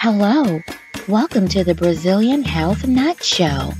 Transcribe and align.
Hello, 0.00 0.62
welcome 1.08 1.48
to 1.48 1.64
the 1.64 1.74
Brazilian 1.74 2.44
Health 2.44 2.86
Nut 2.86 3.20
Show. 3.20 3.72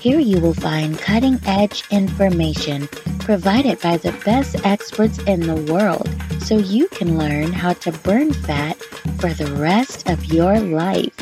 Here 0.00 0.18
you 0.18 0.40
will 0.40 0.54
find 0.54 0.98
cutting 0.98 1.38
edge 1.44 1.84
information 1.90 2.88
provided 3.18 3.78
by 3.82 3.98
the 3.98 4.12
best 4.24 4.56
experts 4.64 5.18
in 5.18 5.40
the 5.40 5.70
world 5.70 6.08
so 6.40 6.56
you 6.56 6.88
can 6.88 7.18
learn 7.18 7.52
how 7.52 7.74
to 7.74 7.92
burn 7.92 8.32
fat 8.32 8.78
for 9.20 9.34
the 9.34 9.54
rest 9.56 10.08
of 10.08 10.24
your 10.24 10.58
life. 10.58 11.12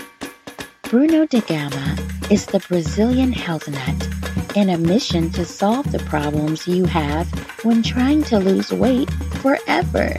Bruno 0.82 1.27
de 1.27 1.41
Gama 1.41 1.96
is 2.30 2.46
the 2.46 2.61
Brazilian 2.68 3.32
health 3.32 3.68
nut 3.68 4.57
in 4.57 4.70
a 4.70 4.79
mission 4.79 5.32
to 5.32 5.45
solve 5.45 5.91
the 5.91 5.98
problems 6.05 6.68
you 6.68 6.84
have 6.84 7.29
when 7.64 7.82
trying 7.82 8.23
to 8.23 8.39
lose 8.39 8.70
weight 8.70 9.11
forever. 9.43 10.14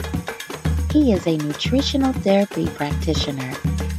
He 0.92 1.12
is 1.12 1.26
a 1.26 1.38
nutritional 1.38 2.12
therapy 2.12 2.66
practitioner, 2.66 3.54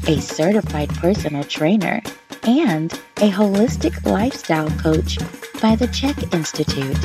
a 0.07 0.19
certified 0.19 0.89
personal 0.95 1.43
trainer, 1.43 2.01
and 2.43 2.91
a 3.17 3.29
holistic 3.29 4.03
lifestyle 4.05 4.69
coach 4.79 5.19
by 5.61 5.75
the 5.75 5.87
CHEK 5.87 6.33
Institute. 6.33 6.97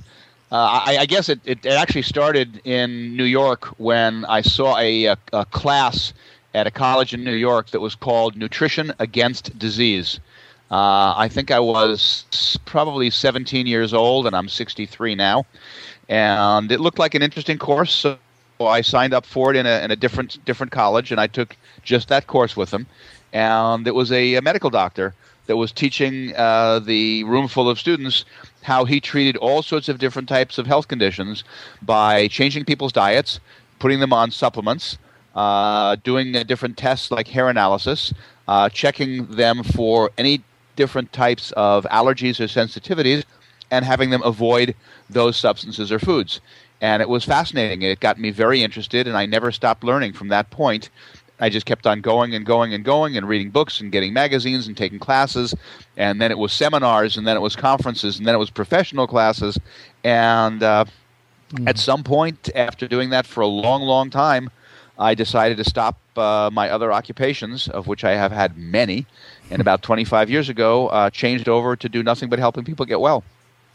uh, 0.53 0.83
I, 0.87 0.99
I, 1.01 1.07
guess 1.07 1.29
it, 1.29 1.41
it, 1.45 1.65
actually 1.67 2.03
started 2.03 2.61
in 2.65 3.17
New 3.17 3.25
York 3.25 3.67
when 3.79 4.25
I 4.25 4.41
saw 4.43 4.79
a, 4.79 5.07
a, 5.07 5.17
a, 5.33 5.45
class 5.47 6.13
at 6.55 6.67
a 6.67 6.71
college 6.71 7.15
in 7.15 7.23
New 7.25 7.35
York 7.35 7.71
that 7.71 7.81
was 7.81 7.95
called 7.95 8.37
Nutrition 8.37 8.93
Against 8.99 9.59
Disease. 9.59 10.19
Uh, 10.71 11.15
I 11.17 11.29
think 11.29 11.51
I 11.51 11.61
was 11.61 12.59
probably 12.65 13.11
17 13.11 13.67
years 13.67 13.93
old, 13.93 14.27
and 14.27 14.37
I'm 14.37 14.49
63 14.49 15.15
now. 15.15 15.45
And 16.11 16.73
it 16.73 16.81
looked 16.81 16.99
like 16.99 17.15
an 17.15 17.23
interesting 17.23 17.57
course, 17.57 17.95
so 17.95 18.19
I 18.61 18.81
signed 18.81 19.15
up 19.15 19.25
for 19.25 19.55
it 19.55 19.57
in 19.57 19.65
a, 19.65 19.83
in 19.85 19.93
a 19.93 19.97
different 19.97 20.45
different 20.45 20.73
college, 20.73 21.13
and 21.13 21.21
I 21.21 21.29
took 21.29 21.57
just 21.85 22.09
that 22.09 22.27
course 22.27 22.57
with 22.57 22.71
them. 22.71 22.87
And 23.33 23.87
it 23.87 23.95
was 23.95 24.11
a, 24.11 24.35
a 24.35 24.43
medical 24.43 24.71
doctor 24.71 25.15
that 25.47 25.57
was 25.57 25.71
teaching 25.71 26.35
uh, 26.37 26.81
the 26.81 27.25
room 27.25 27.47
full 27.47 27.71
of 27.71 27.79
students 27.79 28.25
how 28.63 28.85
he 28.85 29.01
treated 29.01 29.37
all 29.37 29.63
sorts 29.63 29.89
of 29.89 29.99
different 29.99 30.29
types 30.29 30.59
of 30.59 30.67
health 30.67 30.89
conditions 30.89 31.45
by 31.83 32.27
changing 32.29 32.65
people's 32.65 32.93
diets, 32.93 33.41
putting 33.79 34.01
them 34.01 34.13
on 34.13 34.33
supplements, 34.33 34.99
uh, 35.37 35.97
doing 36.03 36.33
different 36.33 36.77
tests 36.77 37.11
like 37.13 37.29
hair 37.29 37.49
analysis, 37.49 38.13
uh, 38.49 38.69
checking 38.69 39.27
them 39.27 39.63
for 39.63 40.11
any 40.19 40.43
different 40.75 41.13
types 41.13 41.53
of 41.53 41.85
allergies 41.85 42.41
or 42.41 42.47
sensitivities, 42.47 43.25
and 43.71 43.85
having 43.85 44.11
them 44.11 44.23
avoid 44.23 44.75
those 45.09 45.37
substances 45.37 45.93
or 45.93 45.99
foods. 45.99 46.41
And 46.81 47.03
it 47.03 47.09
was 47.09 47.25
fascinating. 47.25 47.83
It 47.83 48.01
got 48.01 48.19
me 48.19 48.31
very 48.31 48.63
interested, 48.63 49.07
and 49.07 49.17
I 49.17 49.27
never 49.27 49.53
stopped 49.53 49.85
learning 49.85 50.15
from 50.15 50.29
that 50.29 50.51
point. 50.51 50.89
I 51.41 51.49
just 51.49 51.67
kept 51.67 51.87
on 51.87 52.01
going 52.01 52.35
and 52.35 52.45
going 52.45 52.75
and 52.75 52.85
going 52.85 53.17
and 53.17 53.27
reading 53.27 53.51
books 53.51 53.81
and 53.81 53.91
getting 53.91 54.13
magazines 54.13 54.67
and 54.67 54.77
taking 54.77 54.99
classes. 54.99 55.55
And 55.97 56.21
then 56.21 56.31
it 56.31 56.39
was 56.39 56.53
seminars, 56.53 57.17
and 57.17 57.27
then 57.27 57.37
it 57.37 57.41
was 57.41 57.57
conferences, 57.57 58.19
and 58.19 58.27
then 58.27 58.35
it 58.35 58.39
was 58.39 58.51
professional 58.51 59.07
classes. 59.07 59.59
And 60.05 60.63
uh, 60.63 60.85
mm. 61.53 61.69
at 61.69 61.79
some 61.79 62.05
point, 62.05 62.51
after 62.55 62.87
doing 62.87 63.11
that 63.11 63.27
for 63.27 63.41
a 63.41 63.47
long, 63.47 63.83
long 63.83 64.11
time, 64.11 64.51
I 64.99 65.15
decided 65.15 65.57
to 65.57 65.65
stop 65.65 65.99
uh, 66.17 66.51
my 66.53 66.69
other 66.69 66.93
occupations, 66.93 67.69
of 67.69 67.87
which 67.87 68.05
I 68.05 68.13
have 68.13 68.33
had 68.33 68.59
many. 68.59 69.07
And 69.51 69.61
about 69.63 69.83
25 69.83 70.29
years 70.29 70.49
ago, 70.51 70.89
uh, 70.89 71.11
changed 71.11 71.49
over 71.49 71.75
to 71.75 71.89
do 71.89 72.03
nothing 72.03 72.29
but 72.29 72.39
helping 72.39 72.65
people 72.65 72.85
get 72.85 73.01
well. 73.01 73.25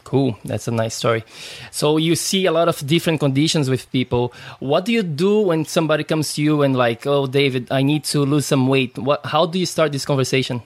Cool. 0.06 0.38
That's 0.44 0.68
a 0.68 0.70
nice 0.70 0.94
story. 0.94 1.24
So 1.72 1.96
you 1.96 2.14
see 2.14 2.46
a 2.46 2.52
lot 2.52 2.68
of 2.68 2.86
different 2.86 3.18
conditions 3.18 3.68
with 3.68 3.90
people. 3.90 4.32
What 4.60 4.84
do 4.84 4.92
you 4.92 5.02
do 5.02 5.40
when 5.40 5.64
somebody 5.64 6.04
comes 6.04 6.32
to 6.34 6.42
you 6.42 6.62
and 6.62 6.76
like, 6.76 7.08
"Oh, 7.08 7.26
David, 7.26 7.66
I 7.72 7.82
need 7.82 8.04
to 8.14 8.20
lose 8.24 8.46
some 8.46 8.68
weight." 8.68 8.96
What 8.96 9.26
how 9.26 9.46
do 9.46 9.58
you 9.58 9.66
start 9.66 9.90
this 9.90 10.06
conversation? 10.06 10.62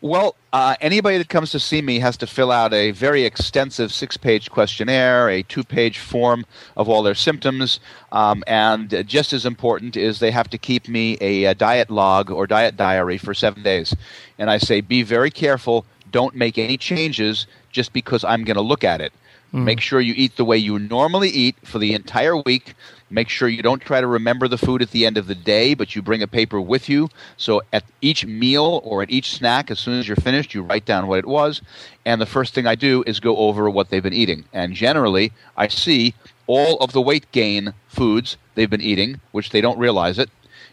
Well, 0.00 0.36
uh, 0.52 0.76
anybody 0.80 1.18
that 1.18 1.28
comes 1.28 1.50
to 1.50 1.58
see 1.58 1.82
me 1.82 1.98
has 1.98 2.16
to 2.18 2.26
fill 2.26 2.52
out 2.52 2.72
a 2.74 2.92
very 2.92 3.24
extensive 3.24 3.90
six 3.90 4.16
page 4.16 4.50
questionnaire, 4.50 5.28
a 5.28 5.42
two 5.42 5.64
page 5.64 5.98
form 5.98 6.44
of 6.76 6.88
all 6.88 7.02
their 7.02 7.16
symptoms, 7.16 7.80
um, 8.12 8.44
and 8.46 9.02
just 9.08 9.32
as 9.32 9.46
important 9.46 9.96
is 9.96 10.18
they 10.18 10.30
have 10.30 10.50
to 10.50 10.58
keep 10.58 10.88
me 10.88 11.16
a, 11.20 11.44
a 11.44 11.54
diet 11.54 11.90
log 11.90 12.30
or 12.30 12.46
diet 12.46 12.76
diary 12.76 13.18
for 13.18 13.34
seven 13.34 13.62
days. 13.64 13.96
And 14.38 14.50
I 14.50 14.58
say, 14.58 14.80
be 14.80 15.02
very 15.02 15.30
careful, 15.30 15.86
don't 16.14 16.36
make 16.36 16.58
any 16.58 16.76
changes 16.76 17.48
just 17.72 17.92
because 17.92 18.22
I'm 18.22 18.44
going 18.44 18.54
to 18.54 18.62
look 18.62 18.84
at 18.84 19.00
it. 19.00 19.12
Mm. 19.52 19.64
Make 19.64 19.80
sure 19.80 20.00
you 20.00 20.14
eat 20.16 20.36
the 20.36 20.44
way 20.44 20.56
you 20.56 20.78
normally 20.78 21.28
eat 21.28 21.56
for 21.64 21.80
the 21.80 21.92
entire 21.92 22.36
week. 22.36 22.74
Make 23.10 23.28
sure 23.28 23.48
you 23.48 23.62
don't 23.62 23.82
try 23.82 24.00
to 24.00 24.06
remember 24.06 24.46
the 24.46 24.56
food 24.56 24.80
at 24.80 24.92
the 24.92 25.06
end 25.06 25.16
of 25.16 25.26
the 25.26 25.34
day, 25.34 25.74
but 25.74 25.96
you 25.96 26.02
bring 26.02 26.22
a 26.22 26.28
paper 26.28 26.60
with 26.60 26.88
you. 26.88 27.08
So 27.36 27.62
at 27.72 27.82
each 28.00 28.24
meal 28.24 28.80
or 28.84 29.02
at 29.02 29.10
each 29.10 29.32
snack, 29.32 29.72
as 29.72 29.80
soon 29.80 29.98
as 29.98 30.06
you're 30.06 30.16
finished, 30.16 30.54
you 30.54 30.62
write 30.62 30.84
down 30.84 31.08
what 31.08 31.18
it 31.18 31.26
was. 31.26 31.60
And 32.06 32.20
the 32.20 32.26
first 32.26 32.54
thing 32.54 32.68
I 32.68 32.76
do 32.76 33.02
is 33.08 33.18
go 33.18 33.36
over 33.38 33.68
what 33.68 33.90
they've 33.90 34.00
been 34.00 34.12
eating. 34.14 34.44
And 34.52 34.72
generally, 34.72 35.32
I 35.56 35.66
see 35.66 36.14
all 36.46 36.76
of 36.78 36.92
the 36.92 37.00
weight 37.00 37.26
gain 37.32 37.74
foods 37.88 38.36
they've 38.54 38.70
been 38.70 38.80
eating, 38.80 39.20
which 39.32 39.50
they 39.50 39.60
don't 39.60 39.78
realize 39.80 40.20
it, 40.20 40.30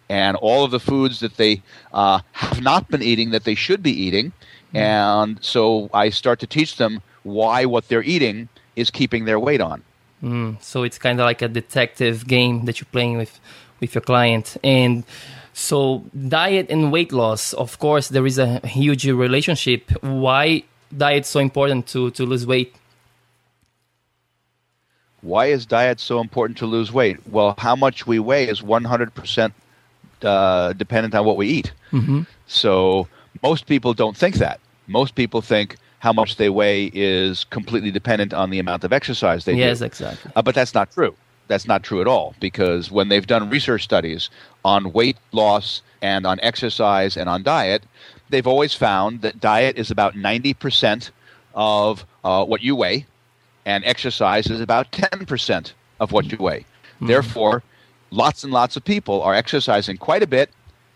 and 0.07 0.35
all 0.37 0.65
of 0.65 0.71
the 0.71 0.79
foods 0.79 1.21
that 1.21 1.37
they 1.37 1.61
uh, 1.93 2.19
have 2.33 2.61
not 2.61 2.89
been 2.89 3.01
eating 3.01 3.31
that 3.31 3.45
they 3.45 3.55
should 3.55 3.81
be 3.81 3.91
eating. 3.91 4.33
And 4.73 5.37
so 5.41 5.89
I 5.93 6.09
start 6.09 6.39
to 6.39 6.47
teach 6.47 6.77
them 6.77 7.01
why 7.23 7.65
what 7.65 7.87
they're 7.87 8.03
eating 8.03 8.49
is 8.75 8.89
keeping 8.89 9.25
their 9.25 9.39
weight 9.39 9.61
on. 9.61 9.83
Mm, 10.23 10.61
so 10.61 10.83
it's 10.83 10.97
kind 10.97 11.19
of 11.19 11.25
like 11.25 11.41
a 11.41 11.47
detective 11.47 12.27
game 12.27 12.65
that 12.65 12.79
you're 12.79 12.87
playing 12.91 13.17
with 13.17 13.39
with 13.79 13.95
your 13.95 14.01
client. 14.01 14.57
And 14.63 15.03
so 15.53 16.03
diet 16.27 16.67
and 16.69 16.91
weight 16.91 17.11
loss, 17.11 17.53
of 17.53 17.79
course, 17.79 18.09
there 18.09 18.25
is 18.25 18.37
a 18.37 18.65
huge 18.65 19.05
relationship. 19.07 19.91
Why 20.01 20.63
diet 20.95 21.25
so 21.25 21.39
important 21.39 21.87
to 21.87 22.11
to 22.11 22.25
lose 22.25 22.45
weight? 22.45 22.75
Why 25.21 25.47
is 25.47 25.65
diet 25.65 25.99
so 25.99 26.19
important 26.19 26.57
to 26.59 26.65
lose 26.65 26.91
weight? 26.91 27.17
Well, 27.27 27.53
how 27.59 27.75
much 27.75 28.07
we 28.07 28.17
weigh 28.17 28.47
is 28.47 28.61
100% 28.61 29.53
uh, 30.23 30.73
dependent 30.73 31.15
on 31.15 31.25
what 31.25 31.37
we 31.37 31.47
eat. 31.47 31.73
Mm-hmm. 31.91 32.21
So 32.47 33.07
most 33.41 33.65
people 33.65 33.93
don't 33.93 34.15
think 34.15 34.35
that. 34.35 34.59
Most 34.87 35.15
people 35.15 35.41
think 35.41 35.77
how 35.99 36.11
much 36.11 36.37
they 36.37 36.49
weigh 36.49 36.91
is 36.93 37.43
completely 37.45 37.91
dependent 37.91 38.33
on 38.33 38.49
the 38.49 38.59
amount 38.59 38.83
of 38.83 38.91
exercise 38.91 39.45
they 39.45 39.53
yes, 39.53 39.79
do. 39.79 39.83
Yes, 39.85 39.91
exactly. 39.91 40.31
Uh, 40.35 40.41
but 40.41 40.55
that's 40.55 40.73
not 40.73 40.91
true. 40.91 41.15
That's 41.47 41.67
not 41.67 41.83
true 41.83 42.01
at 42.01 42.07
all 42.07 42.33
because 42.39 42.91
when 42.91 43.09
they've 43.09 43.27
done 43.27 43.49
research 43.49 43.83
studies 43.83 44.29
on 44.65 44.93
weight 44.93 45.17
loss 45.31 45.81
and 46.01 46.25
on 46.25 46.39
exercise 46.41 47.17
and 47.17 47.29
on 47.29 47.43
diet, 47.43 47.83
they've 48.29 48.47
always 48.47 48.73
found 48.73 49.21
that 49.21 49.39
diet 49.39 49.77
is 49.77 49.91
about 49.91 50.15
90% 50.15 51.11
of 51.53 52.05
uh, 52.23 52.45
what 52.45 52.61
you 52.61 52.75
weigh, 52.75 53.05
and 53.65 53.83
exercise 53.85 54.49
is 54.49 54.61
about 54.61 54.91
10% 54.91 55.73
of 55.99 56.11
what 56.11 56.31
you 56.31 56.37
weigh. 56.37 56.61
Mm-hmm. 56.95 57.07
Therefore, 57.07 57.63
lots 58.09 58.43
and 58.43 58.51
lots 58.51 58.75
of 58.75 58.83
people 58.83 59.21
are 59.21 59.35
exercising 59.35 59.97
quite 59.97 60.23
a 60.23 60.27
bit 60.27 60.49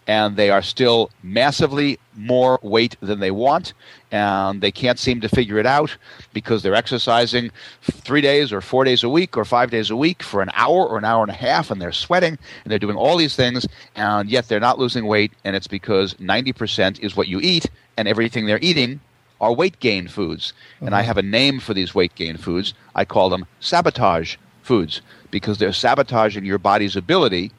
and 0.08 0.36
they 0.36 0.50
are 0.50 0.62
still 0.62 1.10
massively 1.24 2.00
more 2.16 2.60
weight 2.62 2.96
than 3.02 3.20
they 3.20 3.32
want, 3.32 3.74
and 4.12 4.62
they 4.62 4.72
can't 4.72 5.00
seem 5.00 5.20
to 5.22 5.30
figure 5.30 5.58
it 5.58 5.66
out 5.66 5.96
because 6.34 6.62
they're 6.62 6.76
exercising 6.76 7.52
three 7.82 8.22
days 8.22 8.54
or 8.54 8.62
four 8.62 8.84
days 8.84 9.04
a 9.04 9.10
week 9.10 9.36
or 9.36 9.44
five 9.44 9.72
days 9.72 9.90
a 9.90 9.96
week 9.96 10.22
for 10.22 10.42
an 10.42 10.50
hour 10.54 10.86
or 10.88 10.98
an 10.98 11.06
hour 11.06 11.24
and 11.24 11.32
a 11.32 11.36
half, 11.36 11.72
and 11.72 11.82
they're 11.82 11.92
sweating 11.92 12.38
and 12.64 12.72
they're 12.72 12.80
doing 12.80 12.98
all 12.98 13.18
these 13.18 13.36
things, 13.36 13.68
and 13.96 14.30
yet 14.30 14.48
they're 14.48 14.60
not 14.60 14.80
losing 14.80 15.06
weight, 15.06 15.34
and 15.44 15.56
it's 15.56 15.68
because 15.68 16.14
90% 16.16 17.00
is 17.00 17.16
what 17.16 17.28
you 17.28 17.40
eat, 17.42 17.70
and 17.98 18.08
everything 18.08 18.46
they're 18.46 18.60
eating 18.62 19.00
are 19.42 19.54
weight 19.54 19.80
gain 19.80 20.08
foods. 20.08 20.54
Mm-hmm. 20.76 20.86
And 20.88 20.96
I 20.96 21.00
mm-hmm. 21.00 21.08
have 21.08 21.18
a 21.18 21.24
name 21.24 21.60
for 21.60 21.74
these 21.74 21.96
weight 21.96 22.16
gain 22.16 22.38
foods. 22.38 22.74
I 22.94 23.06
call 23.06 23.30
them 23.30 23.46
sabotage 23.60 24.38
foods 24.62 25.02
because 25.32 25.58
they're 25.58 25.74
sabotaging 25.74 26.46
your 26.46 26.58
body's 26.58 26.96
ability 26.96 27.52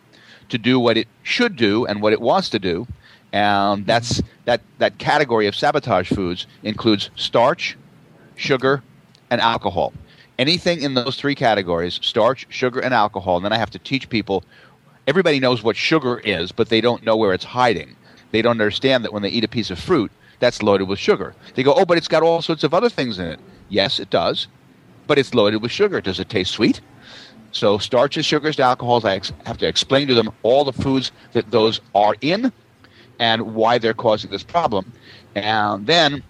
to 0.49 0.59
do 0.59 0.79
what 0.79 0.97
it 0.97 1.09
should 1.23 1.57
do 1.57 1.87
and 1.87 2.01
what 2.01 2.13
it 2.13 2.21
wants 2.21 2.49
to 2.51 2.59
do. 2.59 2.87
And 3.33 3.87
that's 3.87 4.23
that 4.45 4.61
that 4.79 4.99
category 4.99 5.47
of 5.47 5.55
sabotage 5.55 6.11
foods 6.11 6.47
includes 6.63 7.11
starch, 7.17 7.77
sugar, 8.37 8.83
and 9.31 9.41
alcohol. 9.41 9.93
Anything 10.39 10.83
in 10.83 10.95
those 10.95 11.17
three 11.17 11.35
categories, 11.35 11.99
starch, 12.03 12.47
sugar, 12.51 12.81
and 12.81 12.93
alcohol, 12.93 13.37
and 13.37 13.45
then 13.45 13.53
I 13.53 13.59
have 13.59 13.71
to 13.71 13.79
teach 13.79 14.09
people 14.09 14.45
everybody 15.07 15.41
knows 15.41 15.63
what 15.63 15.77
sugar 15.77 16.19
is, 16.25 16.53
but 16.53 16.69
they 16.69 16.81
don't 16.81 17.05
know 17.05 17.17
where 17.17 17.33
it's 17.33 17.45
hiding. 17.45 17.97
They 18.33 18.43
don't 18.43 18.61
understand 18.61 19.05
that 19.05 19.13
when 19.13 19.23
they 19.23 19.29
eat 19.29 19.45
a 19.45 19.49
piece 19.49 19.71
of 19.71 19.79
fruit, 19.79 20.11
that's 20.41 20.63
loaded 20.63 20.89
with 20.89 20.99
sugar. 20.99 21.35
They 21.55 21.63
go, 21.63 21.75
oh, 21.75 21.85
but 21.85 21.97
it's 21.97 22.09
got 22.09 22.23
all 22.23 22.43
sorts 22.43 22.65
of 22.65 22.75
other 22.75 22.89
things 22.89 23.19
in 23.19 23.27
it. 23.27 23.41
Yes, 23.69 23.99
it 23.99 24.11
does, 24.11 24.49
but 25.07 25.19
it's 25.19 25.35
loaded 25.35 25.63
with 25.63 25.71
sugar. 25.71 26.01
Does 26.01 26.21
it 26.21 26.29
taste 26.29 26.53
sweet? 26.53 26.81
So 27.57 27.79
starches, 27.79 28.27
sugars, 28.27 28.61
alcohols, 28.61 29.07
I 29.07 29.15
ex- 29.15 29.33
have 29.47 29.57
to 29.59 29.67
explain 29.67 30.09
to 30.09 30.15
them 30.15 30.31
all 30.43 30.63
the 30.63 30.75
foods 30.75 31.11
that 31.33 31.51
those 31.51 31.81
are 31.95 32.15
in 32.21 32.53
and 33.19 33.55
why 33.55 33.79
they're 33.79 33.95
causing 33.95 34.31
this 34.31 34.43
problem. 34.43 34.93
And 35.35 35.87
then 35.87 36.23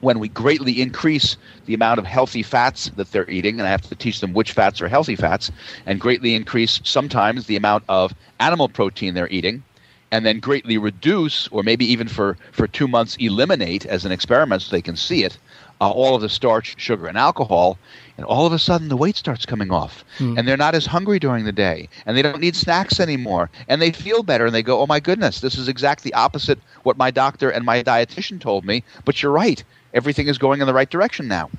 when 0.00 0.18
we 0.18 0.26
greatly 0.26 0.82
increase 0.82 1.36
the 1.66 1.74
amount 1.74 2.00
of 2.00 2.04
healthy 2.04 2.42
fats 2.42 2.90
that 2.96 3.12
they're 3.12 3.30
eating, 3.30 3.60
and 3.60 3.68
I 3.68 3.70
have 3.70 3.82
to 3.82 3.94
teach 3.94 4.18
them 4.18 4.32
which 4.32 4.50
fats 4.50 4.80
are 4.80 4.88
healthy 4.88 5.14
fats, 5.14 5.52
and 5.86 6.00
greatly 6.00 6.34
increase 6.34 6.80
sometimes 6.82 7.46
the 7.46 7.54
amount 7.54 7.84
of 7.88 8.12
animal 8.40 8.68
protein 8.68 9.14
they're 9.14 9.28
eating, 9.28 9.62
and 10.10 10.26
then 10.26 10.40
greatly 10.40 10.78
reduce, 10.78 11.46
or 11.48 11.62
maybe 11.62 11.84
even 11.84 12.08
for, 12.08 12.36
for 12.50 12.66
two 12.66 12.88
months 12.88 13.14
eliminate 13.20 13.86
as 13.86 14.04
an 14.04 14.10
experiment 14.10 14.62
so 14.62 14.72
they 14.72 14.82
can 14.82 14.96
see 14.96 15.22
it, 15.22 15.38
uh, 15.80 15.90
all 15.90 16.14
of 16.14 16.22
the 16.22 16.28
starch, 16.28 16.74
sugar, 16.78 17.06
and 17.06 17.18
alcohol, 17.18 17.78
and 18.16 18.24
all 18.26 18.46
of 18.46 18.52
a 18.52 18.58
sudden 18.58 18.88
the 18.88 18.96
weight 18.96 19.16
starts 19.16 19.44
coming 19.44 19.70
off, 19.70 20.04
mm. 20.18 20.38
and 20.38 20.46
they're 20.46 20.56
not 20.56 20.74
as 20.74 20.86
hungry 20.86 21.18
during 21.18 21.44
the 21.44 21.52
day, 21.52 21.88
and 22.06 22.16
they 22.16 22.22
don't 22.22 22.40
need 22.40 22.56
snacks 22.56 23.00
anymore, 23.00 23.50
and 23.68 23.80
they 23.82 23.92
feel 23.92 24.22
better, 24.22 24.46
and 24.46 24.54
they 24.54 24.62
go, 24.62 24.80
"Oh 24.80 24.86
my 24.86 25.00
goodness, 25.00 25.40
this 25.40 25.58
is 25.58 25.68
exactly 25.68 26.12
opposite 26.14 26.58
what 26.82 26.96
my 26.96 27.10
doctor 27.10 27.50
and 27.50 27.64
my 27.64 27.82
dietitian 27.82 28.40
told 28.40 28.64
me." 28.64 28.82
But 29.04 29.22
you're 29.22 29.32
right, 29.32 29.62
everything 29.92 30.28
is 30.28 30.38
going 30.38 30.60
in 30.60 30.66
the 30.66 30.74
right 30.74 30.90
direction 30.90 31.28
now. 31.28 31.50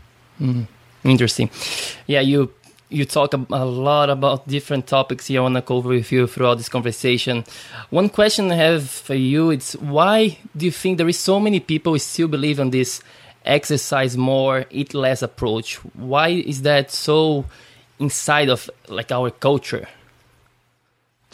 Mm. 0.41 0.67
Interesting. 1.03 1.49
Yeah, 2.07 2.21
you 2.21 2.51
you 2.89 3.05
talk 3.05 3.33
a 3.33 3.65
lot 3.65 4.09
about 4.09 4.47
different 4.47 4.87
topics 4.87 5.27
here. 5.27 5.41
I 5.41 5.43
want 5.43 5.55
to 5.55 5.61
cover 5.61 5.89
with 5.89 6.11
you 6.11 6.25
throughout 6.25 6.57
this 6.57 6.69
conversation. 6.69 7.43
One 7.89 8.09
question 8.09 8.51
I 8.51 8.55
have 8.55 8.89
for 8.89 9.15
you 9.15 9.51
is 9.51 9.73
why 9.73 10.37
do 10.55 10.65
you 10.65 10.71
think 10.71 10.97
there 10.97 11.09
is 11.09 11.19
so 11.19 11.39
many 11.39 11.59
people 11.59 11.93
who 11.93 11.99
still 11.99 12.29
believe 12.29 12.59
in 12.59 12.69
this 12.69 13.01
exercise 13.47 14.17
more, 14.17 14.65
eat 14.69 14.93
less 14.93 15.21
approach? 15.21 15.75
Why 15.95 16.29
is 16.29 16.61
that 16.63 16.91
so 16.91 17.45
inside 17.99 18.49
of 18.49 18.69
like 18.87 19.11
our 19.11 19.31
culture? 19.31 19.87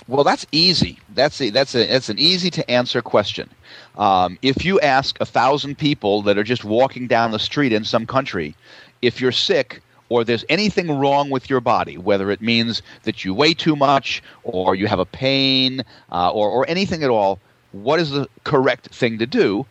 Well, 0.07 0.24
that's 0.24 0.45
easy. 0.51 1.00
That's 1.13 1.39
a, 1.39 1.50
that's 1.50 1.75
a, 1.75 1.86
that's 1.86 2.10
an 2.10 2.19
easy 2.19 2.50
to 2.51 2.69
answer 2.69 3.01
question. 3.01 3.50
Um, 3.98 4.38
if 4.42 4.65
you 4.65 4.80
ask 4.81 5.19
a 5.21 5.25
thousand 5.25 5.77
people 5.77 6.21
that 6.24 6.38
are 6.38 6.44
just 6.44 6.63
walking 6.63 7.07
down 7.07 7.31
the 7.31 7.39
street 7.39 7.71
in 7.71 7.83
some 7.86 8.06
country, 8.06 8.56
if 9.01 9.21
you're 9.21 9.31
sick 9.31 9.81
or 10.10 10.24
there's 10.24 10.45
anything 10.50 10.92
wrong 11.00 11.30
with 11.30 11.50
your 11.50 11.62
body, 11.62 11.98
whether 11.98 12.31
it 12.31 12.42
means 12.42 12.81
that 13.04 13.24
you 13.24 13.33
weigh 13.33 13.54
too 13.54 13.75
much 13.75 14.21
or 14.44 14.75
you 14.75 14.88
have 14.88 15.00
a 15.00 15.06
pain 15.06 15.83
uh, 16.12 16.31
or, 16.31 16.50
or 16.50 16.65
anything 16.68 17.04
at 17.04 17.10
all, 17.10 17.39
what 17.71 18.00
is 18.00 18.12
the 18.12 18.27
correct 18.44 18.94
thing 18.94 19.19
to 19.19 19.25
do? 19.25 19.65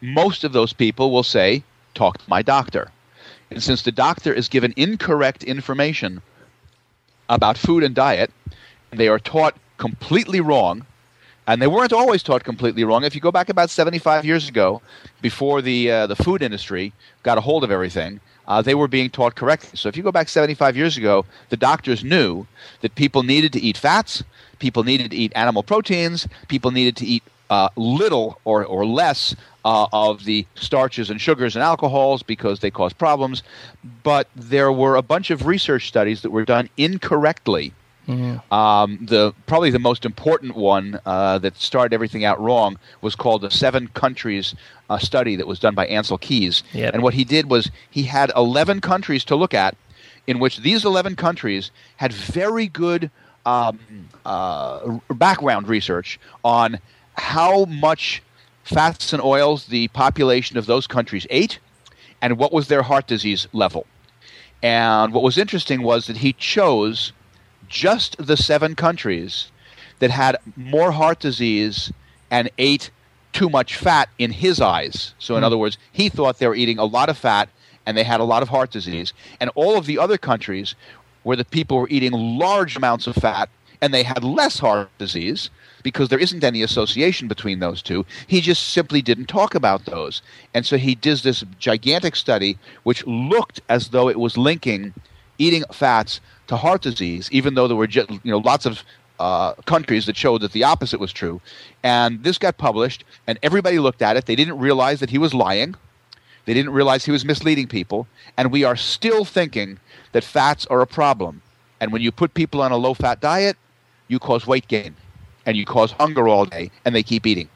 Most 0.00 0.44
of 0.44 0.52
those 0.52 0.72
people 0.72 1.10
will 1.10 1.22
say, 1.22 1.64
talk 1.94 2.18
to 2.18 2.30
my 2.30 2.42
doctor. 2.42 2.90
And 3.50 3.62
since 3.62 3.82
the 3.82 3.92
doctor 3.92 4.32
is 4.32 4.48
given 4.48 4.72
incorrect 4.76 5.44
information 5.44 6.22
about 7.28 7.58
food 7.58 7.82
and 7.82 7.94
diet, 7.94 8.30
they 8.90 9.08
are 9.08 9.18
taught 9.18 9.56
completely 9.78 10.40
wrong, 10.40 10.86
and 11.46 11.60
they 11.60 11.66
weren't 11.66 11.92
always 11.92 12.22
taught 12.22 12.44
completely 12.44 12.84
wrong. 12.84 13.04
If 13.04 13.14
you 13.14 13.20
go 13.20 13.32
back 13.32 13.48
about 13.48 13.70
75 13.70 14.24
years 14.24 14.48
ago, 14.48 14.80
before 15.20 15.60
the 15.60 15.90
uh, 15.90 16.06
the 16.06 16.16
food 16.16 16.42
industry 16.42 16.92
got 17.22 17.38
a 17.38 17.40
hold 17.40 17.64
of 17.64 17.70
everything, 17.70 18.20
uh, 18.46 18.62
they 18.62 18.74
were 18.74 18.88
being 18.88 19.10
taught 19.10 19.34
correctly. 19.34 19.76
So 19.76 19.88
if 19.88 19.96
you 19.96 20.02
go 20.02 20.12
back 20.12 20.28
75 20.28 20.76
years 20.76 20.96
ago, 20.96 21.24
the 21.48 21.56
doctors 21.56 22.04
knew 22.04 22.46
that 22.80 22.94
people 22.94 23.22
needed 23.22 23.52
to 23.54 23.60
eat 23.60 23.76
fats, 23.76 24.22
people 24.58 24.84
needed 24.84 25.10
to 25.10 25.16
eat 25.16 25.32
animal 25.34 25.62
proteins, 25.62 26.28
people 26.48 26.70
needed 26.70 26.96
to 26.96 27.06
eat 27.06 27.22
uh, 27.52 27.68
little 27.76 28.28
or, 28.44 28.58
or 28.64 28.82
less 28.86 29.36
uh, 29.64 29.86
of 30.06 30.24
the 30.24 30.46
starches 30.54 31.10
and 31.10 31.20
sugars 31.20 31.54
and 31.56 31.62
alcohols 31.62 32.22
because 32.34 32.60
they 32.60 32.70
cause 32.70 32.94
problems. 32.94 33.42
But 34.02 34.26
there 34.52 34.72
were 34.72 34.96
a 34.96 35.02
bunch 35.14 35.30
of 35.34 35.46
research 35.46 35.84
studies 35.86 36.22
that 36.22 36.30
were 36.30 36.46
done 36.46 36.68
incorrectly. 36.76 37.72
Mm-hmm. 38.08 38.52
Um, 38.52 38.88
the 39.12 39.32
probably 39.46 39.70
the 39.70 39.84
most 39.90 40.04
important 40.04 40.56
one 40.56 40.98
uh, 41.06 41.38
that 41.44 41.54
started 41.56 41.94
everything 41.94 42.24
out 42.24 42.38
wrong 42.40 42.76
was 43.00 43.14
called 43.14 43.42
the 43.42 43.50
Seven 43.50 43.88
Countries 43.94 44.54
uh, 44.90 44.98
study 44.98 45.36
that 45.36 45.46
was 45.46 45.60
done 45.60 45.74
by 45.74 45.86
Ancel 45.86 46.18
Keys. 46.18 46.64
Yep. 46.72 46.94
And 46.94 47.02
what 47.02 47.14
he 47.14 47.24
did 47.24 47.44
was 47.48 47.70
he 47.90 48.02
had 48.02 48.32
eleven 48.34 48.80
countries 48.80 49.24
to 49.24 49.36
look 49.36 49.54
at, 49.54 49.76
in 50.26 50.40
which 50.40 50.54
these 50.58 50.84
eleven 50.84 51.14
countries 51.14 51.70
had 51.96 52.12
very 52.12 52.66
good 52.66 53.10
um, 53.46 53.78
uh, 54.24 54.98
background 55.14 55.68
research 55.68 56.18
on 56.42 56.78
how 57.14 57.64
much 57.66 58.22
fats 58.64 59.12
and 59.12 59.22
oils 59.22 59.66
the 59.66 59.88
population 59.88 60.56
of 60.56 60.66
those 60.66 60.86
countries 60.86 61.26
ate 61.30 61.58
and 62.20 62.38
what 62.38 62.52
was 62.52 62.68
their 62.68 62.82
heart 62.82 63.06
disease 63.06 63.48
level. 63.52 63.86
And 64.62 65.12
what 65.12 65.24
was 65.24 65.38
interesting 65.38 65.82
was 65.82 66.06
that 66.06 66.18
he 66.18 66.32
chose 66.34 67.12
just 67.68 68.16
the 68.24 68.36
seven 68.36 68.76
countries 68.76 69.50
that 69.98 70.10
had 70.10 70.36
more 70.56 70.92
heart 70.92 71.18
disease 71.18 71.92
and 72.30 72.50
ate 72.58 72.90
too 73.32 73.48
much 73.48 73.76
fat 73.76 74.08
in 74.18 74.30
his 74.30 74.60
eyes. 74.60 75.14
So, 75.18 75.36
in 75.36 75.42
mm. 75.42 75.46
other 75.46 75.58
words, 75.58 75.78
he 75.90 76.08
thought 76.08 76.38
they 76.38 76.46
were 76.46 76.54
eating 76.54 76.78
a 76.78 76.84
lot 76.84 77.08
of 77.08 77.18
fat 77.18 77.48
and 77.86 77.96
they 77.96 78.04
had 78.04 78.20
a 78.20 78.24
lot 78.24 78.42
of 78.42 78.48
heart 78.48 78.70
disease. 78.70 79.12
And 79.40 79.50
all 79.54 79.76
of 79.76 79.86
the 79.86 79.98
other 79.98 80.18
countries 80.18 80.74
where 81.24 81.36
the 81.36 81.44
people 81.44 81.78
were 81.78 81.88
eating 81.88 82.12
large 82.12 82.76
amounts 82.76 83.06
of 83.06 83.16
fat 83.16 83.48
and 83.80 83.92
they 83.92 84.02
had 84.02 84.22
less 84.22 84.58
heart 84.58 84.90
disease 84.98 85.50
because 85.82 86.08
there 86.08 86.18
isn't 86.18 86.44
any 86.44 86.62
association 86.62 87.28
between 87.28 87.58
those 87.58 87.82
two. 87.82 88.04
He 88.26 88.40
just 88.40 88.70
simply 88.70 89.02
didn't 89.02 89.26
talk 89.26 89.54
about 89.54 89.84
those. 89.84 90.22
And 90.54 90.64
so 90.64 90.76
he 90.76 90.94
did 90.94 91.18
this 91.18 91.44
gigantic 91.58 92.16
study 92.16 92.58
which 92.82 93.06
looked 93.06 93.60
as 93.68 93.88
though 93.88 94.08
it 94.08 94.18
was 94.18 94.36
linking 94.36 94.94
eating 95.38 95.64
fats 95.72 96.20
to 96.46 96.56
heart 96.56 96.82
disease, 96.82 97.28
even 97.32 97.54
though 97.54 97.66
there 97.66 97.76
were 97.76 97.86
just, 97.86 98.10
you 98.10 98.20
know 98.24 98.38
lots 98.38 98.66
of 98.66 98.82
uh, 99.18 99.54
countries 99.66 100.06
that 100.06 100.16
showed 100.16 100.40
that 100.40 100.52
the 100.52 100.64
opposite 100.64 101.00
was 101.00 101.12
true. 101.12 101.40
And 101.82 102.22
this 102.24 102.38
got 102.38 102.58
published, 102.58 103.04
and 103.26 103.38
everybody 103.42 103.78
looked 103.78 104.02
at 104.02 104.16
it. 104.16 104.26
They 104.26 104.36
didn't 104.36 104.58
realize 104.58 105.00
that 105.00 105.10
he 105.10 105.18
was 105.18 105.32
lying. 105.32 105.74
They 106.44 106.54
didn't 106.54 106.72
realize 106.72 107.04
he 107.04 107.12
was 107.12 107.24
misleading 107.24 107.68
people. 107.68 108.08
And 108.36 108.50
we 108.50 108.64
are 108.64 108.76
still 108.76 109.24
thinking 109.24 109.78
that 110.10 110.24
fats 110.24 110.66
are 110.66 110.80
a 110.80 110.86
problem. 110.86 111.42
And 111.80 111.92
when 111.92 112.02
you 112.02 112.10
put 112.10 112.34
people 112.34 112.60
on 112.62 112.72
a 112.72 112.76
low 112.76 112.94
fat 112.94 113.20
diet, 113.20 113.56
you 114.08 114.18
cause 114.18 114.46
weight 114.46 114.66
gain 114.66 114.96
and 115.46 115.56
you 115.56 115.64
cause 115.64 115.92
hunger 115.92 116.28
all 116.28 116.44
day, 116.44 116.70
and 116.84 116.94
they 116.94 117.02
keep 117.02 117.26
eating. 117.26 117.48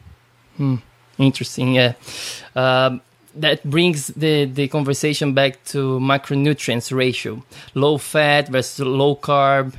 Hmm. 0.57 0.75
Interesting. 1.17 1.73
Yeah. 1.73 1.93
Um, 2.55 3.01
that 3.41 3.63
brings 3.63 4.07
the, 4.07 4.45
the 4.45 4.67
conversation 4.67 5.33
back 5.33 5.63
to 5.65 5.99
macronutrients 5.99 6.95
ratio 6.95 7.43
low 7.73 7.97
fat 7.97 8.49
versus 8.49 8.85
low 8.85 9.15
carb 9.15 9.75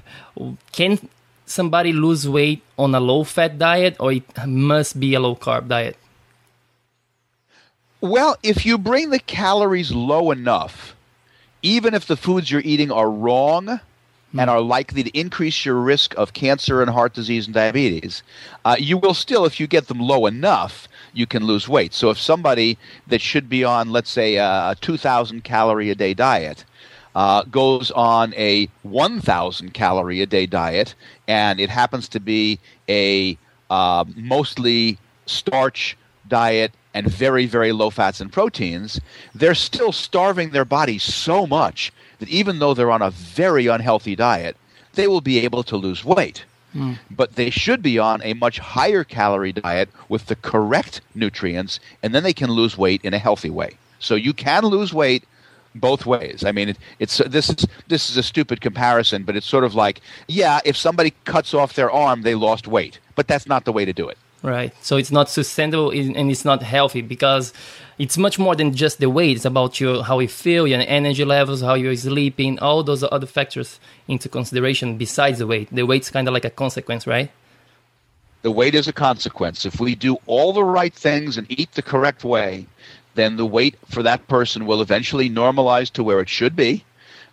can 0.73 0.99
somebody 1.45 1.93
lose 1.93 2.29
weight 2.29 2.63
on 2.79 2.95
a 2.95 3.01
low 3.01 3.25
fat 3.25 3.59
diet 3.59 3.97
or 3.99 4.13
it 4.13 4.47
must 4.47 5.01
be 5.01 5.15
a 5.15 5.21
low 5.21 5.35
carb 5.35 5.69
diet 5.69 5.97
well 8.01 8.37
if 8.43 8.65
you 8.65 8.79
bring 8.79 9.11
the 9.11 9.19
calories 9.19 9.91
low 9.91 10.31
enough 10.31 10.95
even 11.63 11.95
if 11.95 12.07
the 12.07 12.17
foods 12.17 12.51
you're 12.51 12.63
eating 12.65 12.93
are 12.93 13.11
wrong 13.11 13.81
and 14.37 14.51
are 14.51 14.61
likely 14.61 15.03
to 15.03 15.19
increase 15.19 15.65
your 15.65 15.77
risk 15.77 16.15
of 16.17 16.33
cancer 16.33 16.83
and 16.83 16.91
heart 16.91 17.15
disease 17.15 17.47
and 17.47 17.55
diabetes, 17.55 18.23
uh, 18.65 18.77
you 18.79 18.99
will 18.99 19.15
still, 19.15 19.45
if 19.45 19.59
you 19.59 19.67
get 19.67 19.89
them 19.89 20.01
low 20.01 20.27
enough, 20.27 20.89
you 21.15 21.27
can 21.27 21.45
lose 21.45 21.69
weight. 21.69 21.95
So 21.95 22.11
if 22.11 22.19
somebody 22.19 22.77
that 23.07 23.21
should 23.21 23.49
be 23.49 23.65
on, 23.65 23.91
let's 23.91 24.11
say, 24.11 24.37
a 24.37 24.77
2,000 24.81 25.45
calorie 25.45 25.91
a 25.91 25.95
day 25.95 26.15
diet, 26.15 26.65
uh, 27.15 27.43
goes 27.45 27.91
on 27.93 28.35
a 28.35 28.69
1,000 28.83 29.73
calorie 29.73 30.21
a 30.21 30.27
day 30.27 30.47
diet, 30.47 30.95
and 31.27 31.59
it 31.59 31.71
happens 31.71 32.09
to 32.09 32.21
be 32.21 32.59
a 32.89 33.37
uh, 33.71 34.05
mostly 34.15 34.99
starch 35.27 35.97
diet 36.29 36.73
and 36.95 37.07
very, 37.07 37.47
very 37.47 37.73
low 37.73 37.91
fats 37.91 38.21
and 38.21 38.33
proteins, 38.33 39.01
they're 39.35 39.55
still 39.55 39.93
starving 39.93 40.51
their 40.51 40.65
body 40.65 40.99
so 40.99 41.47
much 41.47 41.93
that 42.19 42.29
even 42.29 42.59
though 42.59 42.75
they're 42.75 42.91
on 42.91 43.03
a 43.03 43.11
very 43.11 43.67
unhealthy 43.67 44.17
diet, 44.17 44.57
they 44.95 45.07
will 45.07 45.21
be 45.21 45.39
able 45.39 45.63
to 45.65 45.77
lose 45.77 46.05
weight. 46.05 46.45
Mm. 46.75 46.99
But 47.11 47.37
they 47.37 47.51
should 47.51 47.83
be 47.83 47.99
on 47.99 48.23
a 48.23 48.35
much 48.35 48.59
higher 48.59 49.05
calorie 49.05 49.53
diet 49.53 49.89
with 50.09 50.27
the 50.27 50.37
correct 50.37 51.01
nutrients, 51.15 51.81
and 52.03 52.15
then 52.15 52.23
they 52.23 52.35
can 52.35 52.51
lose 52.51 52.77
weight 52.77 53.01
in 53.03 53.15
a 53.15 53.19
healthy 53.19 53.51
way. 53.51 53.79
So 53.99 54.15
you 54.15 54.33
can 54.33 54.65
lose 54.65 54.93
weight 54.93 55.25
both 55.75 56.07
ways. 56.07 56.45
I 56.45 56.53
mean, 56.53 56.71
it, 56.71 56.79
it's 56.99 57.19
this 57.19 57.49
is 57.49 57.67
this 57.89 58.11
is 58.11 58.17
a 58.17 58.23
stupid 58.23 58.61
comparison, 58.61 59.25
but 59.25 59.37
it's 59.37 59.47
sort 59.47 59.65
of 59.65 59.75
like, 59.75 60.01
yeah, 60.27 60.61
if 60.65 60.77
somebody 60.77 61.15
cuts 61.25 61.55
off 61.55 61.75
their 61.75 61.91
arm, 61.91 62.23
they 62.23 62.35
lost 62.35 62.67
weight, 62.67 62.99
but 63.15 63.29
that's 63.29 63.47
not 63.47 63.65
the 63.65 63.73
way 63.73 63.85
to 63.85 63.93
do 63.93 64.09
it. 64.09 64.19
Right. 64.43 64.73
So 64.83 64.97
it's 64.97 65.11
not 65.11 65.29
sustainable 65.29 65.91
and 65.91 66.31
it's 66.31 66.45
not 66.45 66.63
healthy 66.63 67.03
because 67.03 67.53
it's 67.99 68.17
much 68.17 68.39
more 68.39 68.55
than 68.55 68.75
just 68.75 68.99
the 68.99 69.11
weight. 69.11 69.37
It's 69.37 69.45
about 69.45 69.81
your 69.81 70.05
how 70.05 70.19
you 70.21 70.29
feel, 70.29 70.67
your 70.67 70.81
energy 70.87 71.25
levels, 71.25 71.61
how 71.63 71.75
you're 71.75 71.97
sleeping, 71.97 72.59
all 72.61 72.83
those 72.83 73.03
other 73.03 73.27
factors 73.27 73.81
into 74.07 74.29
consideration 74.29 74.97
besides 74.97 75.39
the 75.39 75.47
weight. 75.47 75.69
The 75.71 75.85
weight's 75.85 76.11
kind 76.11 76.29
of 76.29 76.35
like 76.35 76.45
a 76.45 76.51
consequence, 76.51 77.07
right? 77.07 77.31
the 78.43 78.51
weight 78.51 78.75
is 78.75 78.89
a 78.89 78.93
consequence. 78.93 79.67
If 79.67 79.81
we 79.81 79.95
do 79.95 80.17
all 80.27 80.53
the 80.53 80.65
right 80.65 80.95
things 80.95 81.37
and 81.37 81.47
eat 81.51 81.73
the 81.73 81.83
correct 81.83 82.25
way, 82.25 82.67
then 83.15 83.37
the 83.37 83.47
weight 83.47 83.77
for 83.89 84.03
that 84.03 84.29
person 84.29 84.67
will 84.67 84.81
eventually 84.81 85.29
normalize 85.29 85.91
to 85.93 86.05
where 86.05 86.21
it 86.21 86.29
should 86.29 86.55
be. 86.55 86.85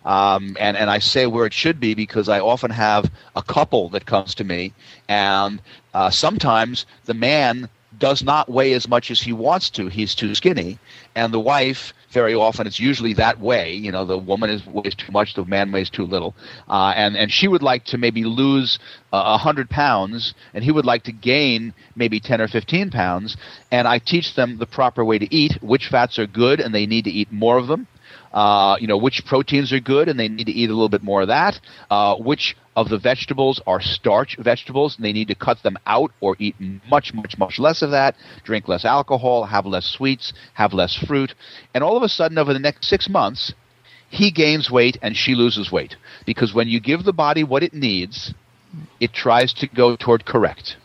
Um, 0.04 0.56
and, 0.60 0.76
and 0.76 0.88
I 0.88 0.98
say 0.98 1.26
where 1.26 1.46
it 1.46 1.52
should 1.52 1.80
be 1.80 1.94
because 1.94 2.28
I 2.28 2.38
often 2.38 2.70
have 2.70 3.10
a 3.34 3.42
couple 3.42 3.88
that 3.90 4.06
comes 4.06 4.36
to 4.36 4.44
me, 4.44 4.72
and 5.08 5.60
uh, 5.94 6.10
sometimes 6.10 6.86
the 7.06 7.14
man 7.14 7.68
does 7.98 8.22
not 8.22 8.48
weigh 8.48 8.72
as 8.72 8.88
much 8.88 9.10
as 9.10 9.20
he 9.20 9.32
wants 9.32 9.70
to. 9.70 9.88
He's 9.88 10.14
too 10.14 10.34
skinny. 10.34 10.78
And 11.14 11.32
the 11.32 11.40
wife, 11.40 11.92
very 12.10 12.34
often, 12.34 12.66
it's 12.66 12.80
usually 12.80 13.14
that 13.14 13.40
way. 13.40 13.72
You 13.72 13.92
know, 13.92 14.04
the 14.04 14.18
woman 14.18 14.50
is 14.50 14.66
weighs 14.66 14.94
too 14.94 15.12
much, 15.12 15.34
the 15.34 15.44
man 15.44 15.72
weighs 15.72 15.90
too 15.90 16.04
little. 16.04 16.34
Uh, 16.68 16.92
and, 16.96 17.16
and 17.16 17.32
she 17.32 17.48
would 17.48 17.62
like 17.62 17.84
to 17.86 17.98
maybe 17.98 18.24
lose 18.24 18.78
uh, 19.12 19.16
a 19.16 19.20
uh, 19.34 19.38
hundred 19.38 19.70
pounds, 19.70 20.34
and 20.52 20.62
he 20.62 20.70
would 20.70 20.84
like 20.84 21.04
to 21.04 21.12
gain 21.12 21.72
maybe 21.94 22.20
10 22.20 22.40
or 22.40 22.48
15 22.48 22.90
pounds. 22.90 23.36
And 23.70 23.88
I 23.88 23.98
teach 23.98 24.34
them 24.34 24.58
the 24.58 24.66
proper 24.66 25.04
way 25.04 25.18
to 25.18 25.34
eat, 25.34 25.62
which 25.62 25.88
fats 25.88 26.18
are 26.18 26.26
good, 26.26 26.60
and 26.60 26.74
they 26.74 26.86
need 26.86 27.04
to 27.04 27.10
eat 27.10 27.32
more 27.32 27.58
of 27.58 27.66
them 27.66 27.86
uh, 28.36 28.76
you 28.78 28.86
know, 28.86 28.98
which 28.98 29.24
proteins 29.24 29.72
are 29.72 29.80
good 29.80 30.08
and 30.10 30.20
they 30.20 30.28
need 30.28 30.44
to 30.44 30.52
eat 30.52 30.68
a 30.68 30.72
little 30.74 30.90
bit 30.90 31.02
more 31.02 31.22
of 31.22 31.28
that, 31.28 31.58
uh, 31.90 32.14
which 32.16 32.54
of 32.76 32.90
the 32.90 32.98
vegetables 32.98 33.62
are 33.66 33.80
starch 33.80 34.36
vegetables 34.38 34.94
and 34.94 35.06
they 35.06 35.12
need 35.12 35.28
to 35.28 35.34
cut 35.34 35.62
them 35.62 35.78
out 35.86 36.12
or 36.20 36.36
eat 36.38 36.54
much, 36.86 37.14
much, 37.14 37.38
much 37.38 37.58
less 37.58 37.80
of 37.80 37.92
that, 37.92 38.14
drink 38.44 38.68
less 38.68 38.84
alcohol, 38.84 39.44
have 39.46 39.64
less 39.64 39.86
sweets, 39.86 40.34
have 40.52 40.74
less 40.74 40.94
fruit. 40.94 41.34
And 41.72 41.82
all 41.82 41.96
of 41.96 42.02
a 42.02 42.10
sudden, 42.10 42.36
over 42.36 42.52
the 42.52 42.58
next 42.58 42.86
six 42.86 43.08
months, 43.08 43.54
he 44.10 44.30
gains 44.30 44.70
weight 44.70 44.98
and 45.00 45.16
she 45.16 45.34
loses 45.34 45.72
weight. 45.72 45.96
Because 46.26 46.52
when 46.52 46.68
you 46.68 46.78
give 46.78 47.04
the 47.04 47.14
body 47.14 47.42
what 47.42 47.62
it 47.62 47.72
needs, 47.72 48.34
it 49.00 49.14
tries 49.14 49.54
to 49.54 49.66
go 49.66 49.96
toward 49.96 50.26
correct. 50.26 50.76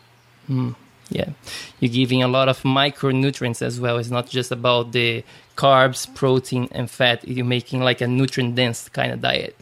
Mm. 0.48 0.74
Yeah, 1.12 1.30
you're 1.78 1.92
giving 1.92 2.22
a 2.22 2.28
lot 2.28 2.48
of 2.48 2.62
micronutrients 2.62 3.60
as 3.60 3.78
well. 3.78 3.98
It's 3.98 4.10
not 4.10 4.28
just 4.28 4.50
about 4.50 4.92
the 4.92 5.24
carbs, 5.56 6.12
protein, 6.14 6.68
and 6.72 6.90
fat. 6.90 7.26
You're 7.28 7.44
making 7.44 7.80
like 7.80 8.00
a 8.00 8.06
nutrient 8.06 8.54
dense 8.54 8.88
kind 8.88 9.12
of 9.12 9.20
diet. 9.20 9.54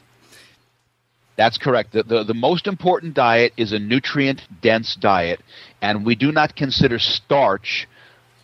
That's 1.37 1.59
correct. 1.59 1.93
The, 1.93 2.03
the, 2.03 2.23
the 2.23 2.35
most 2.35 2.67
important 2.67 3.15
diet 3.15 3.53
is 3.57 3.73
a 3.73 3.79
nutrient 3.79 4.43
dense 4.61 4.95
diet, 4.95 5.41
and 5.81 6.05
we 6.05 6.15
do 6.15 6.31
not 6.31 6.55
consider 6.55 6.99
starch 6.99 7.89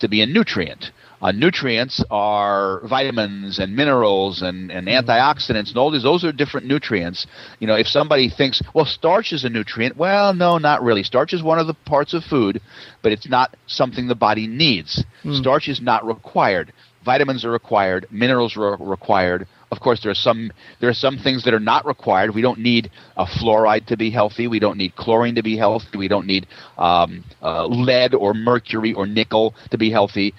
to 0.00 0.08
be 0.08 0.22
a 0.22 0.26
nutrient. 0.26 0.90
Uh, 1.22 1.32
nutrients 1.32 2.04
are 2.10 2.80
vitamins 2.86 3.58
and 3.58 3.74
minerals 3.74 4.42
and, 4.42 4.70
and 4.70 4.86
mm-hmm. 4.86 5.08
antioxidants 5.08 5.68
and 5.68 5.76
all 5.76 5.90
these. 5.90 6.02
Those 6.02 6.24
are 6.24 6.32
different 6.32 6.66
nutrients. 6.66 7.26
You 7.58 7.66
know, 7.66 7.74
if 7.74 7.86
somebody 7.86 8.28
thinks, 8.28 8.62
well, 8.74 8.84
starch 8.84 9.32
is 9.32 9.44
a 9.44 9.48
nutrient, 9.48 9.96
well, 9.96 10.34
no, 10.34 10.58
not 10.58 10.82
really. 10.82 11.02
Starch 11.02 11.32
is 11.32 11.42
one 11.42 11.58
of 11.58 11.66
the 11.66 11.74
parts 11.74 12.14
of 12.14 12.24
food, 12.24 12.60
but 13.02 13.12
it's 13.12 13.28
not 13.28 13.56
something 13.66 14.08
the 14.08 14.14
body 14.14 14.46
needs. 14.46 15.04
Mm. 15.24 15.38
Starch 15.40 15.68
is 15.68 15.80
not 15.80 16.04
required. 16.06 16.72
Vitamins 17.04 17.44
are 17.44 17.50
required. 17.52 18.06
Minerals 18.10 18.56
are 18.56 18.76
required. 18.76 19.46
Of 19.70 19.80
course, 19.80 20.00
there 20.02 20.10
are 20.10 20.14
some 20.14 20.52
there 20.80 20.90
are 20.90 20.94
some 20.94 21.18
things 21.18 21.44
that 21.44 21.54
are 21.54 21.60
not 21.60 21.86
required. 21.86 22.34
We 22.34 22.42
don't 22.42 22.60
need 22.60 22.90
a 23.16 23.24
fluoride 23.24 23.86
to 23.86 23.96
be 23.96 24.10
healthy. 24.10 24.46
We 24.48 24.58
don't 24.58 24.76
need 24.76 24.96
chlorine 24.96 25.34
to 25.36 25.42
be 25.42 25.56
healthy. 25.56 25.98
We 25.98 26.08
don't 26.08 26.26
need 26.26 26.46
um, 26.78 27.24
uh, 27.42 27.66
lead 27.66 28.14
or 28.14 28.34
mercury 28.34 28.92
or 28.92 29.06
nickel 29.06 29.54
to 29.70 29.78
be 29.78 29.90
healthy. 29.90 30.34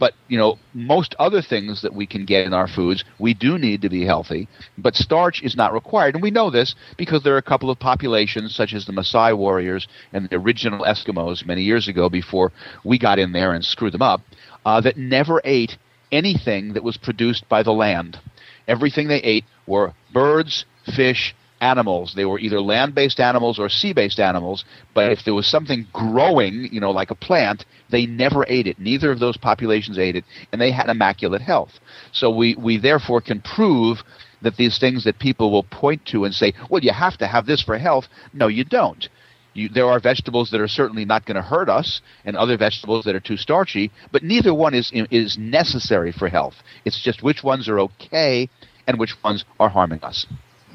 But 0.00 0.14
you 0.28 0.38
know, 0.38 0.58
most 0.72 1.14
other 1.18 1.42
things 1.42 1.82
that 1.82 1.94
we 1.94 2.06
can 2.06 2.24
get 2.24 2.46
in 2.46 2.54
our 2.54 2.66
foods, 2.66 3.04
we 3.18 3.34
do 3.34 3.58
need 3.58 3.82
to 3.82 3.90
be 3.90 4.04
healthy. 4.04 4.48
But 4.78 4.96
starch 4.96 5.42
is 5.42 5.54
not 5.54 5.74
required, 5.74 6.14
and 6.14 6.22
we 6.22 6.30
know 6.30 6.50
this 6.50 6.74
because 6.96 7.22
there 7.22 7.34
are 7.34 7.44
a 7.44 7.52
couple 7.52 7.70
of 7.70 7.78
populations, 7.78 8.56
such 8.56 8.72
as 8.72 8.86
the 8.86 8.92
Maasai 8.92 9.36
warriors 9.36 9.86
and 10.12 10.28
the 10.28 10.36
original 10.36 10.86
Eskimos 10.86 11.46
many 11.46 11.62
years 11.62 11.86
ago, 11.86 12.08
before 12.08 12.50
we 12.82 12.98
got 12.98 13.18
in 13.18 13.32
there 13.32 13.52
and 13.52 13.62
screwed 13.62 13.92
them 13.92 14.02
up, 14.02 14.22
uh, 14.64 14.80
that 14.80 14.96
never 14.96 15.40
ate 15.44 15.76
anything 16.10 16.72
that 16.72 16.82
was 16.82 16.96
produced 16.96 17.46
by 17.48 17.62
the 17.62 17.72
land. 17.72 18.18
Everything 18.66 19.06
they 19.08 19.22
ate 19.22 19.44
were 19.66 19.92
birds, 20.12 20.64
fish, 20.96 21.34
animals. 21.60 22.14
They 22.14 22.24
were 22.24 22.38
either 22.38 22.60
land 22.60 22.94
based 22.94 23.20
animals 23.20 23.58
or 23.58 23.68
sea 23.68 23.92
based 23.92 24.20
animals, 24.20 24.64
but 24.94 25.12
if 25.12 25.24
there 25.24 25.34
was 25.34 25.46
something 25.46 25.86
growing, 25.92 26.68
you 26.72 26.80
know, 26.80 26.90
like 26.90 27.10
a 27.10 27.14
plant, 27.14 27.64
they 27.90 28.06
never 28.06 28.44
ate 28.48 28.66
it. 28.66 28.78
Neither 28.78 29.10
of 29.10 29.18
those 29.18 29.36
populations 29.36 29.98
ate 29.98 30.16
it, 30.16 30.24
and 30.52 30.60
they 30.60 30.70
had 30.70 30.88
immaculate 30.88 31.42
health. 31.42 31.80
So 32.12 32.30
we, 32.30 32.54
we 32.56 32.78
therefore 32.78 33.20
can 33.20 33.40
prove 33.40 34.02
that 34.42 34.56
these 34.56 34.78
things 34.78 35.04
that 35.04 35.18
people 35.18 35.50
will 35.50 35.64
point 35.64 36.04
to 36.06 36.24
and 36.24 36.34
say, 36.34 36.52
well, 36.70 36.82
you 36.82 36.92
have 36.92 37.18
to 37.18 37.26
have 37.26 37.46
this 37.46 37.62
for 37.62 37.76
health. 37.78 38.08
No, 38.32 38.46
you 38.46 38.64
don't. 38.64 39.08
You, 39.52 39.68
there 39.68 39.86
are 39.86 39.98
vegetables 39.98 40.50
that 40.50 40.60
are 40.60 40.68
certainly 40.68 41.04
not 41.04 41.26
going 41.26 41.34
to 41.34 41.42
hurt 41.42 41.68
us, 41.68 42.00
and 42.24 42.36
other 42.36 42.56
vegetables 42.56 43.04
that 43.04 43.16
are 43.16 43.20
too 43.20 43.36
starchy. 43.36 43.90
But 44.12 44.22
neither 44.22 44.54
one 44.54 44.74
is 44.74 44.92
is 44.92 45.36
necessary 45.36 46.12
for 46.12 46.28
health. 46.28 46.54
It's 46.84 47.02
just 47.02 47.22
which 47.22 47.42
ones 47.42 47.68
are 47.68 47.80
okay 47.80 48.48
and 48.86 48.98
which 48.98 49.14
ones 49.24 49.44
are 49.58 49.68
harming 49.68 50.02
us. 50.02 50.26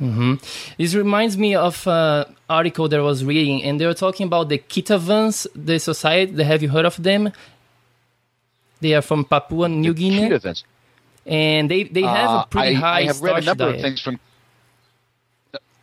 Mm-hmm. 0.01 0.35
This 0.77 0.93
reminds 0.93 1.37
me 1.37 1.55
of 1.55 1.87
an 1.87 2.35
article 2.49 2.89
that 2.89 2.99
I 2.99 3.03
was 3.03 3.23
reading, 3.23 3.63
and 3.63 3.79
they 3.79 3.85
were 3.85 3.93
talking 3.93 4.27
about 4.27 4.49
the 4.49 4.57
Kitavans, 4.57 5.47
the 5.55 5.79
society. 5.79 6.43
Have 6.43 6.61
you 6.61 6.69
heard 6.69 6.85
of 6.85 7.01
them? 7.01 7.31
They 8.81 8.93
are 8.93 9.01
from 9.01 9.23
Papua 9.23 9.69
New 9.69 9.93
the 9.93 9.99
Guinea. 9.99 10.29
Kitavans. 10.29 10.63
And 11.25 11.71
they, 11.71 11.83
they 11.83 12.01
have 12.01 12.29
uh, 12.29 12.43
a 12.45 12.47
pretty 12.49 12.75
I, 12.75 12.79
high 12.79 12.99
I 12.99 13.03
have 13.05 13.21
read 13.21 13.43
a 13.43 13.45
number 13.45 13.65
diet. 13.65 13.75
of 13.75 13.81
things 13.81 14.01
from. 14.01 14.19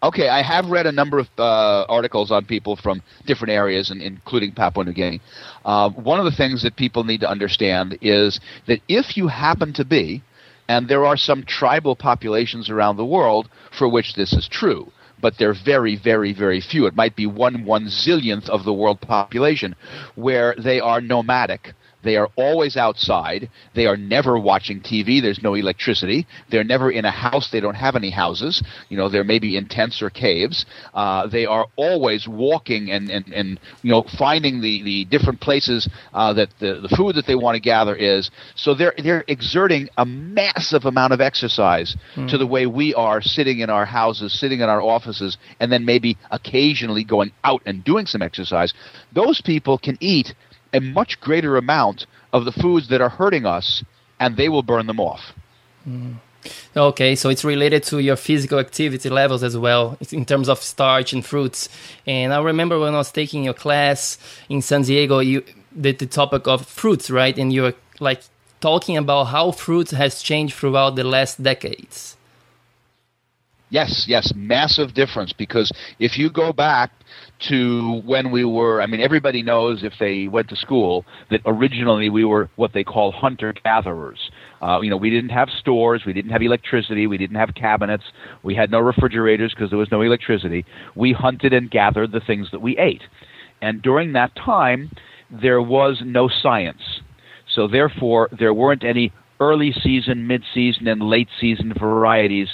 Okay, 0.02 0.28
I 0.28 0.42
have 0.42 0.66
read 0.66 0.86
a 0.86 0.92
number 0.92 1.20
of 1.20 1.28
uh, 1.38 1.84
articles 1.88 2.32
on 2.32 2.44
people 2.44 2.76
from 2.76 3.02
different 3.24 3.52
areas, 3.52 3.90
and 3.90 4.02
including 4.02 4.52
Papua 4.52 4.84
New 4.84 4.92
Guinea. 4.92 5.20
Uh, 5.64 5.90
one 5.90 6.18
of 6.18 6.24
the 6.24 6.32
things 6.32 6.62
that 6.64 6.76
people 6.76 7.04
need 7.04 7.20
to 7.20 7.28
understand 7.28 7.98
is 8.02 8.40
that 8.66 8.80
if 8.88 9.16
you 9.16 9.28
happen 9.28 9.72
to 9.74 9.84
be 9.84 10.22
and 10.68 10.88
there 10.88 11.04
are 11.04 11.16
some 11.16 11.44
tribal 11.44 11.96
populations 11.96 12.70
around 12.70 12.96
the 12.96 13.04
world 13.04 13.48
for 13.76 13.88
which 13.88 14.14
this 14.14 14.32
is 14.32 14.48
true, 14.48 14.90
but 15.20 15.38
they're 15.38 15.54
very, 15.54 15.96
very, 15.96 16.32
very 16.32 16.60
few. 16.60 16.86
It 16.86 16.96
might 16.96 17.16
be 17.16 17.26
one 17.26 17.64
one 17.64 17.86
zillionth 17.86 18.48
of 18.48 18.64
the 18.64 18.72
world 18.72 19.00
population 19.00 19.74
where 20.14 20.54
they 20.58 20.80
are 20.80 21.00
nomadic 21.00 21.74
they 22.02 22.16
are 22.16 22.28
always 22.36 22.76
outside. 22.76 23.48
They 23.74 23.86
are 23.86 23.96
never 23.96 24.38
watching 24.38 24.80
TV. 24.80 25.22
There's 25.22 25.42
no 25.42 25.54
electricity. 25.54 26.26
They're 26.50 26.64
never 26.64 26.90
in 26.90 27.04
a 27.04 27.10
house. 27.10 27.50
They 27.50 27.60
don't 27.60 27.74
have 27.74 27.96
any 27.96 28.10
houses. 28.10 28.62
You 28.88 28.96
know, 28.96 29.08
they're 29.08 29.24
maybe 29.24 29.56
in 29.56 29.68
tents 29.68 30.02
or 30.02 30.10
caves. 30.10 30.66
Uh, 30.94 31.26
they 31.26 31.46
are 31.46 31.66
always 31.76 32.26
walking 32.26 32.90
and, 32.90 33.10
and, 33.10 33.32
and 33.32 33.60
you 33.82 33.90
know 33.90 34.04
finding 34.18 34.60
the, 34.60 34.82
the 34.82 35.04
different 35.06 35.40
places 35.40 35.88
uh, 36.12 36.32
that 36.34 36.48
the, 36.58 36.80
the 36.80 36.94
food 36.96 37.16
that 37.16 37.26
they 37.26 37.34
want 37.34 37.54
to 37.54 37.60
gather 37.60 37.94
is. 37.94 38.30
So 38.54 38.74
they're 38.74 38.94
they're 39.02 39.24
exerting 39.28 39.88
a 39.96 40.04
massive 40.04 40.84
amount 40.84 41.12
of 41.12 41.20
exercise 41.20 41.96
mm. 42.14 42.28
to 42.30 42.38
the 42.38 42.46
way 42.46 42.66
we 42.66 42.94
are 42.94 43.22
sitting 43.22 43.60
in 43.60 43.70
our 43.70 43.84
houses, 43.84 44.38
sitting 44.38 44.60
in 44.60 44.68
our 44.68 44.82
offices, 44.82 45.36
and 45.60 45.70
then 45.70 45.84
maybe 45.84 46.16
occasionally 46.30 47.04
going 47.04 47.32
out 47.44 47.62
and 47.66 47.84
doing 47.84 48.06
some 48.06 48.22
exercise. 48.22 48.74
Those 49.12 49.40
people 49.40 49.78
can 49.78 49.96
eat 50.00 50.34
a 50.72 50.80
much 50.80 51.20
greater 51.20 51.56
amount 51.56 52.06
of 52.32 52.44
the 52.44 52.52
foods 52.52 52.88
that 52.88 53.00
are 53.00 53.08
hurting 53.08 53.46
us, 53.46 53.84
and 54.18 54.36
they 54.36 54.48
will 54.48 54.62
burn 54.62 54.86
them 54.86 55.00
off. 55.00 55.20
Mm. 55.88 56.16
Okay, 56.76 57.14
so 57.14 57.28
it's 57.28 57.44
related 57.44 57.84
to 57.84 57.98
your 58.00 58.16
physical 58.16 58.58
activity 58.58 59.08
levels 59.08 59.42
as 59.42 59.56
well, 59.56 59.98
in 60.10 60.24
terms 60.24 60.48
of 60.48 60.60
starch 60.62 61.12
and 61.12 61.24
fruits. 61.24 61.68
And 62.06 62.32
I 62.32 62.42
remember 62.42 62.78
when 62.80 62.94
I 62.94 62.98
was 62.98 63.12
taking 63.12 63.44
your 63.44 63.54
class 63.54 64.18
in 64.48 64.62
San 64.62 64.82
Diego, 64.82 65.20
you 65.20 65.44
did 65.78 65.98
the 65.98 66.06
topic 66.06 66.46
of 66.46 66.66
fruits, 66.66 67.10
right? 67.10 67.36
And 67.38 67.52
you 67.52 67.62
were 67.62 67.74
like 68.00 68.22
talking 68.60 68.96
about 68.96 69.24
how 69.24 69.52
fruits 69.52 69.92
has 69.92 70.22
changed 70.22 70.54
throughout 70.54 70.96
the 70.96 71.04
last 71.04 71.42
decades. 71.42 72.16
Yes, 73.70 74.04
yes, 74.06 74.34
massive 74.34 74.92
difference 74.92 75.32
because 75.32 75.72
if 75.98 76.18
you 76.18 76.28
go 76.28 76.52
back 76.52 76.90
to 77.48 78.00
when 78.04 78.30
we 78.30 78.44
were, 78.44 78.80
I 78.80 78.86
mean, 78.86 79.00
everybody 79.00 79.42
knows 79.42 79.82
if 79.82 79.94
they 79.98 80.28
went 80.28 80.48
to 80.48 80.56
school 80.56 81.04
that 81.30 81.40
originally 81.44 82.10
we 82.10 82.24
were 82.24 82.48
what 82.56 82.72
they 82.72 82.84
call 82.84 83.12
hunter 83.12 83.52
gatherers. 83.52 84.30
Uh, 84.60 84.80
you 84.80 84.90
know, 84.90 84.96
we 84.96 85.10
didn't 85.10 85.30
have 85.30 85.48
stores, 85.50 86.02
we 86.06 86.12
didn't 86.12 86.30
have 86.30 86.42
electricity, 86.42 87.06
we 87.06 87.18
didn't 87.18 87.36
have 87.36 87.54
cabinets, 87.54 88.04
we 88.42 88.54
had 88.54 88.70
no 88.70 88.80
refrigerators 88.80 89.52
because 89.54 89.70
there 89.70 89.78
was 89.78 89.90
no 89.90 90.02
electricity. 90.02 90.64
We 90.94 91.12
hunted 91.12 91.52
and 91.52 91.70
gathered 91.70 92.12
the 92.12 92.20
things 92.20 92.48
that 92.52 92.60
we 92.60 92.78
ate. 92.78 93.02
And 93.60 93.82
during 93.82 94.12
that 94.12 94.34
time, 94.36 94.90
there 95.30 95.62
was 95.62 96.02
no 96.04 96.28
science. 96.28 97.00
So 97.54 97.68
therefore, 97.68 98.28
there 98.38 98.54
weren't 98.54 98.84
any 98.84 99.12
early 99.40 99.72
season, 99.82 100.26
mid 100.26 100.42
season, 100.54 100.86
and 100.88 101.02
late 101.02 101.28
season 101.40 101.72
varieties 101.78 102.48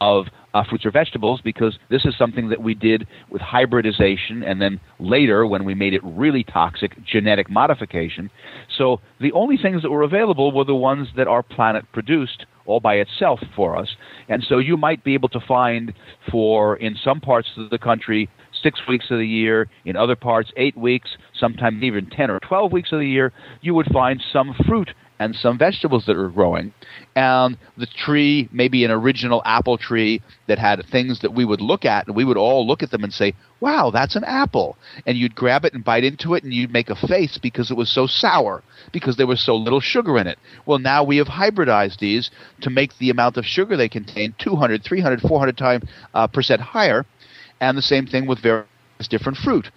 of 0.00 0.26
uh, 0.54 0.64
fruits 0.68 0.84
or 0.84 0.90
vegetables 0.90 1.40
because 1.42 1.78
this 1.90 2.04
is 2.04 2.16
something 2.16 2.48
that 2.48 2.62
we 2.62 2.74
did 2.74 3.06
with 3.30 3.40
hybridization 3.40 4.42
and 4.42 4.60
then 4.60 4.80
later 4.98 5.46
when 5.46 5.64
we 5.64 5.74
made 5.74 5.94
it 5.94 6.00
really 6.04 6.44
toxic 6.44 6.92
genetic 7.04 7.50
modification. 7.50 8.30
So 8.76 9.00
the 9.20 9.32
only 9.32 9.56
things 9.56 9.82
that 9.82 9.90
were 9.90 10.02
available 10.02 10.52
were 10.52 10.64
the 10.64 10.74
ones 10.74 11.08
that 11.16 11.28
our 11.28 11.42
planet 11.42 11.84
produced 11.92 12.46
all 12.66 12.80
by 12.80 12.94
itself 12.94 13.40
for 13.56 13.76
us. 13.76 13.88
And 14.28 14.44
so 14.48 14.58
you 14.58 14.76
might 14.76 15.02
be 15.02 15.14
able 15.14 15.28
to 15.30 15.40
find 15.40 15.92
for 16.30 16.76
in 16.76 16.96
some 17.02 17.20
parts 17.20 17.48
of 17.56 17.70
the 17.70 17.78
country 17.78 18.28
six 18.62 18.80
weeks 18.88 19.06
of 19.10 19.18
the 19.18 19.26
year, 19.26 19.68
in 19.84 19.96
other 19.96 20.16
parts, 20.16 20.52
eight 20.56 20.76
weeks, 20.76 21.10
sometimes 21.38 21.82
even 21.82 22.08
10 22.10 22.30
or 22.30 22.38
12 22.40 22.72
weeks 22.72 22.92
of 22.92 23.00
the 23.00 23.08
year, 23.08 23.32
you 23.60 23.74
would 23.74 23.86
find 23.92 24.22
some 24.32 24.54
fruit 24.66 24.90
and 25.20 25.36
some 25.36 25.58
vegetables 25.58 26.06
that 26.06 26.16
were 26.16 26.30
growing. 26.30 26.72
And 27.14 27.58
the 27.76 27.86
tree, 27.86 28.48
maybe 28.50 28.84
an 28.84 28.90
original 28.90 29.42
apple 29.44 29.76
tree 29.76 30.22
that 30.48 30.58
had 30.58 30.82
things 30.86 31.20
that 31.20 31.34
we 31.34 31.44
would 31.44 31.60
look 31.60 31.84
at, 31.84 32.06
and 32.06 32.16
we 32.16 32.24
would 32.24 32.38
all 32.38 32.66
look 32.66 32.82
at 32.82 32.90
them 32.90 33.04
and 33.04 33.12
say, 33.12 33.34
wow, 33.60 33.90
that's 33.90 34.16
an 34.16 34.24
apple. 34.24 34.78
And 35.04 35.18
you'd 35.18 35.34
grab 35.34 35.66
it 35.66 35.74
and 35.74 35.84
bite 35.84 36.04
into 36.04 36.32
it, 36.34 36.42
and 36.42 36.54
you'd 36.54 36.72
make 36.72 36.88
a 36.88 36.96
face 36.96 37.36
because 37.36 37.70
it 37.70 37.76
was 37.76 37.90
so 37.90 38.06
sour, 38.06 38.62
because 38.92 39.16
there 39.16 39.26
was 39.26 39.44
so 39.44 39.54
little 39.54 39.80
sugar 39.80 40.16
in 40.16 40.26
it. 40.26 40.38
Well, 40.64 40.78
now 40.78 41.04
we 41.04 41.18
have 41.18 41.28
hybridized 41.28 41.98
these 41.98 42.30
to 42.62 42.70
make 42.70 42.96
the 42.96 43.10
amount 43.10 43.36
of 43.36 43.44
sugar 43.44 43.76
they 43.76 43.90
contain 43.90 44.34
200, 44.38 44.82
300, 44.82 45.20
400 45.20 45.58
times 45.58 45.84
uh, 46.14 46.26
percent 46.28 46.62
higher. 46.62 47.04
And 47.60 47.76
the 47.76 47.82
same 47.82 48.06
thing 48.06 48.26
with 48.26 48.38
various 48.38 48.66
different 49.10 49.36
fruit 49.36 49.70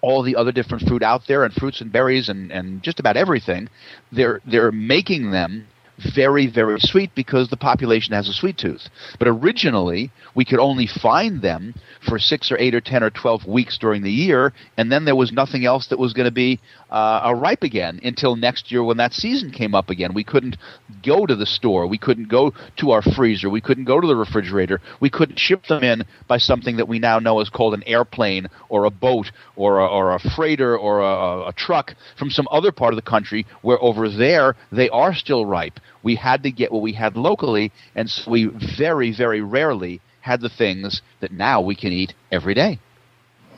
all 0.00 0.22
the 0.22 0.36
other 0.36 0.52
different 0.52 0.86
fruit 0.86 1.02
out 1.02 1.22
there 1.26 1.44
and 1.44 1.54
fruits 1.54 1.80
and 1.80 1.92
berries 1.92 2.28
and, 2.28 2.52
and 2.52 2.82
just 2.82 3.00
about 3.00 3.16
everything, 3.16 3.68
they're 4.12 4.40
they're 4.46 4.72
making 4.72 5.30
them 5.30 5.66
very, 6.14 6.46
very 6.46 6.80
sweet 6.80 7.14
because 7.14 7.48
the 7.48 7.56
population 7.56 8.14
has 8.14 8.28
a 8.28 8.32
sweet 8.32 8.58
tooth. 8.58 8.88
But 9.18 9.28
originally, 9.28 10.10
we 10.34 10.44
could 10.44 10.58
only 10.58 10.86
find 10.86 11.40
them 11.40 11.74
for 12.08 12.18
six 12.18 12.50
or 12.50 12.58
eight 12.58 12.74
or 12.74 12.80
ten 12.80 13.02
or 13.02 13.10
twelve 13.10 13.46
weeks 13.46 13.78
during 13.78 14.02
the 14.02 14.10
year, 14.10 14.52
and 14.76 14.90
then 14.90 15.04
there 15.04 15.16
was 15.16 15.32
nothing 15.32 15.64
else 15.64 15.86
that 15.88 15.98
was 15.98 16.12
going 16.12 16.26
to 16.26 16.32
be 16.32 16.60
uh, 16.90 17.32
ripe 17.36 17.62
again 17.62 18.00
until 18.02 18.36
next 18.36 18.70
year 18.70 18.82
when 18.82 18.96
that 18.96 19.12
season 19.12 19.50
came 19.50 19.74
up 19.74 19.90
again. 19.90 20.14
We 20.14 20.24
couldn't 20.24 20.56
go 21.02 21.26
to 21.26 21.34
the 21.34 21.46
store, 21.46 21.86
we 21.86 21.98
couldn't 21.98 22.28
go 22.28 22.52
to 22.76 22.90
our 22.90 23.02
freezer, 23.02 23.48
we 23.48 23.60
couldn't 23.60 23.84
go 23.84 24.00
to 24.00 24.06
the 24.06 24.16
refrigerator, 24.16 24.80
we 25.00 25.10
couldn't 25.10 25.38
ship 25.38 25.66
them 25.66 25.82
in 25.82 26.04
by 26.28 26.38
something 26.38 26.76
that 26.76 26.88
we 26.88 26.98
now 26.98 27.18
know 27.18 27.40
is 27.40 27.48
called 27.48 27.74
an 27.74 27.82
airplane 27.84 28.48
or 28.68 28.84
a 28.84 28.90
boat 28.90 29.30
or 29.56 29.78
a, 29.80 29.86
or 29.86 30.14
a 30.14 30.18
freighter 30.18 30.76
or 30.76 31.00
a, 31.00 31.48
a 31.48 31.52
truck 31.52 31.94
from 32.18 32.30
some 32.30 32.48
other 32.50 32.72
part 32.72 32.92
of 32.92 32.96
the 32.96 33.10
country 33.10 33.46
where 33.62 33.80
over 33.82 34.08
there 34.08 34.56
they 34.72 34.88
are 34.90 35.14
still 35.14 35.46
ripe 35.46 35.80
we 36.02 36.14
had 36.16 36.42
to 36.42 36.50
get 36.50 36.72
what 36.72 36.82
we 36.82 36.92
had 36.92 37.16
locally, 37.16 37.72
and 37.94 38.10
so 38.10 38.30
we 38.30 38.46
very, 38.76 39.12
very 39.12 39.40
rarely 39.40 40.00
had 40.20 40.40
the 40.40 40.48
things 40.48 41.02
that 41.20 41.32
now 41.32 41.60
we 41.60 41.74
can 41.74 41.92
eat 41.92 42.14
every 42.30 42.54
day. 42.54 42.78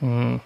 Hmm. 0.00 0.36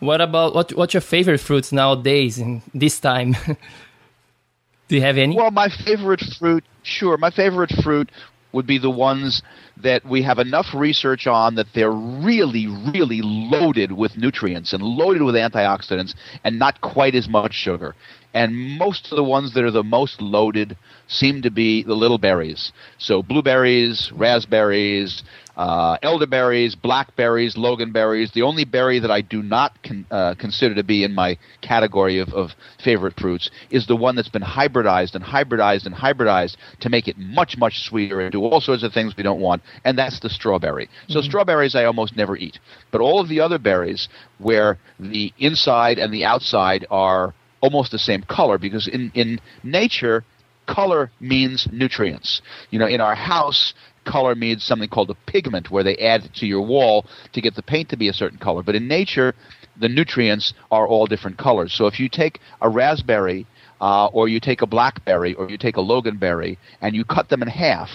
What 0.00 0.20
about 0.20 0.54
what? 0.54 0.72
What's 0.72 0.94
your 0.94 1.00
favorite 1.00 1.38
fruits 1.38 1.72
nowadays 1.72 2.38
in 2.38 2.62
this 2.74 2.98
time? 2.98 3.36
Do 4.88 4.96
you 4.96 5.02
have 5.02 5.18
any? 5.18 5.36
Well, 5.36 5.50
my 5.50 5.68
favorite 5.68 6.22
fruit, 6.38 6.64
sure, 6.82 7.16
my 7.16 7.30
favorite 7.30 7.72
fruit 7.82 8.10
would 8.52 8.66
be 8.66 8.78
the 8.78 8.90
ones 8.90 9.42
that 9.82 10.04
we 10.04 10.22
have 10.22 10.38
enough 10.38 10.66
research 10.74 11.26
on 11.26 11.54
that 11.54 11.66
they're 11.74 11.90
really, 11.90 12.66
really 12.94 13.20
loaded 13.22 13.92
with 13.92 14.16
nutrients 14.16 14.72
and 14.72 14.82
loaded 14.82 15.22
with 15.22 15.34
antioxidants 15.34 16.14
and 16.44 16.58
not 16.58 16.80
quite 16.80 17.14
as 17.14 17.28
much 17.28 17.54
sugar. 17.54 17.94
And 18.34 18.78
most 18.78 19.12
of 19.12 19.16
the 19.16 19.24
ones 19.24 19.54
that 19.54 19.64
are 19.64 19.70
the 19.70 19.82
most 19.82 20.20
loaded 20.20 20.76
seem 21.06 21.42
to 21.42 21.50
be 21.50 21.82
the 21.82 21.94
little 21.94 22.18
berries. 22.18 22.72
So 22.98 23.22
blueberries, 23.22 24.10
raspberries, 24.14 25.22
uh, 25.56 25.98
elderberries, 26.02 26.74
blackberries, 26.74 27.56
loganberries. 27.56 28.32
The 28.32 28.42
only 28.42 28.64
berry 28.64 28.98
that 29.00 29.10
I 29.10 29.20
do 29.20 29.42
not 29.42 29.76
con- 29.82 30.06
uh, 30.10 30.34
consider 30.38 30.74
to 30.76 30.82
be 30.82 31.04
in 31.04 31.14
my 31.14 31.36
category 31.60 32.18
of, 32.18 32.32
of 32.32 32.52
favorite 32.82 33.18
fruits 33.20 33.50
is 33.70 33.86
the 33.86 33.96
one 33.96 34.16
that's 34.16 34.30
been 34.30 34.42
hybridized 34.42 35.14
and 35.14 35.22
hybridized 35.22 35.84
and 35.84 35.94
hybridized 35.94 36.56
to 36.80 36.88
make 36.88 37.06
it 37.06 37.18
much, 37.18 37.58
much 37.58 37.80
sweeter 37.80 38.20
and 38.20 38.32
do 38.32 38.42
all 38.42 38.60
sorts 38.60 38.82
of 38.82 38.92
things 38.92 39.14
we 39.16 39.22
don't 39.22 39.40
want, 39.40 39.62
and 39.84 39.98
that's 39.98 40.20
the 40.20 40.30
strawberry. 40.30 40.88
So 41.08 41.18
mm-hmm. 41.18 41.28
strawberries 41.28 41.74
I 41.74 41.84
almost 41.84 42.16
never 42.16 42.36
eat. 42.36 42.58
But 42.90 43.02
all 43.02 43.20
of 43.20 43.28
the 43.28 43.40
other 43.40 43.58
berries 43.58 44.08
where 44.38 44.78
the 44.98 45.32
inside 45.38 45.98
and 45.98 46.12
the 46.12 46.24
outside 46.24 46.86
are 46.90 47.34
almost 47.62 47.92
the 47.92 47.98
same 47.98 48.22
color 48.24 48.58
because 48.58 48.86
in, 48.86 49.10
in 49.14 49.40
nature 49.62 50.24
color 50.66 51.10
means 51.20 51.66
nutrients. 51.72 52.42
You 52.70 52.78
know, 52.78 52.86
in 52.86 53.00
our 53.00 53.14
house, 53.14 53.72
color 54.04 54.34
means 54.34 54.62
something 54.64 54.88
called 54.88 55.10
a 55.10 55.30
pigment, 55.30 55.70
where 55.70 55.84
they 55.84 55.96
add 55.96 56.28
to 56.34 56.46
your 56.46 56.62
wall 56.62 57.06
to 57.32 57.40
get 57.40 57.54
the 57.54 57.62
paint 57.62 57.88
to 57.90 57.96
be 57.96 58.08
a 58.08 58.12
certain 58.12 58.38
color. 58.38 58.62
But 58.62 58.74
in 58.74 58.88
nature, 58.88 59.34
the 59.80 59.88
nutrients 59.88 60.54
are 60.70 60.86
all 60.86 61.06
different 61.06 61.38
colors. 61.38 61.72
So 61.72 61.86
if 61.86 61.98
you 61.98 62.08
take 62.08 62.40
a 62.60 62.68
raspberry, 62.68 63.46
uh, 63.80 64.06
or 64.06 64.28
you 64.28 64.38
take 64.38 64.62
a 64.62 64.66
blackberry, 64.66 65.34
or 65.34 65.48
you 65.48 65.58
take 65.58 65.76
a 65.76 65.80
loganberry, 65.80 66.58
and 66.80 66.94
you 66.94 67.04
cut 67.04 67.28
them 67.28 67.42
in 67.42 67.48
half, 67.48 67.88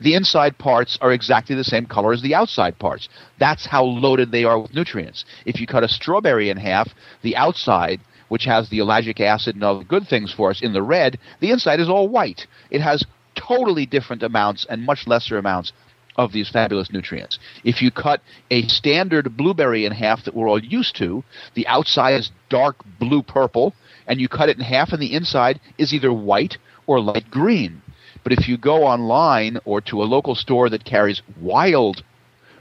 the 0.00 0.14
inside 0.14 0.56
parts 0.56 0.98
are 1.02 1.12
exactly 1.12 1.54
the 1.54 1.64
same 1.64 1.84
color 1.84 2.12
as 2.12 2.22
the 2.22 2.34
outside 2.34 2.78
parts. 2.78 3.08
That's 3.38 3.66
how 3.66 3.84
loaded 3.84 4.32
they 4.32 4.44
are 4.44 4.58
with 4.58 4.74
nutrients. 4.74 5.24
If 5.44 5.60
you 5.60 5.66
cut 5.66 5.84
a 5.84 5.88
strawberry 5.88 6.48
in 6.48 6.56
half, 6.56 6.88
the 7.22 7.36
outside 7.36 8.00
which 8.30 8.44
has 8.44 8.68
the 8.68 8.78
ellagic 8.78 9.20
acid 9.20 9.56
and 9.56 9.64
other 9.64 9.84
good 9.84 10.06
things 10.06 10.32
for 10.32 10.50
us 10.50 10.62
in 10.62 10.72
the 10.72 10.82
red, 10.82 11.18
the 11.40 11.50
inside 11.50 11.80
is 11.80 11.88
all 11.88 12.08
white. 12.08 12.46
It 12.70 12.80
has 12.80 13.04
totally 13.34 13.86
different 13.86 14.22
amounts 14.22 14.64
and 14.70 14.86
much 14.86 15.06
lesser 15.06 15.36
amounts 15.36 15.72
of 16.16 16.32
these 16.32 16.48
fabulous 16.48 16.92
nutrients. 16.92 17.38
If 17.64 17.82
you 17.82 17.90
cut 17.90 18.20
a 18.50 18.62
standard 18.68 19.36
blueberry 19.36 19.84
in 19.84 19.92
half 19.92 20.24
that 20.24 20.34
we're 20.34 20.48
all 20.48 20.62
used 20.62 20.94
to, 20.96 21.24
the 21.54 21.66
outside 21.66 22.20
is 22.20 22.30
dark 22.48 22.76
blue 23.00 23.22
purple, 23.22 23.74
and 24.06 24.20
you 24.20 24.28
cut 24.28 24.48
it 24.48 24.58
in 24.58 24.64
half, 24.64 24.92
and 24.92 25.02
the 25.02 25.14
inside 25.14 25.60
is 25.76 25.92
either 25.92 26.12
white 26.12 26.56
or 26.86 27.00
light 27.00 27.30
green. 27.30 27.82
But 28.22 28.32
if 28.32 28.48
you 28.48 28.56
go 28.56 28.84
online 28.84 29.58
or 29.64 29.80
to 29.82 30.02
a 30.02 30.04
local 30.04 30.36
store 30.36 30.68
that 30.70 30.84
carries 30.84 31.22
wild 31.40 32.04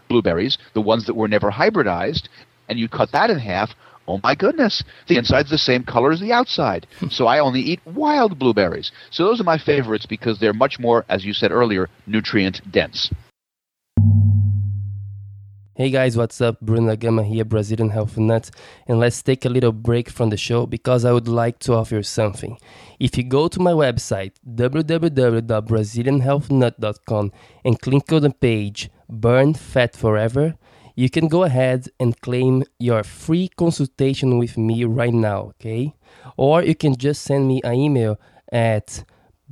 blueberries, 0.08 0.58
the 0.74 0.82
ones 0.82 1.06
that 1.06 1.16
were 1.16 1.28
never 1.28 1.52
hybridized, 1.52 2.28
and 2.68 2.80
you 2.80 2.88
cut 2.88 3.12
that 3.12 3.30
in 3.30 3.40
half, 3.40 3.76
oh 4.10 4.20
my 4.24 4.34
goodness, 4.36 4.84
the 5.08 5.18
inside's 5.18 5.50
the 5.50 5.58
same 5.58 5.84
color 5.84 6.12
as 6.12 6.20
the 6.20 6.34
outside. 6.34 6.86
Hmm. 7.00 7.08
so 7.10 7.28
I 7.28 7.40
only 7.40 7.62
eat 7.62 7.80
wild 7.86 8.38
blueberries. 8.40 8.92
So 9.12 9.24
those 9.24 9.40
are 9.40 9.46
my 9.46 9.58
favorites 9.58 10.06
because 10.06 10.40
they're 10.40 10.54
much 10.54 10.80
more, 10.80 11.06
as 11.08 11.24
you 11.24 11.34
said 11.34 11.52
earlier, 11.52 11.88
nutrient 12.08 12.60
dense. 12.72 13.10
Hey 15.76 15.92
guys, 15.92 16.18
what's 16.18 16.42
up? 16.42 16.60
Bruno 16.60 16.96
Gama 16.98 17.24
here, 17.24 17.46
Brazilian 17.46 17.92
Health 17.92 18.18
Nut, 18.18 18.52
and 18.86 19.00
let's 19.00 19.22
take 19.22 19.46
a 19.46 19.50
little 19.50 19.72
break 19.72 20.10
from 20.10 20.30
the 20.30 20.36
show 20.36 20.66
because 20.66 21.06
I 21.06 21.14
would 21.14 21.30
like 21.30 21.60
to 21.60 21.74
offer 21.74 21.96
you 21.96 22.04
something. 22.04 22.58
If 23.00 23.18
you 23.18 23.24
go 23.24 23.48
to 23.48 23.62
my 23.62 23.72
website, 23.72 24.34
www.brazilianhealthnut.com, 24.46 27.32
and 27.64 27.80
click 27.80 28.12
on 28.12 28.24
the 28.24 28.32
page 28.32 28.90
Burn 29.08 29.54
Fat 29.54 29.96
Forever, 29.96 30.58
you 31.00 31.10
can 31.10 31.30
go 31.30 31.44
ahead 31.44 31.88
and 31.98 32.20
claim 32.20 32.62
your 32.78 33.04
free 33.04 33.48
consultation 33.48 34.38
with 34.38 34.58
me 34.58 34.84
right 34.84 35.14
now, 35.14 35.44
okay? 35.52 35.96
Or 36.36 36.62
you 36.62 36.76
can 36.76 36.98
just 36.98 37.22
send 37.22 37.48
me 37.48 37.62
an 37.64 37.76
email 37.76 38.20
at 38.52 39.06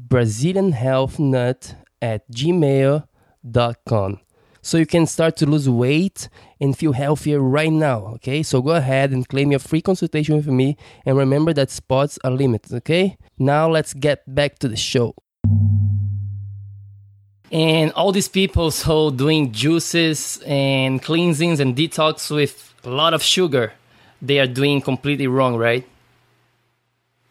brazilianhealthnut 0.10 1.76
at 2.02 2.30
gmail.com. 2.30 4.20
So 4.62 4.78
you 4.78 4.86
can 4.86 5.06
start 5.06 5.38
to 5.38 5.46
lose 5.46 5.70
weight 5.70 6.28
and 6.60 6.78
feel 6.78 6.92
healthier 6.92 7.40
right 7.40 7.72
now, 7.72 8.08
okay? 8.16 8.44
So 8.44 8.62
go 8.62 8.72
ahead 8.72 9.12
and 9.12 9.26
claim 9.26 9.52
your 9.52 9.62
free 9.62 9.82
consultation 9.82 10.36
with 10.36 10.48
me 10.48 10.76
and 11.06 11.16
remember 11.16 11.54
that 11.54 11.72
spots 11.72 12.20
are 12.26 12.32
limited, 12.32 12.74
okay? 12.80 13.18
Now 13.40 13.70
let's 13.70 13.94
get 13.94 14.36
back 14.36 14.60
to 14.60 14.68
the 14.68 14.76
show 14.76 15.16
and 17.52 17.92
all 17.94 18.12
these 18.12 18.28
people 18.28 18.72
so 18.72 19.10
doing 19.10 19.52
juices 19.52 20.42
and 20.46 21.02
cleansings 21.02 21.60
and 21.60 21.76
detox 21.76 22.30
with 22.34 22.74
a 22.84 22.90
lot 22.90 23.14
of 23.14 23.22
sugar 23.22 23.74
they 24.22 24.40
are 24.40 24.48
doing 24.48 24.82
completely 24.82 25.28
wrong 25.28 25.56
right 25.56 25.88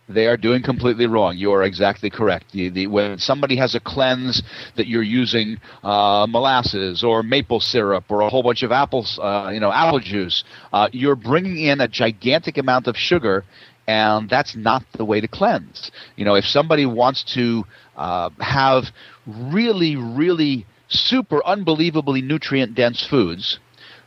they 0.09 0.27
are 0.27 0.37
doing 0.37 0.63
completely 0.63 1.07
wrong. 1.07 1.37
You 1.37 1.53
are 1.53 1.65
exactly 1.65 2.11
correct. 2.11 2.53
The, 2.53 2.69
the, 2.69 2.87
when 2.87 3.19
somebody 3.19 3.57
has 3.57 3.75
a 3.75 3.81
cleanse 3.81 4.43
that 4.77 4.87
you're 4.87 5.03
using 5.03 5.59
uh, 5.83 6.27
molasses 6.29 7.03
or 7.03 7.23
maple 7.23 7.61
syrup 7.61 8.05
or 8.09 8.21
a 8.21 8.29
whole 8.29 8.43
bunch 8.43 8.63
of 8.63 8.71
apples, 8.71 9.19
uh, 9.21 9.51
you 9.53 9.61
know, 9.61 9.73
apple 9.73 9.99
juice, 9.99 10.45
uh, 10.73 10.89
you're 10.93 11.17
bringing 11.17 11.59
in 11.59 11.81
a 11.81 11.89
gigantic 11.89 12.57
amount 12.57 12.87
of 12.87 12.97
sugar, 12.97 13.45
and 13.89 14.31
that's 14.31 14.55
not 14.55 14.85
the 14.93 15.05
way 15.05 15.21
to 15.21 15.29
cleanse. 15.29 15.91
You 16.15 16.25
know, 16.25 16.37
if 16.37 16.45
somebody 16.45 16.87
wants 16.87 17.25
to 17.35 17.65
uh, 17.97 18.31
have 18.41 18.85
really, 19.27 19.97
really 19.97 20.67
super 20.89 21.45
unbelievably 21.45 22.23
nutrient 22.23 22.75
dense 22.75 23.07
foods. 23.07 23.59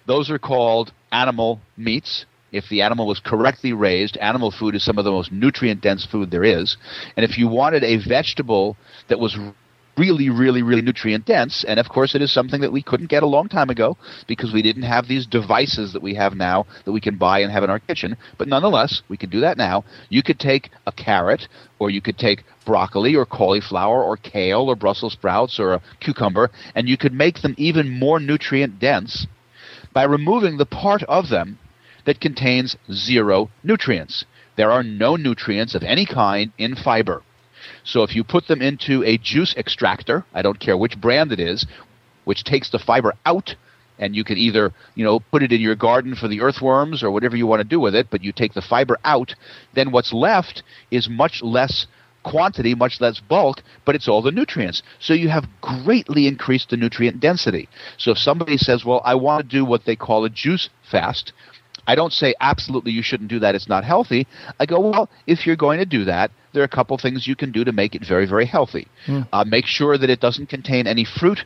Those 0.06 0.30
are 0.30 0.40
called 0.40 0.92
animal 1.12 1.60
meats. 1.78 2.26
If 2.52 2.68
the 2.70 2.82
animal 2.82 3.06
was 3.06 3.20
correctly 3.20 3.74
raised, 3.74 4.18
animal 4.18 4.50
food 4.50 4.74
is 4.74 4.84
some 4.84 4.98
of 4.98 5.06
the 5.06 5.12
most 5.12 5.32
nutrient 5.32 5.82
dense 5.82 6.06
food 6.06 6.32
there 6.32 6.44
is. 6.44 6.78
And 7.16 7.24
if 7.24 7.38
you 7.38 7.48
wanted 7.48 7.84
a 7.84 7.98
vegetable 7.98 8.76
that 9.08 9.20
was 9.20 9.38
really, 10.00 10.30
really, 10.30 10.64
really 10.64 10.82
nutrient 10.82 11.26
dense. 11.26 11.66
And 11.68 11.80
of 11.80 11.90
course, 11.90 12.16
it 12.16 12.22
is 12.22 12.32
something 12.32 12.62
that 12.62 12.72
we 12.72 12.82
couldn't 12.82 13.10
get 13.10 13.24
a 13.24 13.28
long 13.28 13.50
time 13.50 13.70
ago 13.70 13.98
because 14.28 14.54
we 14.54 14.62
didn't 14.62 14.84
have 14.84 15.08
these 15.08 15.28
devices 15.28 15.94
that 15.94 16.02
we 16.02 16.16
have 16.16 16.36
now 16.36 16.66
that 16.86 16.94
we 16.94 17.02
can 17.02 17.18
buy 17.18 17.40
and 17.40 17.52
have 17.52 17.64
in 17.64 17.70
our 17.70 17.80
kitchen. 17.80 18.16
But 18.38 18.48
nonetheless, 18.48 19.02
we 19.10 19.18
can 19.18 19.30
do 19.30 19.42
that 19.42 19.58
now. 19.58 19.84
You 20.10 20.24
could 20.24 20.40
take 20.40 20.70
a 20.88 20.92
carrot, 20.92 21.48
or 21.80 21.90
you 21.90 22.02
could 22.02 22.18
take 22.18 22.44
broccoli, 22.66 23.16
or 23.16 23.26
cauliflower, 23.26 24.04
or 24.04 24.16
kale, 24.16 24.62
or 24.70 24.76
Brussels 24.76 25.14
sprouts, 25.14 25.60
or 25.60 25.74
a 25.74 25.82
cucumber, 26.00 26.50
and 26.76 26.88
you 26.88 26.98
could 26.98 27.14
make 27.14 27.42
them 27.42 27.56
even 27.58 27.90
more 27.90 28.20
nutrient 28.20 28.80
dense 28.80 29.28
by 29.94 30.04
removing 30.04 30.58
the 30.58 30.66
part 30.66 31.04
of 31.04 31.30
them 31.30 31.60
that 32.06 32.22
contains 32.22 32.78
zero 32.92 33.50
nutrients. 33.64 34.26
There 34.56 34.72
are 34.72 34.84
no 34.84 35.16
nutrients 35.16 35.76
of 35.76 35.84
any 35.84 36.06
kind 36.06 36.52
in 36.58 36.76
fiber. 36.76 37.24
So 37.84 38.04
if 38.04 38.16
you 38.16 38.24
put 38.24 38.48
them 38.48 38.62
into 38.62 39.04
a 39.04 39.18
juice 39.18 39.56
extractor, 39.56 40.26
I 40.34 40.42
don't 40.42 40.60
care 40.60 40.78
which 40.78 41.00
brand 41.00 41.32
it 41.32 41.40
is, 41.40 41.66
which 42.26 42.44
takes 42.44 42.70
the 42.70 42.80
fiber 42.80 43.14
out 43.26 43.56
and 44.00 44.16
you 44.16 44.24
can 44.24 44.38
either 44.38 44.72
you 44.96 45.04
know 45.04 45.20
put 45.20 45.44
it 45.44 45.52
in 45.52 45.62
your 45.62 45.76
garden 45.76 46.16
for 46.16 46.28
the 46.28 46.42
earthworms 46.42 47.04
or 47.04 47.12
whatever 47.12 47.36
you 47.36 47.46
want 47.46 47.60
to 47.60 47.68
do 47.68 47.80
with 47.80 47.94
it 47.94 48.08
but 48.10 48.24
you 48.24 48.32
take 48.32 48.54
the 48.54 48.62
fiber 48.62 48.98
out 49.04 49.36
then 49.74 49.92
what's 49.92 50.14
left 50.14 50.64
is 50.90 51.10
much 51.10 51.42
less 51.44 51.86
quantity 52.24 52.74
much 52.76 53.00
less 53.02 53.20
bulk 53.20 53.62
but 53.86 53.96
it's 53.96 54.08
all 54.08 54.22
the 54.22 54.32
nutrients. 54.32 54.84
So 55.00 55.14
you 55.14 55.30
have 55.30 55.48
greatly 55.62 56.28
increased 56.28 56.70
the 56.70 56.78
nutrient 56.78 57.20
density. 57.20 57.68
So 57.98 58.12
if 58.12 58.18
somebody 58.18 58.58
says 58.58 58.86
well 58.86 59.02
i 59.06 59.16
want 59.16 59.42
to 59.50 59.58
do 59.58 59.66
what 59.66 59.86
they 59.86 59.96
call 59.96 60.26
a 60.26 60.30
juice 60.30 60.70
fast 60.90 61.34
I 61.90 61.96
don't 61.96 62.14
say 62.14 62.36
absolutely 62.40 62.92
you 62.92 63.02
shouldn't 63.02 63.32
do 63.32 63.40
that, 63.40 63.56
it's 63.56 63.68
not 63.68 63.84
healthy. 63.84 64.28
I 64.60 64.68
go, 64.68 64.80
well, 64.80 65.10
if 65.26 65.48
you're 65.48 65.56
going 65.56 65.80
to 65.80 65.88
do 65.88 66.06
that, 66.06 66.30
there 66.54 66.62
are 66.62 66.72
a 66.74 66.76
couple 66.80 66.96
things 67.00 67.26
you 67.26 67.36
can 67.36 67.52
do 67.52 67.64
to 67.64 67.72
make 67.72 67.96
it 67.96 68.06
very, 68.06 68.28
very 68.28 68.46
healthy. 68.46 68.88
Mm. 69.08 69.28
Uh, 69.34 69.44
make 69.44 69.66
sure 69.66 69.98
that 69.98 70.08
it 70.08 70.20
doesn't 70.20 70.50
contain 70.50 70.86
any 70.86 71.04
fruit 71.04 71.40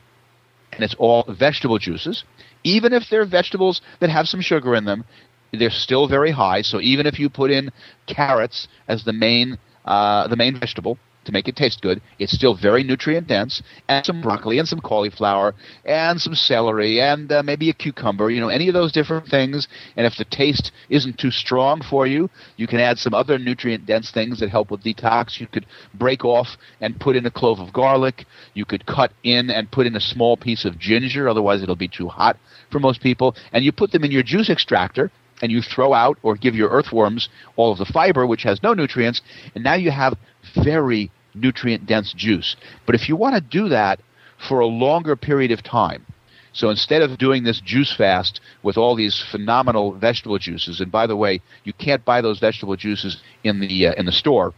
and 0.74 0.84
it's 0.84 0.96
all 1.00 1.24
vegetable 1.30 1.80
juices. 1.80 2.26
Even 2.66 2.92
if 2.92 3.04
they're 3.10 3.26
vegetables 3.26 3.82
that 4.02 4.10
have 4.10 4.28
some 4.28 4.42
sugar 4.42 4.76
in 4.76 4.84
them, 4.84 5.06
they're 5.54 5.70
still 5.70 6.10
very 6.10 6.32
high. 6.32 6.62
So 6.62 6.82
even 6.82 7.06
if 7.06 7.20
you 7.20 7.30
put 7.30 7.50
in 7.50 7.72
carrots 8.06 8.68
as 8.90 9.06
the 9.06 9.14
main 9.14 9.58
uh, 9.86 10.28
the 10.28 10.36
main 10.36 10.60
vegetable, 10.60 10.98
to 11.26 11.32
make 11.32 11.48
it 11.48 11.56
taste 11.56 11.82
good. 11.82 12.02
It's 12.20 12.34
still 12.34 12.56
very 12.56 12.84
nutrient 12.84 13.28
dense, 13.28 13.62
and 13.88 14.06
some 14.06 14.22
broccoli 14.22 14.60
and 14.60 14.68
some 14.68 14.80
cauliflower 14.82 15.56
and 15.86 16.20
some 16.20 16.36
celery 16.36 17.02
and 17.02 17.32
uh, 17.32 17.44
maybe 17.44 17.70
a 17.70 17.74
cucumber. 17.74 18.30
You 18.30 18.42
know, 18.42 18.50
any 18.50 18.68
of 18.68 18.74
those 18.74 18.92
different 18.92 19.28
things. 19.28 19.68
And 19.96 20.06
if 20.06 20.16
the 20.18 20.26
taste 20.26 20.72
isn't 20.90 21.18
too 21.18 21.32
strong 21.32 21.82
for 21.82 22.08
you, 22.08 22.30
you 22.58 22.68
can 22.68 22.80
add 22.80 22.98
some 22.98 23.14
other 23.14 23.38
nutrient 23.38 23.86
dense 23.86 24.12
things 24.12 24.40
that 24.40 24.50
help 24.50 24.72
with 24.72 24.84
detox. 24.84 25.40
You 25.40 25.48
could 25.48 25.66
break 25.94 26.26
off 26.26 26.58
and 26.82 27.00
put 27.00 27.16
in 27.16 27.26
a 27.26 27.32
clove 27.32 27.60
of 27.60 27.74
garlic. 27.74 28.26
You 28.54 28.66
could 28.66 28.86
cut 28.86 29.12
in 29.24 29.50
and 29.50 29.72
put 29.72 29.88
in 29.88 29.96
a 29.96 30.02
small 30.02 30.38
piece 30.38 30.66
of 30.66 30.80
ginger. 30.80 31.30
Otherwise, 31.30 31.62
it'll 31.62 31.76
be 31.76 31.88
too 31.88 32.08
hot 32.08 32.38
for 32.72 32.80
most 32.80 33.02
people. 33.02 33.36
And 33.52 33.64
you 33.64 33.72
put 33.72 33.92
them 33.92 34.04
in 34.04 34.12
your 34.12 34.24
juice 34.24 34.50
extractor 34.50 35.12
and 35.42 35.52
you 35.52 35.62
throw 35.62 35.94
out 35.94 36.18
or 36.24 36.36
give 36.36 36.56
your 36.56 36.70
earthworms 36.70 37.30
all 37.56 37.72
of 37.72 37.78
the 37.78 37.86
fiber, 37.86 38.26
which 38.26 38.44
has 38.44 38.62
no 38.64 38.74
nutrients, 38.74 39.22
and 39.56 39.64
now 39.64 39.74
you 39.74 39.92
have 39.92 40.18
very 40.64 41.12
nutrient 41.34 41.86
dense 41.86 42.14
juice. 42.14 42.56
But 42.86 42.96
if 42.96 43.10
you 43.10 43.16
want 43.16 43.36
to 43.36 43.42
do 43.42 43.70
that 43.70 44.00
for 44.48 44.60
a 44.60 44.66
longer 44.66 45.16
period 45.16 45.52
of 45.52 45.64
time, 45.64 46.06
so 46.54 46.70
instead 46.70 47.02
of 47.02 47.18
doing 47.18 47.44
this 47.44 47.60
juice 47.60 47.94
fast 47.96 48.40
with 48.62 48.78
all 48.78 48.96
these 48.96 49.24
phenomenal 49.32 49.94
vegetable 49.94 50.38
juices, 50.38 50.80
and 50.80 50.92
by 50.92 51.08
the 51.08 51.16
way, 51.16 51.42
you 51.64 51.74
can't 51.74 52.06
buy 52.06 52.22
those 52.22 52.40
vegetable 52.40 52.76
juices 52.76 53.22
in 53.44 53.60
the 53.60 53.88
uh, 53.88 53.94
in 53.94 54.06
the 54.06 54.12
store 54.12 54.54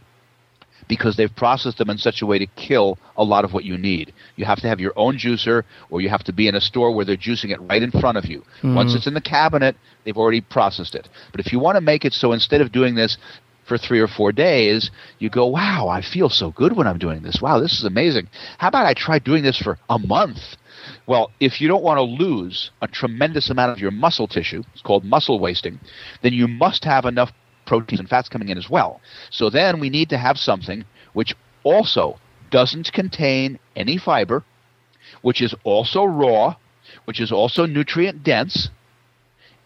because 0.88 1.16
they've 1.16 1.34
processed 1.34 1.78
them 1.78 1.90
in 1.90 1.98
such 1.98 2.22
a 2.22 2.26
way 2.26 2.38
to 2.38 2.46
kill 2.46 2.98
a 3.16 3.24
lot 3.24 3.44
of 3.44 3.52
what 3.52 3.64
you 3.64 3.76
need. 3.76 4.12
You 4.36 4.44
have 4.44 4.60
to 4.60 4.68
have 4.68 4.80
your 4.80 4.92
own 4.96 5.18
juicer, 5.18 5.64
or 5.90 6.00
you 6.00 6.08
have 6.08 6.24
to 6.24 6.32
be 6.32 6.48
in 6.48 6.54
a 6.54 6.60
store 6.60 6.92
where 6.94 7.04
they're 7.04 7.16
juicing 7.16 7.50
it 7.50 7.60
right 7.62 7.82
in 7.82 7.90
front 7.90 8.18
of 8.18 8.26
you. 8.26 8.44
Mm. 8.62 8.74
Once 8.74 8.94
it's 8.94 9.06
in 9.06 9.14
the 9.14 9.20
cabinet, 9.20 9.76
they've 10.04 10.16
already 10.16 10.40
processed 10.40 10.94
it. 10.94 11.08
But 11.32 11.40
if 11.40 11.52
you 11.52 11.58
want 11.58 11.76
to 11.76 11.80
make 11.80 12.04
it 12.04 12.12
so 12.12 12.32
instead 12.32 12.60
of 12.60 12.72
doing 12.72 12.94
this 12.94 13.18
for 13.66 13.76
three 13.76 14.00
or 14.00 14.06
four 14.06 14.30
days, 14.32 14.90
you 15.18 15.28
go, 15.28 15.46
wow, 15.46 15.88
I 15.88 16.00
feel 16.00 16.28
so 16.28 16.52
good 16.52 16.76
when 16.76 16.86
I'm 16.86 16.98
doing 16.98 17.22
this. 17.22 17.40
Wow, 17.42 17.58
this 17.58 17.72
is 17.72 17.84
amazing. 17.84 18.28
How 18.58 18.68
about 18.68 18.86
I 18.86 18.94
try 18.94 19.18
doing 19.18 19.42
this 19.42 19.58
for 19.58 19.78
a 19.90 19.98
month? 19.98 20.38
Well, 21.06 21.32
if 21.40 21.60
you 21.60 21.66
don't 21.66 21.82
want 21.82 21.98
to 21.98 22.02
lose 22.02 22.70
a 22.80 22.86
tremendous 22.86 23.50
amount 23.50 23.72
of 23.72 23.78
your 23.78 23.90
muscle 23.90 24.28
tissue, 24.28 24.62
it's 24.72 24.82
called 24.82 25.04
muscle 25.04 25.40
wasting, 25.40 25.80
then 26.22 26.32
you 26.32 26.46
must 26.46 26.84
have 26.84 27.04
enough 27.04 27.32
proteins 27.66 28.00
and 28.00 28.08
fats 28.08 28.28
coming 28.28 28.48
in 28.48 28.58
as 28.58 28.70
well. 28.70 29.00
So 29.30 29.50
then 29.50 29.80
we 29.80 29.90
need 29.90 30.08
to 30.10 30.18
have 30.18 30.38
something 30.38 30.84
which 31.12 31.34
also 31.64 32.18
doesn't 32.50 32.92
contain 32.92 33.58
any 33.74 33.98
fiber, 33.98 34.44
which 35.22 35.42
is 35.42 35.54
also 35.64 36.04
raw, 36.04 36.56
which 37.04 37.20
is 37.20 37.32
also 37.32 37.66
nutrient 37.66 38.22
dense, 38.22 38.70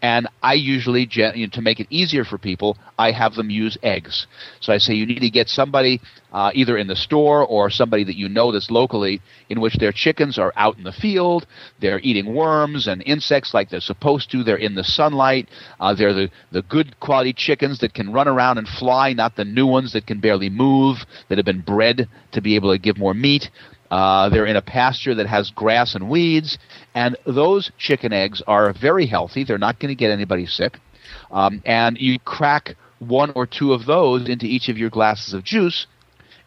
and 0.01 0.27
I 0.41 0.53
usually, 0.53 1.05
to 1.05 1.61
make 1.61 1.79
it 1.79 1.87
easier 1.91 2.23
for 2.23 2.37
people, 2.39 2.77
I 2.97 3.11
have 3.11 3.35
them 3.35 3.51
use 3.51 3.77
eggs. 3.83 4.25
So 4.59 4.73
I 4.73 4.79
say 4.79 4.93
you 4.95 5.05
need 5.05 5.19
to 5.19 5.29
get 5.29 5.47
somebody 5.47 6.01
uh, 6.33 6.51
either 6.55 6.77
in 6.77 6.87
the 6.87 6.95
store 6.95 7.45
or 7.45 7.69
somebody 7.69 8.03
that 8.05 8.15
you 8.15 8.27
know 8.27 8.51
that's 8.51 8.71
locally 8.71 9.21
in 9.49 9.61
which 9.61 9.75
their 9.75 9.91
chickens 9.91 10.39
are 10.39 10.53
out 10.55 10.77
in 10.77 10.83
the 10.83 10.91
field, 10.91 11.45
they're 11.79 11.99
eating 11.99 12.33
worms 12.33 12.87
and 12.87 13.03
insects 13.05 13.53
like 13.53 13.69
they're 13.69 13.79
supposed 13.79 14.31
to, 14.31 14.43
they're 14.43 14.55
in 14.55 14.73
the 14.73 14.83
sunlight, 14.83 15.49
uh, 15.79 15.93
they're 15.93 16.13
the, 16.13 16.31
the 16.51 16.63
good 16.63 16.99
quality 16.99 17.33
chickens 17.33 17.79
that 17.79 17.93
can 17.93 18.11
run 18.11 18.27
around 18.27 18.57
and 18.57 18.67
fly, 18.67 19.13
not 19.13 19.35
the 19.35 19.45
new 19.45 19.67
ones 19.67 19.93
that 19.93 20.07
can 20.07 20.19
barely 20.19 20.49
move, 20.49 20.97
that 21.29 21.37
have 21.37 21.45
been 21.45 21.61
bred 21.61 22.07
to 22.31 22.41
be 22.41 22.55
able 22.55 22.71
to 22.71 22.79
give 22.79 22.97
more 22.97 23.13
meat. 23.13 23.51
Uh, 23.91 24.29
they're 24.29 24.45
in 24.45 24.55
a 24.55 24.61
pasture 24.61 25.13
that 25.13 25.27
has 25.27 25.51
grass 25.51 25.95
and 25.95 26.09
weeds, 26.09 26.57
and 26.95 27.17
those 27.25 27.71
chicken 27.77 28.13
eggs 28.13 28.41
are 28.47 28.73
very 28.73 29.05
healthy. 29.05 29.43
They're 29.43 29.57
not 29.57 29.79
going 29.79 29.89
to 29.89 29.95
get 29.95 30.11
anybody 30.11 30.45
sick. 30.45 30.79
Um, 31.29 31.61
and 31.65 31.97
you 31.99 32.17
crack 32.19 32.75
one 32.99 33.31
or 33.35 33.45
two 33.45 33.73
of 33.73 33.85
those 33.85 34.29
into 34.29 34.45
each 34.45 34.69
of 34.69 34.77
your 34.77 34.89
glasses 34.89 35.33
of 35.33 35.43
juice, 35.43 35.87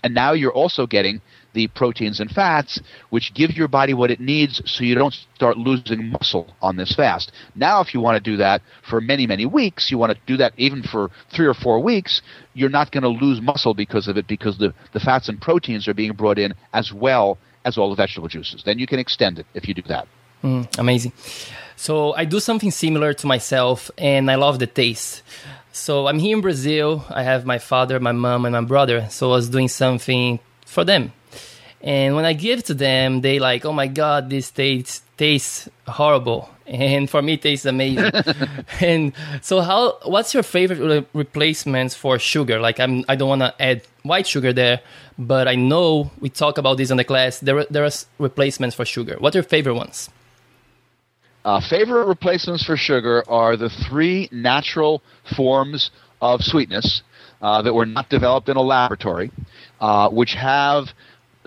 and 0.03 0.15
now 0.15 0.33
you're 0.33 0.53
also 0.53 0.87
getting 0.87 1.21
the 1.55 1.69
proteins 1.69 2.21
and 2.21 2.31
fats, 2.31 2.81
which 3.11 3.33
give 3.35 3.57
your 3.57 3.69
body 3.69 3.95
what 3.95 4.11
it 4.11 4.21
needs 4.21 4.61
so 4.67 4.85
you 4.85 4.95
don't 4.95 5.15
start 5.35 5.57
losing 5.57 6.11
muscle 6.11 6.55
on 6.61 6.77
this 6.77 6.95
fast. 6.95 7.33
Now, 7.55 7.81
if 7.81 7.95
you 7.95 8.01
want 8.01 8.23
to 8.23 8.31
do 8.31 8.37
that 8.37 8.61
for 8.89 9.01
many, 9.01 9.27
many 9.27 9.47
weeks, 9.47 9.91
you 9.91 9.97
want 9.97 10.13
to 10.13 10.19
do 10.27 10.37
that 10.37 10.53
even 10.57 10.83
for 10.83 11.11
three 11.35 11.47
or 11.47 11.55
four 11.55 11.81
weeks, 11.81 12.21
you're 12.53 12.69
not 12.69 12.93
going 12.93 13.03
to 13.03 13.09
lose 13.09 13.41
muscle 13.41 13.75
because 13.75 14.09
of 14.09 14.17
it 14.17 14.27
because 14.27 14.59
the, 14.59 14.75
the 14.93 15.01
fats 15.01 15.29
and 15.29 15.41
proteins 15.41 15.89
are 15.89 15.95
being 15.95 16.13
brought 16.13 16.39
in 16.39 16.55
as 16.73 16.93
well 16.93 17.39
as 17.65 17.79
all 17.79 17.89
the 17.89 17.97
vegetable 17.97 18.29
juices. 18.29 18.63
Then 18.65 18.79
you 18.79 18.87
can 18.87 18.99
extend 18.99 19.39
it 19.39 19.47
if 19.55 19.67
you 19.67 19.75
do 19.75 19.83
that. 19.89 20.07
Mm, 20.43 20.79
amazing. 20.79 21.13
So 21.77 22.15
I 22.15 22.25
do 22.25 22.39
something 22.39 22.71
similar 22.71 23.15
to 23.15 23.27
myself, 23.27 23.91
and 23.97 24.31
I 24.31 24.35
love 24.37 24.59
the 24.59 24.67
taste. 24.67 25.23
So 25.73 26.07
I'm 26.07 26.19
here 26.19 26.37
in 26.37 26.43
Brazil. 26.43 27.05
I 27.11 27.23
have 27.23 27.45
my 27.47 27.59
father, 27.59 27.99
my 27.99 28.13
mom, 28.13 28.45
and 28.45 28.53
my 28.53 28.61
brother. 28.61 29.09
So 29.11 29.33
I 29.33 29.37
was 29.37 29.49
doing 29.49 29.69
something 29.69 30.39
for 30.67 30.85
them. 30.85 31.13
And 31.85 32.17
when 32.17 32.25
I 32.25 32.33
give 32.33 32.65
to 32.65 32.75
them, 32.75 33.21
they 33.21 33.39
like, 33.39 33.67
oh 33.67 33.73
my 33.73 33.87
god, 33.89 34.31
this 34.31 34.51
tastes 34.51 35.03
tastes 35.19 35.69
horrible, 35.87 36.49
and 36.67 37.11
for 37.11 37.21
me, 37.21 37.35
it 37.35 37.43
tastes 37.43 37.67
amazing. 37.67 38.11
and 38.81 39.13
so, 39.43 39.61
how? 39.61 39.99
What's 40.07 40.33
your 40.33 40.43
favorite 40.43 40.81
re- 40.81 41.07
replacements 41.13 41.95
for 41.95 42.19
sugar? 42.19 42.59
Like, 42.59 42.81
I'm 42.81 43.05
I 43.07 43.17
don't 43.17 43.29
want 43.29 43.43
to 43.43 43.55
add 43.63 43.83
white 44.03 44.27
sugar 44.27 44.51
there, 44.51 44.81
but 45.19 45.47
I 45.47 45.57
know 45.57 46.11
we 46.21 46.31
talk 46.31 46.57
about 46.57 46.79
this 46.79 46.91
in 46.91 46.97
the 46.97 47.05
class. 47.05 47.39
There 47.41 47.67
there 47.69 47.85
are 47.85 47.91
replacements 48.19 48.75
for 48.75 48.87
sugar. 48.87 49.17
What 49.19 49.35
are 49.35 49.39
your 49.39 49.45
favorite 49.45 49.75
ones? 49.75 50.09
Uh, 51.45 51.61
favorite 51.61 52.07
replacements 52.07 52.65
for 52.65 52.79
sugar 52.79 53.23
are 53.29 53.59
the 53.59 53.69
three 53.69 54.31
natural 54.33 55.03
forms 55.37 55.91
of 56.23 56.43
sweetness 56.43 57.03
uh, 57.43 57.61
that 57.61 57.75
were 57.75 57.85
not 57.85 58.09
developed 58.09 58.49
in 58.49 58.57
a 58.57 58.63
laboratory, 58.63 59.31
uh, 59.79 60.09
which 60.09 60.33
have 60.33 60.89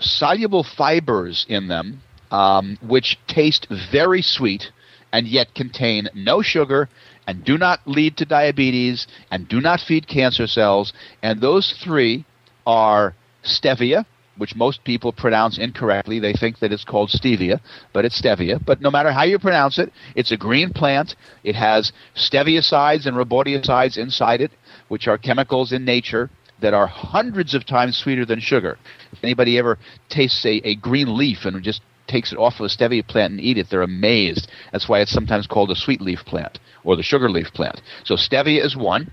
soluble 0.00 0.64
fibers 0.64 1.46
in 1.48 1.68
them, 1.68 2.02
um, 2.30 2.78
which 2.82 3.18
taste 3.26 3.66
very 3.90 4.22
sweet 4.22 4.70
and 5.12 5.26
yet 5.26 5.54
contain 5.54 6.08
no 6.14 6.42
sugar 6.42 6.88
and 7.26 7.44
do 7.44 7.58
not 7.58 7.80
lead 7.86 8.16
to 8.16 8.24
diabetes 8.24 9.06
and 9.30 9.48
do 9.48 9.60
not 9.60 9.80
feed 9.80 10.08
cancer 10.08 10.46
cells. 10.46 10.92
And 11.22 11.40
those 11.40 11.72
three 11.82 12.24
are 12.66 13.14
stevia, 13.44 14.06
which 14.36 14.54
most 14.54 14.84
people 14.84 15.12
pronounce 15.12 15.58
incorrectly. 15.58 16.18
They 16.20 16.32
think 16.32 16.58
that 16.60 16.72
it's 16.72 16.84
called 16.84 17.10
stevia, 17.10 17.60
but 17.92 18.04
it's 18.04 18.20
stevia. 18.20 18.64
But 18.64 18.80
no 18.80 18.90
matter 18.90 19.12
how 19.12 19.24
you 19.24 19.38
pronounce 19.38 19.78
it, 19.78 19.92
it's 20.14 20.30
a 20.30 20.36
green 20.36 20.72
plant. 20.72 21.16
It 21.44 21.54
has 21.54 21.92
steviosides 22.14 23.06
and 23.06 23.16
rebaudiosides 23.16 23.98
inside 23.98 24.40
it, 24.40 24.52
which 24.88 25.08
are 25.08 25.18
chemicals 25.18 25.72
in 25.72 25.84
nature 25.84 26.30
that 26.60 26.74
are 26.74 26.86
hundreds 26.86 27.54
of 27.54 27.66
times 27.66 27.96
sweeter 27.96 28.24
than 28.24 28.40
sugar. 28.40 28.78
If 29.12 29.22
anybody 29.22 29.58
ever 29.58 29.78
tastes 30.08 30.44
a, 30.44 30.60
a 30.68 30.74
green 30.76 31.16
leaf 31.16 31.44
and 31.44 31.62
just 31.62 31.82
takes 32.06 32.32
it 32.32 32.38
off 32.38 32.54
of 32.58 32.66
a 32.66 32.68
stevia 32.68 33.06
plant 33.06 33.32
and 33.32 33.40
eat 33.40 33.58
it, 33.58 33.68
they're 33.70 33.82
amazed. 33.82 34.50
That's 34.72 34.88
why 34.88 35.00
it's 35.00 35.12
sometimes 35.12 35.46
called 35.46 35.70
a 35.70 35.76
sweet 35.76 36.00
leaf 36.00 36.20
plant 36.24 36.58
or 36.84 36.96
the 36.96 37.02
sugar 37.02 37.30
leaf 37.30 37.52
plant. 37.52 37.80
So 38.04 38.14
stevia 38.14 38.64
is 38.64 38.76
one. 38.76 39.12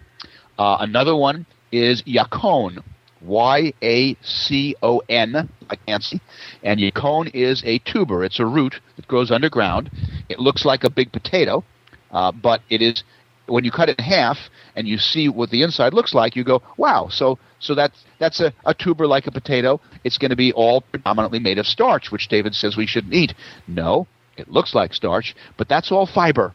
Uh, 0.58 0.78
another 0.80 1.16
one 1.16 1.46
is 1.72 2.02
yacon, 2.04 2.82
Y 3.22 3.74
A 3.82 4.16
C 4.22 4.76
O 4.82 5.02
N, 5.10 5.50
like 5.70 5.80
Nancy. 5.88 6.22
And 6.64 6.80
yacon 6.80 7.30
is 7.34 7.62
a 7.66 7.80
tuber. 7.80 8.24
It's 8.24 8.40
a 8.40 8.46
root 8.46 8.80
that 8.96 9.08
grows 9.08 9.32
underground. 9.32 9.92
It 10.30 10.40
looks 10.40 10.64
like 10.64 10.84
a 10.84 10.90
big 10.90 11.12
potato, 11.12 11.64
uh, 12.12 12.32
but 12.32 12.62
it 12.70 12.82
is 12.82 13.04
when 13.48 13.64
you 13.64 13.72
cut 13.72 13.90
it 13.90 13.98
in 14.00 14.06
half 14.06 14.38
and 14.76 14.88
you 14.88 14.98
see 14.98 15.30
what 15.30 15.50
the 15.50 15.62
inside 15.64 15.94
looks 15.94 16.14
like, 16.14 16.36
you 16.36 16.44
go, 16.44 16.62
wow, 16.78 17.08
so 17.10 17.38
so 17.60 17.76
that's 17.76 18.04
that's 18.20 18.40
a, 18.40 18.54
a 18.66 18.74
tuber 18.74 19.08
like 19.08 19.28
a 19.28 19.32
potato. 19.32 19.80
It's 20.04 20.18
going 20.18 20.32
to 20.32 20.36
be 20.36 20.54
all 20.54 20.82
predominantly 20.82 21.40
made 21.40 21.58
of 21.58 21.68
starch, 21.68 22.12
which 22.12 22.28
David 22.28 22.56
says 22.56 22.78
we 22.78 22.86
shouldn't 22.88 23.14
eat. 23.14 23.34
No, 23.68 24.08
it 24.38 24.50
looks 24.50 24.74
like 24.76 24.94
starch, 24.94 25.36
but 25.58 25.68
that's 25.70 25.92
all 25.92 26.06
fiber. 26.06 26.54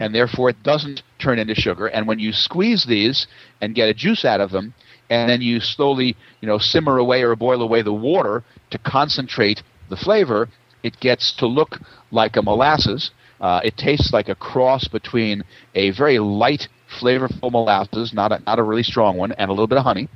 and 0.00 0.14
therefore 0.14 0.50
it 0.50 0.62
doesn't 0.62 1.02
turn 1.18 1.38
into 1.38 1.54
sugar. 1.54 1.86
And 1.86 2.06
when 2.06 2.18
you 2.18 2.32
squeeze 2.32 2.84
these 2.86 3.26
and 3.60 3.74
get 3.74 3.88
a 3.88 3.94
juice 3.94 4.24
out 4.24 4.40
of 4.40 4.50
them, 4.50 4.74
and 5.10 5.30
then 5.30 5.40
you 5.40 5.60
slowly, 5.60 6.16
you 6.40 6.48
know, 6.48 6.58
simmer 6.58 6.98
away 6.98 7.22
or 7.22 7.34
boil 7.36 7.62
away 7.62 7.82
the 7.82 7.92
water 7.92 8.44
to 8.70 8.78
concentrate 8.78 9.62
the 9.88 9.96
flavor, 9.96 10.48
it 10.82 11.00
gets 11.00 11.32
to 11.36 11.46
look 11.46 11.78
like 12.10 12.36
a 12.36 12.42
molasses. 12.42 13.10
Uh, 13.40 13.60
it 13.64 13.76
tastes 13.76 14.12
like 14.12 14.28
a 14.28 14.34
cross 14.34 14.88
between 14.88 15.44
a 15.74 15.90
very 15.90 16.18
light, 16.18 16.68
flavorful 17.00 17.50
molasses, 17.52 18.12
not 18.12 18.32
a, 18.32 18.40
not 18.46 18.58
a 18.58 18.62
really 18.62 18.82
strong 18.82 19.16
one, 19.16 19.32
and 19.32 19.48
a 19.48 19.52
little 19.52 19.66
bit 19.66 19.78
of 19.78 19.84
honey, 19.84 20.08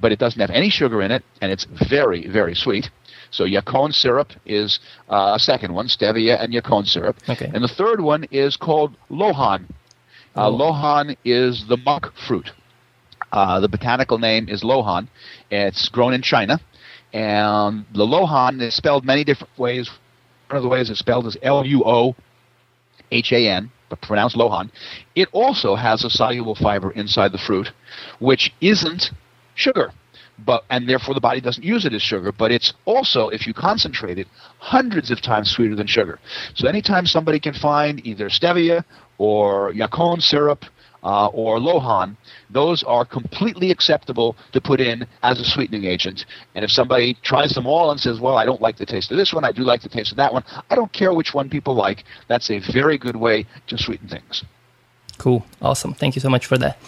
but 0.00 0.12
it 0.12 0.18
doesn't 0.18 0.40
have 0.40 0.50
any 0.50 0.70
sugar 0.70 1.02
in 1.02 1.10
it, 1.10 1.24
and 1.40 1.50
it's 1.50 1.66
very, 1.88 2.28
very 2.28 2.54
sweet. 2.54 2.90
So 3.30 3.44
Yacon 3.44 3.92
syrup 3.92 4.28
is 4.46 4.78
uh, 5.10 5.32
a 5.36 5.38
second 5.38 5.74
one, 5.74 5.88
stevia 5.88 6.42
and 6.42 6.52
Yacon 6.52 6.86
syrup. 6.86 7.16
Okay. 7.28 7.50
And 7.52 7.62
the 7.62 7.68
third 7.68 8.00
one 8.00 8.24
is 8.30 8.56
called 8.56 8.96
Lohan. 9.10 9.64
Uh, 10.36 10.48
Oh. 10.48 10.56
Lohan 10.56 11.16
is 11.24 11.66
the 11.68 11.76
monk 11.76 12.06
fruit. 12.26 12.52
Uh, 13.32 13.60
the 13.60 13.68
botanical 13.68 14.18
name 14.18 14.48
is 14.48 14.62
Lohan. 14.62 15.08
It's 15.50 15.88
grown 15.88 16.14
in 16.14 16.22
China. 16.22 16.60
And 17.12 17.84
the 17.92 18.06
Lohan 18.06 18.62
is 18.62 18.74
spelled 18.74 19.04
many 19.04 19.24
different 19.24 19.58
ways. 19.58 19.90
One 20.48 20.56
of 20.56 20.62
the 20.62 20.68
ways 20.68 20.88
it's 20.90 21.00
spelled 21.00 21.26
is 21.26 21.36
L 21.42 21.66
U 21.66 21.82
O 21.84 22.14
H 23.10 23.32
A 23.32 23.48
N, 23.48 23.70
but 23.88 24.00
pronounced 24.00 24.36
Lohan. 24.36 24.70
It 25.14 25.28
also 25.32 25.74
has 25.74 26.04
a 26.04 26.10
soluble 26.10 26.54
fiber 26.54 26.90
inside 26.92 27.32
the 27.32 27.38
fruit, 27.38 27.72
which 28.18 28.52
isn't 28.60 29.10
sugar. 29.54 29.92
But 30.44 30.64
and 30.70 30.88
therefore 30.88 31.14
the 31.14 31.20
body 31.20 31.40
doesn't 31.40 31.64
use 31.64 31.84
it 31.84 31.92
as 31.92 32.02
sugar, 32.02 32.30
but 32.30 32.52
it's 32.52 32.72
also, 32.84 33.28
if 33.28 33.46
you 33.46 33.52
concentrate 33.52 34.18
it, 34.18 34.28
hundreds 34.58 35.10
of 35.10 35.20
times 35.20 35.50
sweeter 35.50 35.74
than 35.74 35.88
sugar. 35.88 36.20
So 36.54 36.68
anytime 36.68 37.06
somebody 37.06 37.40
can 37.40 37.54
find 37.54 38.06
either 38.06 38.28
stevia 38.28 38.84
or 39.18 39.72
Yacon 39.72 40.22
syrup 40.22 40.64
uh, 41.08 41.28
or 41.28 41.58
Lohan, 41.58 42.16
those 42.50 42.82
are 42.82 43.02
completely 43.02 43.70
acceptable 43.70 44.36
to 44.52 44.60
put 44.60 44.78
in 44.78 45.06
as 45.22 45.40
a 45.40 45.44
sweetening 45.44 45.84
agent. 45.86 46.26
And 46.54 46.62
if 46.66 46.70
somebody 46.70 47.16
tries 47.22 47.52
them 47.52 47.66
all 47.66 47.90
and 47.90 47.98
says, 47.98 48.20
"Well, 48.20 48.36
I 48.36 48.44
don't 48.44 48.60
like 48.60 48.76
the 48.76 48.84
taste 48.84 49.10
of 49.10 49.16
this 49.16 49.32
one, 49.32 49.42
I 49.42 49.52
do 49.52 49.62
like 49.62 49.80
the 49.80 49.88
taste 49.88 50.10
of 50.10 50.18
that 50.18 50.34
one," 50.34 50.44
I 50.70 50.74
don't 50.74 50.92
care 50.92 51.14
which 51.14 51.32
one 51.32 51.48
people 51.48 51.74
like. 51.74 52.04
That's 52.26 52.50
a 52.50 52.58
very 52.58 52.98
good 52.98 53.16
way 53.16 53.46
to 53.68 53.78
sweeten 53.78 54.08
things. 54.08 54.44
Cool. 55.16 55.46
Awesome. 55.62 55.94
Thank 55.94 56.14
you 56.14 56.20
so 56.20 56.28
much 56.28 56.44
for 56.44 56.58
that. 56.58 56.78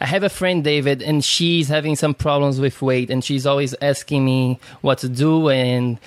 I 0.00 0.06
have 0.06 0.22
a 0.22 0.30
friend, 0.30 0.62
David, 0.62 1.02
and 1.02 1.24
she's 1.24 1.68
having 1.68 1.96
some 1.96 2.14
problems 2.14 2.60
with 2.60 2.80
weight, 2.80 3.10
and 3.10 3.24
she's 3.24 3.46
always 3.46 3.74
asking 3.82 4.24
me 4.24 4.60
what 4.80 4.98
to 4.98 5.08
do. 5.08 5.50
And 5.50 5.98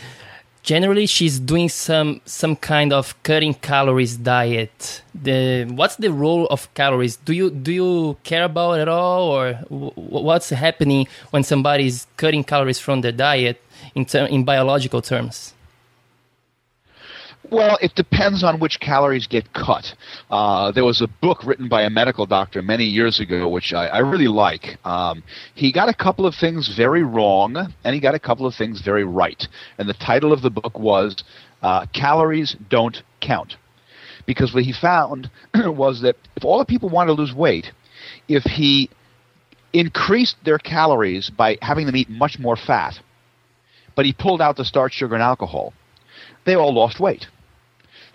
generally, 0.69 1.08
she's 1.08 1.39
doing 1.39 1.67
some 1.67 2.21
some 2.25 2.55
kind 2.55 2.93
of 2.93 3.15
cutting 3.23 3.55
calories 3.55 4.15
diet. 4.17 5.01
The 5.15 5.65
what's 5.65 5.95
the 5.95 6.12
role 6.23 6.45
of 6.53 6.71
calories? 6.75 7.17
Do 7.17 7.34
you 7.34 7.49
do 7.49 7.71
you 7.71 8.17
care 8.23 8.43
about 8.43 8.77
it 8.77 8.82
at 8.84 8.88
all, 8.88 9.23
or 9.36 9.53
what's 10.29 10.49
happening 10.51 11.08
when 11.32 11.43
somebody's 11.43 12.05
cutting 12.17 12.43
calories 12.43 12.77
from 12.77 13.01
their 13.01 13.12
diet 13.12 13.58
in 13.95 14.05
ter- 14.05 14.27
in 14.27 14.43
biological 14.43 15.01
terms? 15.01 15.55
Well, 17.52 17.80
it 17.82 17.96
depends 17.96 18.44
on 18.44 18.60
which 18.60 18.80
calories 18.80 19.26
get 19.26 19.54
cut. 19.54 19.96
Uh, 20.30 20.72
there 20.72 20.86
was 20.86 21.02
a 21.02 21.08
book 21.08 21.44
written 21.44 21.68
by 21.68 21.82
a 21.82 21.90
medical 21.90 22.28
doctor 22.28 22.62
many 22.62 22.84
years 22.84 23.20
ago, 23.20 23.50
which 23.50 23.74
I, 23.74 23.88
I 23.88 23.98
really 24.00 24.28
like. 24.28 24.78
Um, 24.86 25.24
he 25.56 25.72
got 25.72 25.90
a 25.90 25.94
couple 25.96 26.28
of 26.28 26.36
things 26.36 26.72
very 26.78 27.02
wrong, 27.02 27.58
and 27.84 27.96
he 27.96 28.00
got 28.00 28.14
a 28.14 28.20
couple 28.20 28.46
of 28.46 28.54
things 28.54 28.82
very 28.82 29.04
right. 29.04 29.48
And 29.80 29.90
the 29.90 29.96
title 29.96 30.32
of 30.32 30.44
the 30.44 30.52
book 30.52 30.78
was 30.78 31.24
uh, 31.64 31.88
Calories 31.92 32.56
Don't 32.70 33.02
Count. 33.20 33.56
Because 34.28 34.54
what 34.54 34.64
he 34.64 34.74
found 34.74 35.32
was 35.56 36.02
that 36.04 36.18
if 36.36 36.46
all 36.46 36.60
the 36.60 36.66
people 36.66 36.90
wanted 36.90 37.16
to 37.16 37.22
lose 37.22 37.34
weight, 37.34 37.72
if 38.28 38.44
he 38.44 38.92
increased 39.74 40.36
their 40.46 40.60
calories 40.60 41.32
by 41.32 41.58
having 41.64 41.88
them 41.88 41.96
eat 41.96 42.10
much 42.12 42.38
more 42.38 42.56
fat, 42.56 43.00
but 43.96 44.06
he 44.06 44.14
pulled 44.14 44.40
out 44.40 44.56
the 44.56 44.66
starch, 44.66 44.94
sugar, 44.94 45.16
and 45.16 45.24
alcohol, 45.24 45.74
they 46.46 46.54
all 46.54 46.74
lost 46.74 47.00
weight. 47.00 47.26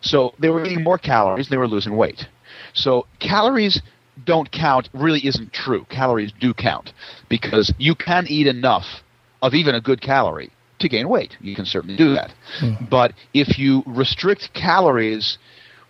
So 0.04 0.34
they 0.38 0.50
were 0.50 0.64
eating 0.64 0.84
more 0.84 0.98
calories, 0.98 1.48
they 1.48 1.56
were 1.56 1.68
losing 1.68 1.96
weight. 1.96 2.28
So 2.74 3.06
calories 3.20 3.80
don't 4.24 4.50
count 4.52 4.88
really 4.92 5.26
isn't 5.26 5.52
true. 5.52 5.86
Calories 5.88 6.32
do 6.38 6.54
count 6.54 6.92
because 7.28 7.72
you 7.78 7.94
can 7.94 8.26
eat 8.28 8.46
enough 8.46 9.02
of 9.42 9.54
even 9.54 9.74
a 9.74 9.80
good 9.80 10.00
calorie 10.00 10.50
to 10.78 10.88
gain 10.88 11.08
weight. 11.08 11.36
You 11.40 11.56
can 11.56 11.64
certainly 11.64 11.96
do 11.96 12.14
that. 12.14 12.32
Hmm. 12.58 12.84
But 12.90 13.14
if 13.32 13.58
you 13.58 13.82
restrict 13.86 14.52
calories 14.52 15.38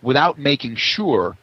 without 0.01 0.39
making 0.39 0.75
sure 0.75 1.37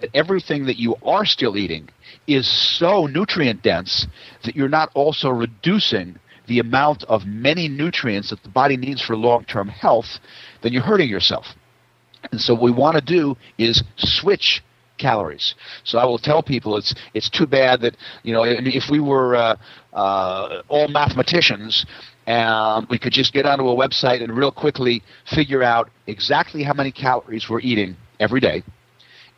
that 0.00 0.10
everything 0.14 0.66
that 0.66 0.78
you 0.78 0.96
are 1.04 1.24
still 1.24 1.56
eating 1.56 1.88
is 2.26 2.46
so 2.78 3.06
nutrient 3.06 3.62
dense 3.62 4.06
that 4.44 4.54
you're 4.54 4.68
not 4.68 4.90
also 4.94 5.28
reducing 5.28 6.18
the 6.46 6.58
amount 6.58 7.04
of 7.04 7.24
many 7.26 7.68
nutrients 7.68 8.30
that 8.30 8.42
the 8.42 8.48
body 8.48 8.76
needs 8.76 9.00
for 9.00 9.16
long 9.16 9.44
term 9.44 9.68
health, 9.68 10.18
then 10.62 10.72
you're 10.72 10.82
hurting 10.82 11.08
yourself. 11.08 11.46
And 12.30 12.40
so 12.40 12.54
what 12.54 12.62
we 12.62 12.70
want 12.70 12.96
to 12.96 13.00
do 13.02 13.36
is 13.58 13.82
switch 13.96 14.62
calories. 14.98 15.54
So 15.84 15.98
I 15.98 16.04
will 16.04 16.18
tell 16.18 16.42
people 16.42 16.76
it's 16.76 16.94
it's 17.14 17.28
too 17.28 17.46
bad 17.46 17.80
that 17.80 17.96
you 18.22 18.32
know 18.32 18.44
if 18.44 18.88
we 18.90 19.00
were 19.00 19.34
uh, 19.34 19.56
uh, 19.92 20.62
all 20.68 20.88
mathematicians 20.88 21.84
and 22.26 22.86
we 22.88 22.98
could 22.98 23.12
just 23.12 23.32
get 23.32 23.44
onto 23.46 23.68
a 23.68 23.76
website 23.76 24.22
and 24.22 24.36
real 24.36 24.52
quickly 24.52 25.02
figure 25.34 25.62
out 25.62 25.90
exactly 26.06 26.62
how 26.62 26.72
many 26.72 26.92
calories 26.92 27.48
we're 27.48 27.60
eating 27.60 27.96
every 28.20 28.38
day, 28.38 28.62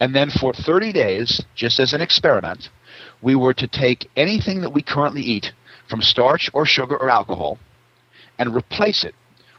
and 0.00 0.14
then 0.14 0.28
for 0.28 0.52
30 0.52 0.92
days, 0.92 1.42
just 1.54 1.80
as 1.80 1.94
an 1.94 2.02
experiment, 2.02 2.68
we 3.22 3.34
were 3.34 3.54
to 3.54 3.66
take 3.66 4.10
anything 4.16 4.60
that 4.60 4.70
we 4.70 4.82
currently 4.82 5.22
eat 5.22 5.52
from 5.88 6.02
starch 6.02 6.50
or 6.52 6.66
sugar 6.66 6.96
or 6.96 7.08
alcohol 7.08 7.58
and 8.38 8.54
replace 8.54 9.04
it 9.04 9.14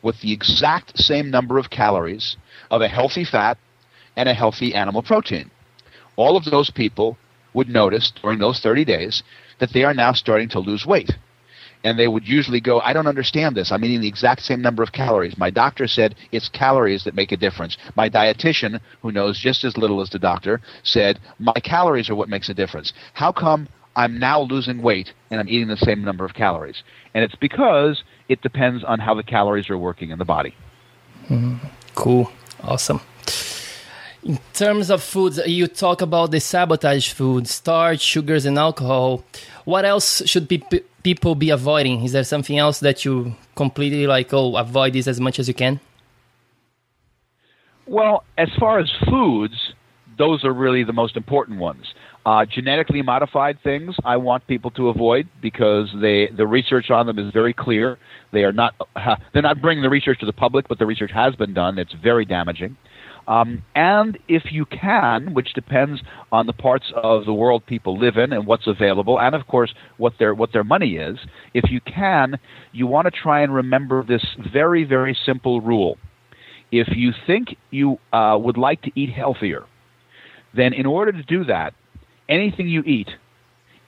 with 0.06 0.22
the 0.22 0.32
exact 0.32 0.98
same 1.00 1.32
number 1.32 1.58
of 1.58 1.72
calories 1.72 2.38
of 2.70 2.82
a 2.82 2.88
healthy 2.88 3.26
fat 3.26 3.58
and 4.15 4.30
a 4.30 4.34
healthy 4.36 4.74
animal 4.74 5.02
protein. 5.02 5.50
All 6.15 6.38
of 6.38 6.46
those 6.46 6.70
people 6.70 7.18
would 7.56 7.68
notice 7.68 8.13
during 8.22 8.38
those 8.38 8.60
30 8.60 8.86
days 8.86 9.24
that 9.60 9.74
they 9.74 9.84
are 9.84 9.96
now 9.96 10.13
starting 10.13 10.48
to 10.50 10.60
lose 10.60 10.86
weight. 10.86 11.12
And 11.84 11.98
they 11.98 12.08
would 12.08 12.28
usually 12.28 12.62
go, 12.62 12.80
I 12.82 12.94
don't 12.94 13.08
understand 13.08 13.56
this. 13.56 13.72
I'm 13.72 13.84
eating 13.84 14.02
the 14.02 14.08
exact 14.08 14.41
same 14.41 14.62
number 14.62 14.84
of 14.84 14.91
calories. 14.91 15.38
My 15.38 15.50
doctor 15.50 15.88
said 15.88 16.15
it's 16.32 16.50
calories 16.50 17.04
that 17.04 17.15
make 17.15 17.32
a 17.32 17.38
difference. 17.38 17.78
My 17.96 18.08
dietitian, 18.10 18.80
who 19.02 19.12
knows 19.12 19.39
just 19.39 19.63
as 19.63 19.78
little 19.78 20.02
as 20.02 20.10
the 20.10 20.20
doctor, 20.20 20.62
said, 20.84 21.20
My 21.39 21.60
calories 21.63 22.10
are 22.10 22.15
what 22.15 22.30
makes 22.30 22.50
a 22.50 22.54
difference. 22.54 22.94
How 23.13 23.32
come 23.32 23.68
I'm 23.96 24.20
now 24.20 24.41
losing 24.41 24.82
weight 24.82 25.13
and 25.32 25.39
I'm 25.39 25.50
eating 25.50 25.68
the 25.68 25.78
same 25.78 26.04
number 26.04 26.26
of 26.26 26.34
calories? 26.34 26.84
And 27.13 27.24
it's 27.24 27.36
because 27.36 28.04
it 28.27 28.41
depends 28.41 28.83
on 28.83 28.99
how 28.99 29.13
the 29.13 29.23
calories 29.23 29.69
are 29.69 29.77
working 29.77 30.09
in 30.09 30.19
the 30.19 30.25
body. 30.25 30.55
Mm-hmm. 31.29 31.65
Cool. 31.95 32.31
Awesome. 32.63 33.01
In 34.23 34.39
terms 34.53 34.89
of 34.89 35.03
foods, 35.03 35.39
you 35.45 35.67
talk 35.67 36.01
about 36.01 36.31
the 36.31 36.39
sabotage 36.39 37.11
foods, 37.11 37.51
starch, 37.51 38.01
sugars, 38.01 38.45
and 38.45 38.57
alcohol. 38.57 39.23
What 39.65 39.85
else 39.85 40.23
should 40.25 40.49
pe- 40.49 40.81
people 41.03 41.35
be 41.35 41.51
avoiding? 41.51 42.03
Is 42.03 42.11
there 42.11 42.23
something 42.23 42.57
else 42.57 42.79
that 42.79 43.05
you 43.05 43.35
completely 43.55 44.07
like, 44.07 44.33
oh, 44.33 44.55
avoid 44.57 44.93
this 44.93 45.07
as 45.07 45.19
much 45.19 45.38
as 45.38 45.47
you 45.47 45.53
can? 45.53 45.79
Well, 47.85 48.23
as 48.35 48.49
far 48.59 48.79
as 48.79 48.89
foods, 49.07 49.73
those 50.17 50.43
are 50.43 50.51
really 50.51 50.83
the 50.83 50.93
most 50.93 51.15
important 51.15 51.59
ones. 51.59 51.93
Uh, 52.25 52.43
genetically 52.43 53.03
modified 53.03 53.55
things 53.63 53.95
I 54.03 54.17
want 54.17 54.47
people 54.47 54.71
to 54.71 54.89
avoid 54.89 55.29
because 55.43 55.89
they 56.01 56.27
the 56.35 56.47
research 56.47 56.89
on 56.89 57.05
them 57.05 57.19
is 57.19 57.31
very 57.31 57.53
clear. 57.53 57.99
They 58.33 58.43
are 58.43 58.51
not 58.51 58.73
they're 59.33 59.43
not 59.43 59.61
bringing 59.61 59.83
the 59.83 59.91
research 59.91 60.21
to 60.21 60.25
the 60.25 60.33
public, 60.33 60.67
but 60.67 60.79
the 60.79 60.88
research 60.88 61.11
has 61.13 61.35
been 61.35 61.53
done. 61.53 61.77
It's 61.77 61.93
very 62.01 62.25
damaging. 62.25 62.77
Um, 63.27 63.63
and 63.75 64.17
if 64.27 64.51
you 64.51 64.65
can, 64.65 65.35
which 65.35 65.53
depends 65.53 66.01
on 66.31 66.47
the 66.47 66.53
parts 66.53 66.91
of 66.95 67.25
the 67.25 67.33
world 67.33 67.63
people 67.65 67.97
live 67.97 68.17
in 68.17 68.33
and 68.33 68.47
what's 68.47 68.65
available, 68.65 69.19
and 69.19 69.35
of 69.35 69.45
course 69.47 69.73
what 69.97 70.13
their 70.17 70.33
what 70.33 70.51
their 70.51 70.63
money 70.63 70.95
is, 70.95 71.19
if 71.53 71.69
you 71.69 71.79
can, 71.81 72.39
you 72.71 72.88
want 72.88 73.05
to 73.05 73.11
try 73.11 73.41
and 73.41 73.53
remember 73.53 74.03
this 74.03 74.25
very 74.51 74.83
very 74.83 75.15
simple 75.25 75.61
rule. 75.61 75.97
If 76.71 76.88
you 76.95 77.13
think 77.27 77.55
you 77.69 77.99
uh, 78.11 78.35
would 78.41 78.57
like 78.57 78.81
to 78.81 78.91
eat 78.95 79.11
healthier, 79.11 79.65
then 80.55 80.73
in 80.73 80.88
order 80.88 81.11
to 81.11 81.21
do 81.21 81.43
that, 81.45 81.75
anything 82.29 82.67
you 82.67 82.81
eat, 82.83 83.09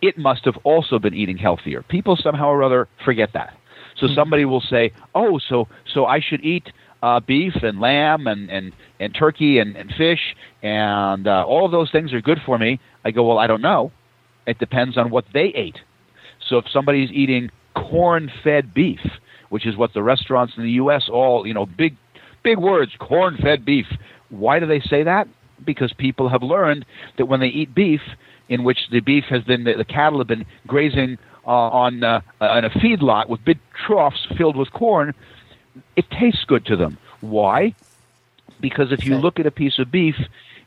it 0.02 0.18
must 0.18 0.46
have 0.46 0.58
also 0.64 1.00
been 1.00 1.14
eating 1.14 1.38
healthier. 1.38 1.82
People 1.84 2.18
somehow 2.18 2.50
or 2.50 2.64
other 2.64 2.88
forget 3.04 3.30
that. 3.34 3.58
So 4.00 4.08
somebody 4.14 4.46
will 4.46 4.62
say, 4.62 4.92
"Oh, 5.16 5.40
so 5.40 5.68
so 5.94 6.06
I 6.06 6.20
should 6.20 6.46
eat 6.46 6.72
uh, 7.02 7.20
beef 7.20 7.54
and 7.64 7.80
lamb 7.80 8.28
and 8.28 8.50
and 8.50 8.74
and 9.00 9.14
turkey 9.16 9.60
and, 9.60 9.76
and 9.76 9.92
fish 9.98 10.36
and 10.62 11.28
uh, 11.28 11.46
all 11.48 11.66
of 11.66 11.72
those 11.72 11.92
things 11.92 12.14
are 12.14 12.22
good 12.22 12.40
for 12.46 12.58
me." 12.60 12.80
I 13.04 13.12
go, 13.12 13.24
"Well, 13.28 13.40
I 13.40 13.48
don't 13.48 13.62
know. 13.62 13.92
It 14.46 14.60
depends 14.60 14.98
on 14.98 15.10
what 15.10 15.26
they 15.34 15.52
ate." 15.56 15.80
So 16.48 16.58
if 16.58 16.66
somebody's 16.72 17.12
eating 17.12 17.50
corn-fed 17.76 18.74
beef, 18.74 19.00
which 19.50 19.66
is 19.66 19.76
what 19.76 19.94
the 19.94 20.04
restaurants 20.04 20.54
in 20.58 20.64
the 20.64 20.72
U.S. 20.72 21.10
all 21.12 21.48
you 21.48 21.54
know 21.54 21.66
big 21.66 21.96
big 22.44 22.60
words, 22.60 22.92
corn-fed 23.00 23.66
beef. 23.66 23.88
Why 24.30 24.60
do 24.60 24.68
they 24.68 24.80
say 24.82 25.04
that? 25.04 25.28
Because 25.64 25.94
people 25.94 26.30
have 26.30 26.44
learned 26.44 26.86
that 27.18 27.26
when 27.26 27.40
they 27.40 27.48
eat 27.48 27.74
beef, 27.74 28.02
in 28.50 28.64
which 28.64 28.90
the 28.92 29.00
beef 29.00 29.26
has 29.26 29.44
been 29.44 29.64
the, 29.64 29.74
the 29.74 29.86
cattle 29.86 30.20
have 30.20 30.28
been 30.28 30.46
grazing 30.66 31.18
uh, 31.46 31.50
on 31.50 32.04
uh, 32.04 32.22
on 32.40 32.66
a 32.66 32.70
feedlot 32.70 33.30
with 33.30 33.44
big 33.44 33.60
troughs 33.86 34.28
filled 34.38 34.56
with 34.56 34.72
corn, 34.72 35.14
it 35.96 36.10
tastes 36.12 36.44
good 36.46 36.66
to 36.66 36.76
them. 36.76 36.98
Why? 37.22 37.74
Because 38.60 38.92
if 38.92 39.06
you 39.06 39.18
look 39.18 39.40
at 39.40 39.46
a 39.46 39.52
piece 39.52 39.78
of 39.78 39.92
beef, 39.92 40.16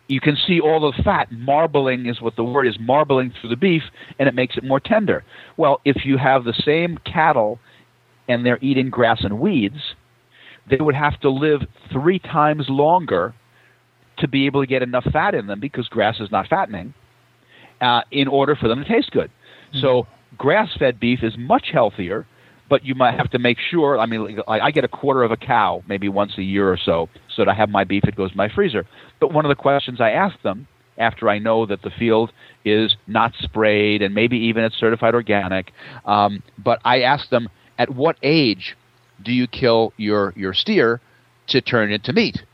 you 0.09 0.21
can 0.21 0.37
see 0.37 0.61
all 0.61 0.81
the 0.81 1.03
fat 1.03 1.31
marbling 1.33 2.07
is 2.07 2.21
what 2.21 2.37
the 2.37 2.45
word 2.45 2.67
is 2.67 2.79
marbling 2.79 3.33
through 3.33 3.51
the 3.51 3.57
beef, 3.57 3.83
and 4.19 4.29
it 4.29 4.35
makes 4.35 4.57
it 4.57 4.65
more 4.65 4.81
tender. 4.81 5.25
Well, 5.57 5.81
if 5.85 6.05
you 6.05 6.19
have 6.19 6.45
the 6.45 6.53
same 6.53 6.99
cattle 6.99 7.59
and 8.29 8.45
they're 8.45 8.59
eating 8.61 8.91
grass 8.91 9.25
and 9.25 9.41
weeds, 9.41 9.95
they 10.69 10.77
would 10.77 10.95
have 10.95 11.19
to 11.21 11.31
live 11.31 11.63
three 11.91 12.19
times 12.19 12.69
longer 12.69 13.35
to 14.21 14.29
be 14.29 14.47
able 14.47 14.63
to 14.63 14.67
get 14.67 14.83
enough 14.83 15.05
fat 15.13 15.35
in 15.35 15.47
them 15.47 15.61
because 15.61 15.89
grass 15.89 16.21
is 16.21 16.31
not 16.31 16.47
fattening 16.49 16.95
uh, 17.81 18.03
in 18.11 18.29
order 18.29 18.55
for 18.55 18.69
them 18.69 18.83
to 18.83 18.89
taste 18.89 19.11
good. 19.11 19.31
So 19.81 20.07
grass 20.37 20.71
fed 20.79 20.99
beef 20.99 21.23
is 21.23 21.37
much 21.39 21.71
healthier, 21.73 22.27
but 22.69 22.85
you 22.85 22.95
might 22.95 23.15
have 23.15 23.31
to 23.31 23.39
make 23.39 23.59
sure. 23.59 23.99
I 23.99 24.07
mean, 24.07 24.41
like, 24.47 24.63
I 24.63 24.71
get 24.71 24.85
a 24.85 24.89
quarter 24.89 25.23
of 25.23 25.31
a 25.31 25.37
cow 25.37 25.83
maybe 25.89 26.09
once 26.09 26.39
a 26.39 26.43
year 26.43 26.71
or 26.71 26.77
so, 26.77 27.09
so 27.35 27.45
that 27.45 27.49
I 27.49 27.55
have 27.55 27.69
my 27.69 27.85
beef 27.85 28.05
it 28.05 28.17
goes 28.17 28.31
in 28.33 28.37
my 28.37 28.49
freezer. 28.49 28.87
But 29.21 29.33
one 29.33 29.45
of 29.45 29.49
the 29.49 29.55
questions 29.55 30.01
I 30.01 30.11
ask 30.11 30.41
them 30.43 30.67
after 30.99 31.29
I 31.29 31.39
know 31.39 31.67
that 31.67 31.83
the 31.83 31.91
field 31.91 32.33
is 32.65 32.97
not 33.07 33.33
sprayed 33.39 34.03
and 34.03 34.15
maybe 34.15 34.37
even 34.37 34.65
it's 34.65 34.77
certified 34.77 35.15
organic, 35.15 35.73
um, 36.05 36.43
but 36.59 36.81
I 36.85 37.03
ask 37.03 37.31
them 37.31 37.49
at 37.79 37.95
what 37.95 38.17
age 38.23 38.77
do 39.23 39.33
you 39.33 39.47
kill 39.47 39.93
your 39.97 40.33
your 40.37 40.55
steer 40.55 41.01
to 41.49 41.61
turn 41.61 41.93
into 41.93 42.13
meat? 42.13 42.45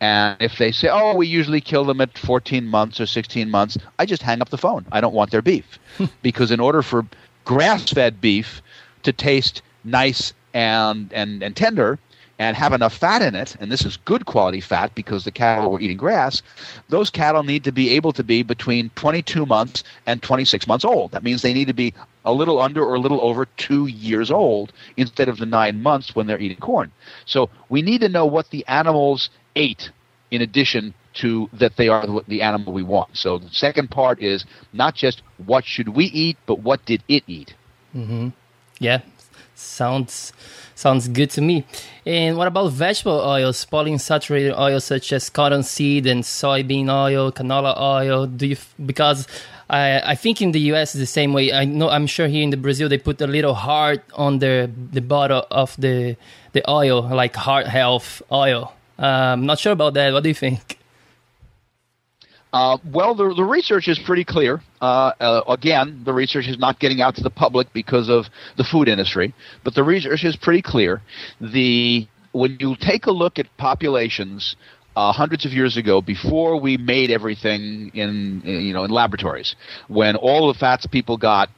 And 0.00 0.36
if 0.40 0.58
they 0.58 0.72
say, 0.72 0.88
"Oh, 0.88 1.14
we 1.14 1.26
usually 1.26 1.60
kill 1.60 1.84
them 1.84 2.00
at 2.00 2.18
14 2.18 2.66
months 2.66 3.00
or 3.00 3.06
16 3.06 3.50
months," 3.50 3.78
I 3.98 4.06
just 4.06 4.22
hang 4.22 4.42
up 4.42 4.50
the 4.50 4.58
phone. 4.58 4.84
I 4.92 5.00
don't 5.00 5.14
want 5.14 5.30
their 5.30 5.42
beef 5.42 5.78
hmm. 5.96 6.06
because 6.22 6.50
in 6.50 6.60
order 6.60 6.82
for 6.82 7.06
grass-fed 7.44 8.20
beef 8.20 8.60
to 9.04 9.12
taste 9.12 9.62
nice 9.84 10.34
and 10.52 11.12
and 11.12 11.42
and 11.42 11.56
tender 11.56 11.98
and 12.38 12.56
have 12.56 12.72
enough 12.72 12.94
fat 12.94 13.22
in 13.22 13.34
it, 13.34 13.56
and 13.60 13.72
this 13.72 13.84
is 13.84 13.96
good 13.96 14.26
quality 14.26 14.60
fat 14.60 14.94
because 14.94 15.24
the 15.24 15.30
cattle 15.30 15.70
were 15.70 15.80
eating 15.80 15.96
grass, 15.96 16.42
those 16.88 17.08
cattle 17.08 17.42
need 17.42 17.64
to 17.64 17.72
be 17.72 17.90
able 17.90 18.12
to 18.12 18.22
be 18.22 18.42
between 18.42 18.90
22 18.90 19.46
months 19.46 19.82
and 20.06 20.22
26 20.22 20.66
months 20.66 20.84
old. 20.84 21.12
That 21.12 21.22
means 21.22 21.40
they 21.40 21.54
need 21.54 21.68
to 21.68 21.74
be 21.74 21.94
a 22.26 22.32
little 22.32 22.60
under 22.60 22.84
or 22.84 22.96
a 22.96 23.00
little 23.00 23.22
over 23.22 23.46
two 23.56 23.86
years 23.86 24.30
old 24.30 24.72
instead 24.96 25.28
of 25.28 25.38
the 25.38 25.46
nine 25.46 25.82
months 25.82 26.14
when 26.14 26.26
they're 26.26 26.40
eating 26.40 26.58
corn. 26.58 26.92
So 27.24 27.48
we 27.70 27.80
need 27.80 28.02
to 28.02 28.08
know 28.08 28.26
what 28.26 28.50
the 28.50 28.66
animals 28.66 29.30
ate 29.56 29.90
in 30.30 30.42
addition 30.42 30.94
to 31.14 31.48
that 31.52 31.76
they 31.76 31.88
are 31.88 32.06
the- 32.06 32.24
the 32.28 32.42
animal 32.42 32.72
we 32.72 32.82
want. 32.82 33.16
So 33.16 33.38
the 33.38 33.50
second 33.50 33.90
part 33.90 34.20
is 34.22 34.44
not 34.72 34.94
just 34.94 35.22
what 35.46 35.64
should 35.64 35.88
we 35.88 36.06
eat, 36.06 36.36
but 36.46 36.60
what 36.60 36.84
did 36.84 37.02
it 37.08 37.24
eat. 37.26 37.54
Mm-hmm. 37.96 38.28
Yeah, 38.78 39.00
sounds 39.54 40.32
sounds 40.74 41.08
good 41.08 41.30
to 41.30 41.40
me. 41.40 41.64
And 42.04 42.36
what 42.36 42.46
about 42.46 42.70
vegetable 42.72 43.20
oils, 43.20 43.64
polyunsaturated 43.64 44.56
oils 44.58 44.84
such 44.84 45.12
as 45.12 45.30
cottonseed 45.30 46.06
and 46.06 46.22
soybean 46.22 46.90
oil, 46.90 47.32
canola 47.32 47.74
oil? 47.80 48.26
Do 48.26 48.46
you 48.46 48.56
because 48.84 49.26
I 49.70 50.02
I 50.12 50.14
think 50.14 50.42
in 50.42 50.52
the 50.52 50.60
U.S. 50.72 50.92
the 50.92 51.06
same 51.06 51.32
way. 51.32 51.52
I 51.52 51.64
know 51.64 51.88
I'm 51.88 52.06
sure 52.06 52.28
here 52.28 52.42
in 52.42 52.50
the 52.50 52.56
Brazil 52.58 52.88
they 52.88 52.98
put 52.98 53.20
a 53.22 53.26
little 53.26 53.54
heart 53.54 54.04
on 54.14 54.38
the 54.38 54.70
the 54.92 55.00
bottle 55.00 55.46
of 55.50 55.74
the 55.78 56.16
the 56.52 56.62
oil, 56.70 57.02
like 57.02 57.34
heart 57.36 57.66
health 57.66 58.20
oil. 58.30 58.75
Um, 58.98 59.46
not 59.46 59.58
sure 59.58 59.72
about 59.72 59.94
that. 59.94 60.12
What 60.12 60.22
do 60.22 60.28
you 60.28 60.34
think? 60.34 60.78
Uh, 62.52 62.78
well, 62.90 63.14
the, 63.14 63.34
the 63.34 63.44
research 63.44 63.88
is 63.88 63.98
pretty 63.98 64.24
clear. 64.24 64.62
Uh, 64.80 65.12
uh, 65.20 65.42
again, 65.48 66.02
the 66.04 66.12
research 66.12 66.46
is 66.48 66.58
not 66.58 66.78
getting 66.78 67.02
out 67.02 67.14
to 67.16 67.22
the 67.22 67.30
public 67.30 67.70
because 67.74 68.08
of 68.08 68.26
the 68.56 68.64
food 68.64 68.88
industry, 68.88 69.34
but 69.62 69.74
the 69.74 69.82
research 69.84 70.24
is 70.24 70.36
pretty 70.36 70.62
clear. 70.62 71.02
The 71.40 72.08
when 72.32 72.56
you 72.60 72.76
take 72.80 73.06
a 73.06 73.10
look 73.10 73.38
at 73.38 73.46
populations 73.58 74.56
uh, 74.94 75.12
hundreds 75.12 75.44
of 75.44 75.52
years 75.52 75.76
ago, 75.76 76.00
before 76.00 76.58
we 76.58 76.78
made 76.78 77.10
everything 77.10 77.90
in 77.92 78.40
you 78.44 78.72
know 78.72 78.84
in 78.84 78.90
laboratories, 78.90 79.54
when 79.88 80.16
all 80.16 80.50
the 80.50 80.58
fats 80.58 80.86
people 80.86 81.18
got 81.18 81.50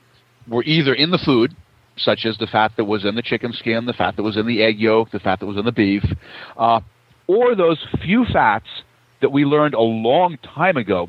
were 0.49 0.65
either 0.65 0.95
in 0.95 1.11
the 1.11 1.19
food, 1.19 1.55
such 1.97 2.27
as 2.27 2.39
the 2.39 2.47
fat 2.47 2.73
that 2.77 2.87
was 2.87 3.05
in 3.05 3.15
the 3.15 3.23
chicken 3.23 3.53
skin, 3.53 3.85
the 3.85 3.93
fat 3.93 4.17
that 4.17 4.23
was 4.23 4.37
in 4.37 4.47
the 4.47 4.63
egg 4.63 4.81
yolk, 4.81 5.11
the 5.11 5.21
fat 5.21 5.39
that 5.39 5.47
was 5.47 5.57
in 5.57 5.65
the 5.65 5.73
beef, 5.73 6.03
uh, 6.57 6.81
or 7.29 7.55
those 7.55 7.79
few 8.03 8.25
fats 8.33 8.67
that 9.21 9.31
we 9.31 9.45
learned 9.45 9.75
a 9.75 9.81
long 9.81 10.39
time 10.39 10.77
ago 10.77 11.09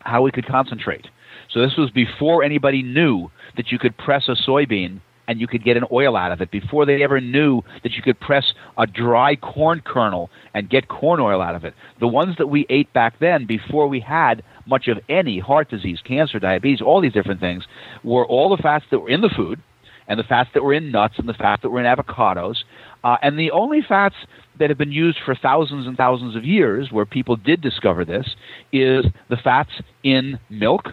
how 0.00 0.22
we 0.22 0.30
could 0.30 0.46
concentrate. 0.46 1.06
So 1.50 1.60
this 1.60 1.76
was 1.76 1.90
before 1.90 2.42
anybody 2.42 2.82
knew 2.82 3.30
that 3.56 3.70
you 3.72 3.78
could 3.78 3.96
press 3.96 4.28
a 4.28 4.36
soybean 4.48 5.00
and 5.28 5.40
you 5.40 5.46
could 5.46 5.64
get 5.64 5.76
an 5.76 5.84
oil 5.92 6.16
out 6.16 6.32
of 6.32 6.40
it. 6.40 6.50
Before 6.50 6.84
they 6.84 7.02
ever 7.02 7.20
knew 7.20 7.62
that 7.82 7.92
you 7.92 8.02
could 8.02 8.18
press 8.18 8.52
a 8.76 8.86
dry 8.86 9.36
corn 9.36 9.80
kernel 9.84 10.30
and 10.54 10.68
get 10.68 10.88
corn 10.88 11.20
oil 11.20 11.40
out 11.40 11.54
of 11.54 11.64
it. 11.64 11.74
The 12.00 12.08
ones 12.08 12.36
that 12.38 12.48
we 12.48 12.66
ate 12.68 12.92
back 12.92 13.18
then, 13.20 13.46
before 13.46 13.86
we 13.86 14.00
had 14.00 14.42
much 14.66 14.88
of 14.88 14.98
any 15.08 15.38
heart 15.38 15.70
disease, 15.70 16.00
cancer, 16.04 16.38
diabetes, 16.38 16.82
all 16.82 17.00
these 17.00 17.12
different 17.12 17.40
things, 17.40 17.64
were 18.02 18.26
all 18.26 18.54
the 18.54 18.62
fats 18.62 18.84
that 18.90 18.98
were 18.98 19.08
in 19.08 19.20
the 19.20 19.30
food 19.34 19.62
and 20.08 20.18
the 20.18 20.24
fats 20.24 20.50
that 20.54 20.64
were 20.64 20.74
in 20.74 20.90
nuts 20.90 21.14
and 21.18 21.28
the 21.28 21.34
fats 21.34 21.62
that 21.62 21.70
were 21.70 21.80
in 21.80 21.86
avocados. 21.86 22.56
Uh, 23.04 23.16
and 23.22 23.38
the 23.38 23.50
only 23.52 23.80
fats 23.86 24.16
that 24.58 24.70
have 24.70 24.78
been 24.78 24.92
used 24.92 25.18
for 25.24 25.34
thousands 25.34 25.86
and 25.86 25.96
thousands 25.96 26.36
of 26.36 26.44
years, 26.44 26.92
where 26.92 27.06
people 27.06 27.36
did 27.36 27.60
discover 27.60 28.04
this, 28.04 28.36
is 28.72 29.06
the 29.28 29.36
fats 29.36 29.70
in 30.02 30.38
milk. 30.50 30.90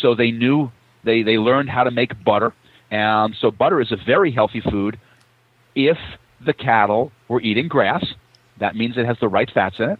So 0.00 0.14
they 0.14 0.30
knew, 0.30 0.70
they, 1.04 1.22
they 1.22 1.38
learned 1.38 1.70
how 1.70 1.84
to 1.84 1.90
make 1.90 2.24
butter. 2.24 2.54
And 2.90 3.36
so 3.40 3.50
butter 3.50 3.80
is 3.80 3.92
a 3.92 3.96
very 3.96 4.32
healthy 4.32 4.60
food 4.60 4.98
if 5.74 5.98
the 6.44 6.52
cattle 6.52 7.12
were 7.28 7.40
eating 7.40 7.68
grass. 7.68 8.04
That 8.58 8.74
means 8.76 8.96
it 8.96 9.06
has 9.06 9.18
the 9.20 9.28
right 9.28 9.50
fats 9.52 9.76
in 9.78 9.90
it. 9.90 9.98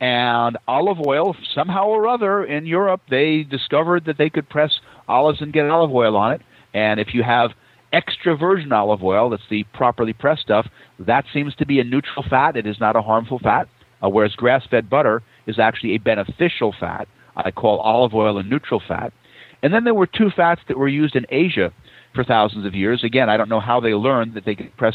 And 0.00 0.58
olive 0.68 1.00
oil, 1.06 1.36
somehow 1.54 1.86
or 1.86 2.08
other, 2.08 2.44
in 2.44 2.66
Europe, 2.66 3.00
they 3.08 3.42
discovered 3.42 4.04
that 4.06 4.18
they 4.18 4.28
could 4.28 4.48
press 4.48 4.80
olives 5.08 5.40
and 5.40 5.52
get 5.52 5.68
olive 5.70 5.92
oil 5.92 6.16
on 6.16 6.32
it. 6.32 6.42
And 6.74 7.00
if 7.00 7.14
you 7.14 7.22
have 7.22 7.52
extra 7.94 8.36
virgin 8.36 8.72
olive 8.72 9.02
oil, 9.02 9.30
that's 9.30 9.42
the 9.48 9.64
properly 9.72 10.12
pressed 10.12 10.42
stuff, 10.42 10.66
that 10.98 11.24
seems 11.32 11.54
to 11.56 11.66
be 11.66 11.80
a 11.80 11.84
neutral 11.84 12.24
fat. 12.28 12.56
It 12.56 12.66
is 12.66 12.80
not 12.80 12.96
a 12.96 13.02
harmful 13.02 13.38
fat. 13.38 13.68
Uh, 14.02 14.08
whereas 14.08 14.34
grass 14.34 14.66
fed 14.70 14.90
butter 14.90 15.22
is 15.46 15.58
actually 15.58 15.94
a 15.94 15.98
beneficial 15.98 16.74
fat. 16.78 17.08
I 17.36 17.50
call 17.50 17.78
olive 17.78 18.14
oil 18.14 18.36
a 18.38 18.42
neutral 18.42 18.82
fat. 18.86 19.12
And 19.62 19.72
then 19.72 19.84
there 19.84 19.94
were 19.94 20.06
two 20.06 20.30
fats 20.30 20.60
that 20.68 20.76
were 20.76 20.88
used 20.88 21.16
in 21.16 21.24
Asia 21.30 21.72
for 22.14 22.22
thousands 22.22 22.66
of 22.66 22.74
years. 22.74 23.02
Again, 23.02 23.30
I 23.30 23.36
don't 23.36 23.48
know 23.48 23.60
how 23.60 23.80
they 23.80 23.94
learned 23.94 24.34
that 24.34 24.44
they 24.44 24.54
could 24.54 24.76
press 24.76 24.94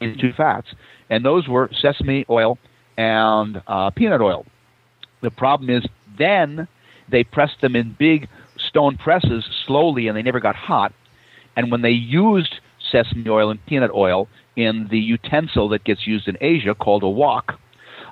into 0.00 0.18
two 0.20 0.32
fats. 0.32 0.68
And 1.10 1.24
those 1.24 1.48
were 1.48 1.68
sesame 1.80 2.24
oil 2.30 2.58
and 2.96 3.60
uh, 3.66 3.90
peanut 3.90 4.22
oil. 4.22 4.46
The 5.20 5.30
problem 5.30 5.68
is 5.68 5.84
then 6.18 6.66
they 7.10 7.24
pressed 7.24 7.60
them 7.60 7.76
in 7.76 7.94
big 7.98 8.28
stone 8.56 8.96
presses 8.96 9.44
slowly 9.66 10.08
and 10.08 10.16
they 10.16 10.22
never 10.22 10.40
got 10.40 10.56
hot. 10.56 10.92
And 11.56 11.70
when 11.70 11.82
they 11.82 11.90
used 11.90 12.54
sesame 12.90 13.28
oil 13.28 13.50
and 13.50 13.64
peanut 13.66 13.90
oil 13.92 14.28
in 14.56 14.88
the 14.90 14.98
utensil 14.98 15.68
that 15.70 15.84
gets 15.84 16.06
used 16.06 16.28
in 16.28 16.36
Asia 16.40 16.74
called 16.74 17.02
a 17.02 17.08
wok, 17.08 17.54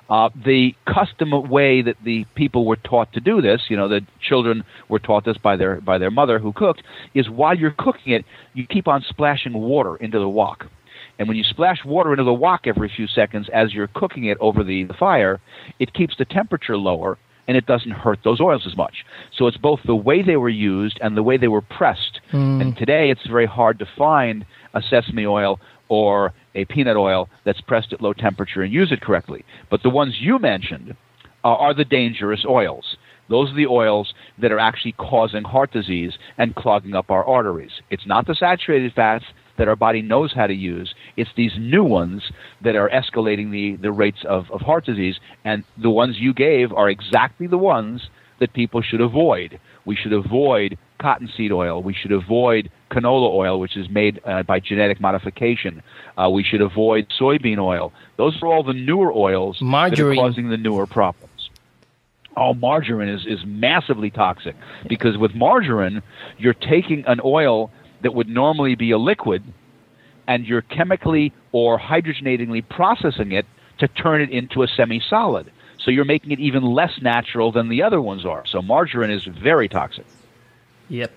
uh, 0.09 0.29
the 0.45 0.75
custom 0.85 1.31
way 1.49 1.81
that 1.81 1.95
the 2.03 2.25
people 2.35 2.65
were 2.65 2.75
taught 2.75 3.11
to 3.13 3.19
do 3.19 3.41
this, 3.41 3.61
you 3.69 3.77
know, 3.77 3.87
the 3.87 4.01
children 4.21 4.63
were 4.89 4.99
taught 4.99 5.23
this 5.25 5.37
by 5.37 5.55
their 5.55 5.79
by 5.79 5.97
their 5.97 6.11
mother 6.11 6.39
who 6.39 6.51
cooked, 6.51 6.83
is 7.13 7.29
while 7.29 7.57
you're 7.57 7.75
cooking 7.77 8.13
it, 8.13 8.25
you 8.53 8.67
keep 8.67 8.87
on 8.87 9.03
splashing 9.07 9.53
water 9.53 9.95
into 9.95 10.19
the 10.19 10.27
wok. 10.29 10.65
And 11.19 11.27
when 11.27 11.37
you 11.37 11.43
splash 11.43 11.85
water 11.85 12.11
into 12.11 12.23
the 12.23 12.33
wok 12.33 12.61
every 12.65 12.91
few 12.93 13.07
seconds 13.07 13.47
as 13.53 13.73
you're 13.73 13.87
cooking 13.87 14.25
it 14.25 14.37
over 14.41 14.63
the, 14.63 14.83
the 14.83 14.93
fire, 14.93 15.39
it 15.79 15.93
keeps 15.93 16.15
the 16.17 16.25
temperature 16.25 16.77
lower 16.77 17.17
and 17.47 17.55
it 17.55 17.65
doesn't 17.65 17.91
hurt 17.91 18.19
those 18.23 18.41
oils 18.41 18.63
as 18.65 18.75
much. 18.75 19.05
So 19.37 19.47
it's 19.47 19.57
both 19.57 19.79
the 19.85 19.95
way 19.95 20.21
they 20.21 20.37
were 20.37 20.49
used 20.49 20.97
and 21.01 21.15
the 21.15 21.23
way 21.23 21.37
they 21.37 21.47
were 21.47 21.61
pressed. 21.61 22.12
And 22.61 22.77
today 22.77 23.11
it's 23.11 23.25
very 23.27 23.45
hard 23.45 23.79
to 23.79 23.85
find 23.97 24.45
a 24.73 24.81
sesame 24.81 25.25
oil 25.25 25.59
or 25.89 26.33
a 26.55 26.65
peanut 26.65 26.97
oil 26.97 27.29
that's 27.45 27.61
pressed 27.61 27.93
at 27.93 28.01
low 28.01 28.13
temperature 28.13 28.61
and 28.61 28.73
use 28.73 28.91
it 28.91 29.01
correctly. 29.01 29.45
But 29.69 29.83
the 29.83 29.89
ones 29.89 30.15
you 30.19 30.39
mentioned 30.39 30.95
uh, 31.43 31.47
are 31.47 31.73
the 31.73 31.85
dangerous 31.85 32.45
oils. 32.47 32.97
Those 33.29 33.51
are 33.51 33.55
the 33.55 33.67
oils 33.67 34.13
that 34.39 34.51
are 34.51 34.59
actually 34.59 34.93
causing 34.93 35.43
heart 35.43 35.71
disease 35.71 36.13
and 36.37 36.55
clogging 36.55 36.95
up 36.95 37.09
our 37.09 37.23
arteries. 37.23 37.71
It's 37.89 38.07
not 38.07 38.27
the 38.27 38.35
saturated 38.35 38.93
fats 38.93 39.25
that 39.57 39.67
our 39.67 39.75
body 39.75 40.01
knows 40.01 40.33
how 40.33 40.47
to 40.47 40.53
use. 40.53 40.93
It's 41.15 41.29
these 41.37 41.53
new 41.57 41.83
ones 41.83 42.31
that 42.61 42.75
are 42.75 42.89
escalating 42.89 43.51
the, 43.51 43.75
the 43.81 43.91
rates 43.91 44.25
of, 44.27 44.49
of 44.51 44.61
heart 44.61 44.85
disease. 44.85 45.19
And 45.45 45.63
the 45.81 45.89
ones 45.89 46.17
you 46.19 46.33
gave 46.33 46.73
are 46.73 46.89
exactly 46.89 47.47
the 47.47 47.57
ones 47.57 48.09
that 48.39 48.53
people 48.53 48.81
should 48.81 49.01
avoid. 49.01 49.59
We 49.85 49.95
should 49.95 50.13
avoid 50.13 50.77
cottonseed 50.99 51.51
oil. 51.51 51.83
We 51.83 51.93
should 51.93 52.11
avoid 52.11 52.71
canola 52.89 53.33
oil, 53.33 53.59
which 53.59 53.75
is 53.75 53.89
made 53.89 54.21
uh, 54.25 54.43
by 54.43 54.59
genetic 54.59 55.01
modification. 55.01 55.83
Uh, 56.17 56.29
we 56.29 56.43
should 56.43 56.61
avoid 56.61 57.07
soybean 57.19 57.59
oil. 57.59 57.91
Those 58.17 58.41
are 58.41 58.47
all 58.47 58.63
the 58.63 58.73
newer 58.73 59.11
oils 59.11 59.57
Margarine. 59.61 60.15
that 60.15 60.21
are 60.21 60.27
causing 60.27 60.49
the 60.49 60.57
newer 60.57 60.87
problems. 60.87 61.49
Oh, 62.35 62.53
margarine 62.53 63.09
is, 63.09 63.25
is 63.27 63.45
massively 63.45 64.09
toxic 64.09 64.55
because 64.87 65.17
with 65.17 65.35
margarine, 65.35 66.01
you're 66.37 66.55
taking 66.55 67.03
an 67.05 67.19
oil 67.23 67.69
that 68.01 68.15
would 68.15 68.27
normally 68.27 68.75
be 68.75 68.91
a 68.91 68.97
liquid 68.97 69.43
and 70.27 70.45
you're 70.45 70.61
chemically 70.61 71.33
or 71.51 71.79
hydrogenatingly 71.79 72.67
processing 72.69 73.33
it 73.33 73.45
to 73.79 73.87
turn 73.87 74.21
it 74.21 74.29
into 74.29 74.63
a 74.63 74.67
semi 74.67 75.01
solid. 75.09 75.51
So 75.83 75.91
you're 75.91 76.05
making 76.05 76.31
it 76.31 76.39
even 76.39 76.63
less 76.63 77.01
natural 77.01 77.51
than 77.51 77.69
the 77.69 77.83
other 77.83 78.01
ones 78.01 78.25
are. 78.25 78.45
So 78.45 78.61
margarine 78.61 79.11
is 79.11 79.25
very 79.25 79.67
toxic. 79.67 80.05
Yep. 80.89 81.11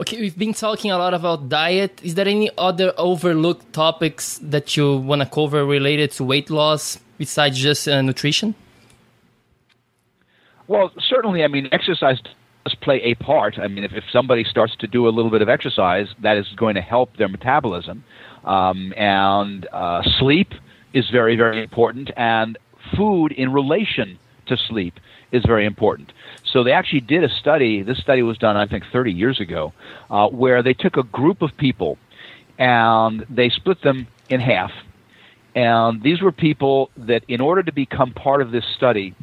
Okay, 0.00 0.20
we've 0.20 0.38
been 0.38 0.54
talking 0.54 0.90
a 0.90 0.98
lot 0.98 1.14
about 1.14 1.48
diet. 1.48 2.00
Is 2.02 2.14
there 2.14 2.26
any 2.26 2.50
other 2.58 2.92
overlooked 2.98 3.72
topics 3.72 4.38
that 4.42 4.76
you 4.76 4.96
want 4.96 5.22
to 5.22 5.28
cover 5.28 5.64
related 5.64 6.10
to 6.12 6.24
weight 6.24 6.50
loss 6.50 6.98
besides 7.16 7.58
just 7.58 7.88
uh, 7.88 8.02
nutrition? 8.02 8.54
Well, 10.66 10.90
certainly. 10.98 11.44
I 11.44 11.48
mean, 11.48 11.68
exercise 11.70 12.18
does 12.64 12.74
play 12.76 13.00
a 13.02 13.14
part. 13.14 13.58
I 13.58 13.68
mean, 13.68 13.84
if, 13.84 13.92
if 13.92 14.04
somebody 14.12 14.44
starts 14.44 14.74
to 14.76 14.86
do 14.86 15.06
a 15.06 15.10
little 15.10 15.30
bit 15.30 15.42
of 15.42 15.48
exercise, 15.48 16.08
that 16.22 16.36
is 16.36 16.48
going 16.56 16.74
to 16.74 16.80
help 16.80 17.16
their 17.16 17.28
metabolism. 17.28 18.04
Um, 18.44 18.92
and 18.96 19.66
uh, 19.72 20.02
sleep 20.18 20.52
is 20.92 21.08
very, 21.10 21.36
very 21.36 21.62
important, 21.62 22.10
and 22.16 22.58
food 22.96 23.32
in 23.32 23.52
relation 23.52 24.18
to 24.46 24.56
sleep 24.56 24.98
is 25.32 25.44
very 25.44 25.66
important. 25.66 26.12
So 26.44 26.62
they 26.62 26.72
actually 26.72 27.00
did 27.00 27.24
a 27.24 27.28
study. 27.28 27.82
This 27.82 27.98
study 27.98 28.22
was 28.22 28.38
done, 28.38 28.56
I 28.56 28.66
think, 28.66 28.84
30 28.92 29.12
years 29.12 29.40
ago, 29.40 29.72
uh, 30.10 30.28
where 30.28 30.62
they 30.62 30.74
took 30.74 30.96
a 30.96 31.02
group 31.02 31.42
of 31.42 31.56
people 31.56 31.98
and 32.58 33.26
they 33.28 33.48
split 33.50 33.82
them 33.82 34.06
in 34.28 34.40
half. 34.40 34.70
And 35.54 36.02
these 36.02 36.20
were 36.20 36.32
people 36.32 36.90
that, 36.96 37.24
in 37.28 37.40
order 37.40 37.62
to 37.62 37.72
become 37.72 38.12
part 38.12 38.42
of 38.42 38.50
this 38.50 38.64
study, 38.76 39.14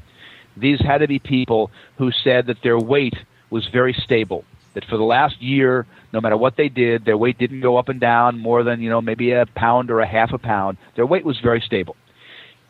these 0.55 0.79
had 0.79 0.99
to 0.99 1.07
be 1.07 1.19
people 1.19 1.71
who 1.97 2.11
said 2.11 2.47
that 2.47 2.61
their 2.63 2.79
weight 2.79 3.15
was 3.49 3.67
very 3.67 3.93
stable. 3.93 4.43
That 4.73 4.85
for 4.85 4.95
the 4.97 5.03
last 5.03 5.41
year, 5.41 5.85
no 6.13 6.21
matter 6.21 6.37
what 6.37 6.55
they 6.55 6.69
did, 6.69 7.03
their 7.03 7.17
weight 7.17 7.37
didn't 7.37 7.61
go 7.61 7.77
up 7.77 7.89
and 7.89 7.99
down 7.99 8.39
more 8.39 8.63
than, 8.63 8.81
you 8.81 8.89
know, 8.89 9.01
maybe 9.01 9.31
a 9.31 9.45
pound 9.45 9.91
or 9.91 9.99
a 9.99 10.07
half 10.07 10.31
a 10.31 10.37
pound. 10.37 10.77
Their 10.95 11.05
weight 11.05 11.25
was 11.25 11.39
very 11.39 11.59
stable. 11.61 11.95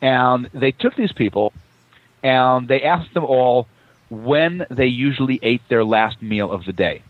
And 0.01 0.49
they 0.53 0.71
took 0.71 0.95
these 0.95 1.11
people 1.11 1.53
and 2.23 2.67
they 2.67 2.83
asked 2.83 3.13
them 3.13 3.23
all 3.23 3.67
when 4.09 4.65
they 4.69 4.87
usually 4.87 5.39
ate 5.41 5.61
their 5.69 5.83
last 5.83 6.21
meal 6.21 6.51
of 6.51 6.65
the 6.65 6.73
day. 6.73 7.01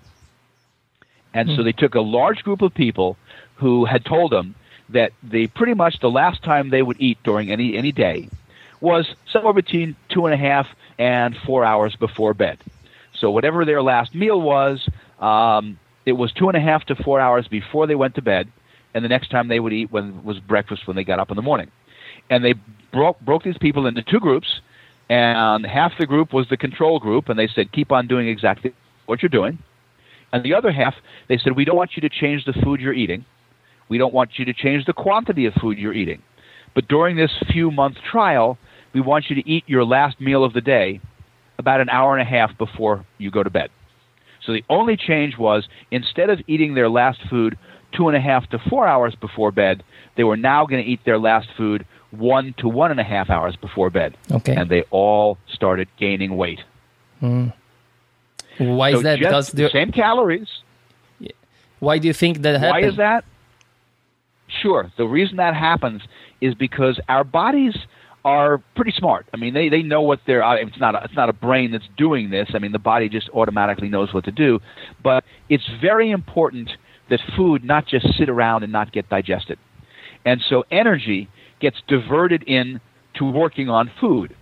And 1.34 1.48
mm-hmm. 1.48 1.56
so 1.56 1.62
hmm. 1.62 1.66
they 1.66 1.72
took 1.72 1.96
a 1.96 2.02
large 2.02 2.44
group 2.44 2.62
of 2.62 2.74
people 2.74 3.18
who 3.56 3.86
had 3.86 4.06
told 4.06 4.32
them 4.32 4.56
that 4.90 5.14
they 5.24 5.48
pretty 5.48 5.74
much 5.74 6.00
the 6.00 6.10
last 6.10 6.44
time 6.44 6.70
they 6.70 6.82
would 6.82 6.98
eat 7.00 7.18
during 7.24 7.50
any 7.52 7.78
any 7.78 7.92
day 7.92 8.30
was 8.82 9.08
somewhere 9.32 9.54
between 9.54 9.96
two 10.10 10.26
and 10.26 10.34
a 10.34 10.38
half 10.38 10.68
and 10.98 11.38
four 11.46 11.64
hours 11.64 11.96
before 11.96 12.34
bed. 12.34 12.58
So 13.14 13.30
whatever 13.30 13.64
their 13.64 13.82
last 13.82 14.16
meal 14.16 14.42
was, 14.42 14.88
um, 15.20 15.80
it 16.06 16.14
was 16.14 16.32
two 16.34 16.50
and 16.50 16.58
a 16.58 16.60
half 16.60 16.86
to 16.86 16.96
four 16.96 17.20
hours 17.20 17.48
before 17.48 17.86
they 17.88 17.96
went 17.96 18.16
to 18.16 18.22
bed, 18.22 18.52
and 18.94 19.06
the 19.06 19.10
next 19.10 19.30
time 19.30 19.48
they 19.48 19.60
would 19.60 19.74
eat 19.74 19.92
when, 19.92 20.24
was 20.24 20.40
breakfast 20.40 20.88
when 20.88 20.96
they 20.96 21.04
got 21.04 21.20
up 21.20 21.30
in 21.30 21.36
the 21.36 21.42
morning. 21.44 21.72
And 22.30 22.44
they 22.44 22.56
broke 22.92 23.20
broke 23.22 23.44
these 23.44 23.58
people 23.60 23.86
into 23.88 24.02
two 24.04 24.20
groups, 24.20 24.62
and 25.10 25.66
half 25.66 25.94
the 26.00 26.06
group 26.06 26.34
was 26.34 26.48
the 26.50 26.58
control 26.58 27.00
group, 27.00 27.30
and 27.30 27.38
they 27.38 27.48
said 27.48 27.72
keep 27.72 27.92
on 27.92 28.08
doing 28.08 28.28
exactly 28.28 28.74
what 29.06 29.22
you're 29.22 29.30
doing. 29.30 29.60
And 30.34 30.44
the 30.44 30.54
other 30.54 30.72
half, 30.72 30.96
they 31.28 31.38
said 31.38 31.56
we 31.56 31.66
don't 31.66 31.76
want 31.76 31.92
you 31.96 32.02
to 32.02 32.10
change 32.10 32.46
the 32.46 32.54
food 32.54 32.80
you're 32.80 32.94
eating. 32.94 33.26
We 33.90 33.98
don't 33.98 34.14
want 34.14 34.32
you 34.38 34.46
to 34.46 34.54
change 34.54 34.86
the 34.86 34.94
quantity 34.94 35.46
of 35.46 35.54
food 35.56 35.78
you're 35.78 35.94
eating. 35.94 36.22
But 36.74 36.88
during 36.88 37.18
this 37.18 37.32
few 37.52 37.72
month 37.72 37.98
trial, 38.10 38.58
we 38.94 39.02
want 39.02 39.26
you 39.30 39.36
to 39.36 39.50
eat 39.50 39.66
your 39.68 39.84
last 39.84 40.22
meal 40.22 40.46
of 40.46 40.54
the 40.54 40.62
day 40.62 41.02
about 41.60 41.82
an 41.82 41.90
hour 41.90 42.18
and 42.18 42.22
a 42.22 42.30
half 42.30 42.58
before 42.58 43.06
you 43.18 43.30
go 43.30 43.44
to 43.44 43.50
bed. 43.50 43.70
So 44.46 44.54
the 44.54 44.64
only 44.70 44.98
change 44.98 45.38
was 45.38 45.68
instead 45.92 46.30
of 46.30 46.40
eating 46.48 46.74
their 46.74 46.90
last 46.90 47.20
food 47.30 47.58
two 47.96 48.08
and 48.08 48.18
a 48.18 48.22
half 48.22 48.50
to 48.50 48.60
four 48.70 48.88
hours 48.88 49.14
before 49.20 49.52
bed, 49.52 49.84
they 50.16 50.24
were 50.24 50.38
now 50.38 50.66
going 50.66 50.84
to 50.84 50.90
eat 50.90 51.02
their 51.06 51.20
last 51.20 51.50
food 51.58 51.86
one 52.12 52.54
to 52.58 52.68
one 52.68 52.92
and 52.92 53.00
a 53.00 53.04
half 53.04 53.30
hours 53.30 53.56
before 53.56 53.90
bed. 53.90 54.18
Okay. 54.32 54.56
And 54.56 54.70
they 54.70 54.84
all 54.92 55.38
started 55.52 55.88
gaining 55.98 56.38
weight. 56.38 56.60
Mm. 57.22 57.54
Why 58.58 58.92
so 58.92 58.98
is 58.98 59.04
that? 59.04 59.20
Because 59.20 59.52
the 59.52 59.70
same 59.70 59.92
calories. 59.92 60.48
Why 61.80 61.98
do 61.98 62.08
you 62.08 62.14
think 62.14 62.42
that 62.44 62.60
happens? 62.60 62.84
Why 62.84 62.88
is 62.88 62.98
that? 62.98 63.26
Sure. 64.48 64.92
The 64.98 65.06
reason 65.08 65.38
that 65.38 65.56
happens 65.56 66.02
is 66.42 66.54
because 66.54 67.00
our 67.08 67.24
bodies 67.24 67.76
are 68.24 68.60
pretty 68.76 68.92
smart. 68.92 69.26
I 69.34 69.38
mean, 69.38 69.54
they, 69.54 69.70
they 69.70 69.82
know 69.82 70.02
what 70.02 70.20
they're. 70.28 70.44
It's 70.58 70.80
not 70.80 70.94
a, 70.94 71.04
it's 71.04 71.16
not 71.16 71.30
a 71.30 71.34
brain 71.34 71.72
that's 71.72 71.88
doing 71.98 72.30
this. 72.30 72.50
I 72.54 72.60
mean, 72.60 72.72
the 72.72 72.80
body 72.80 73.10
just 73.10 73.30
automatically 73.30 73.90
knows 73.90 74.14
what 74.14 74.26
to 74.26 74.32
do. 74.32 74.60
But 75.02 75.24
it's 75.50 75.68
very 75.82 76.12
important 76.12 76.70
that 77.10 77.20
food 77.36 77.64
not 77.64 77.88
just 77.88 78.16
sit 78.18 78.30
around 78.30 78.64
and 78.64 78.72
not 78.72 78.92
get 78.92 79.10
digested. 79.10 79.58
And 80.24 80.42
so 80.48 80.66
energy 80.70 81.30
gets 81.62 81.82
diverted 81.88 82.44
in 82.44 82.82
to 83.14 83.26
working 83.26 83.70
on 83.70 83.92
food. 84.00 84.36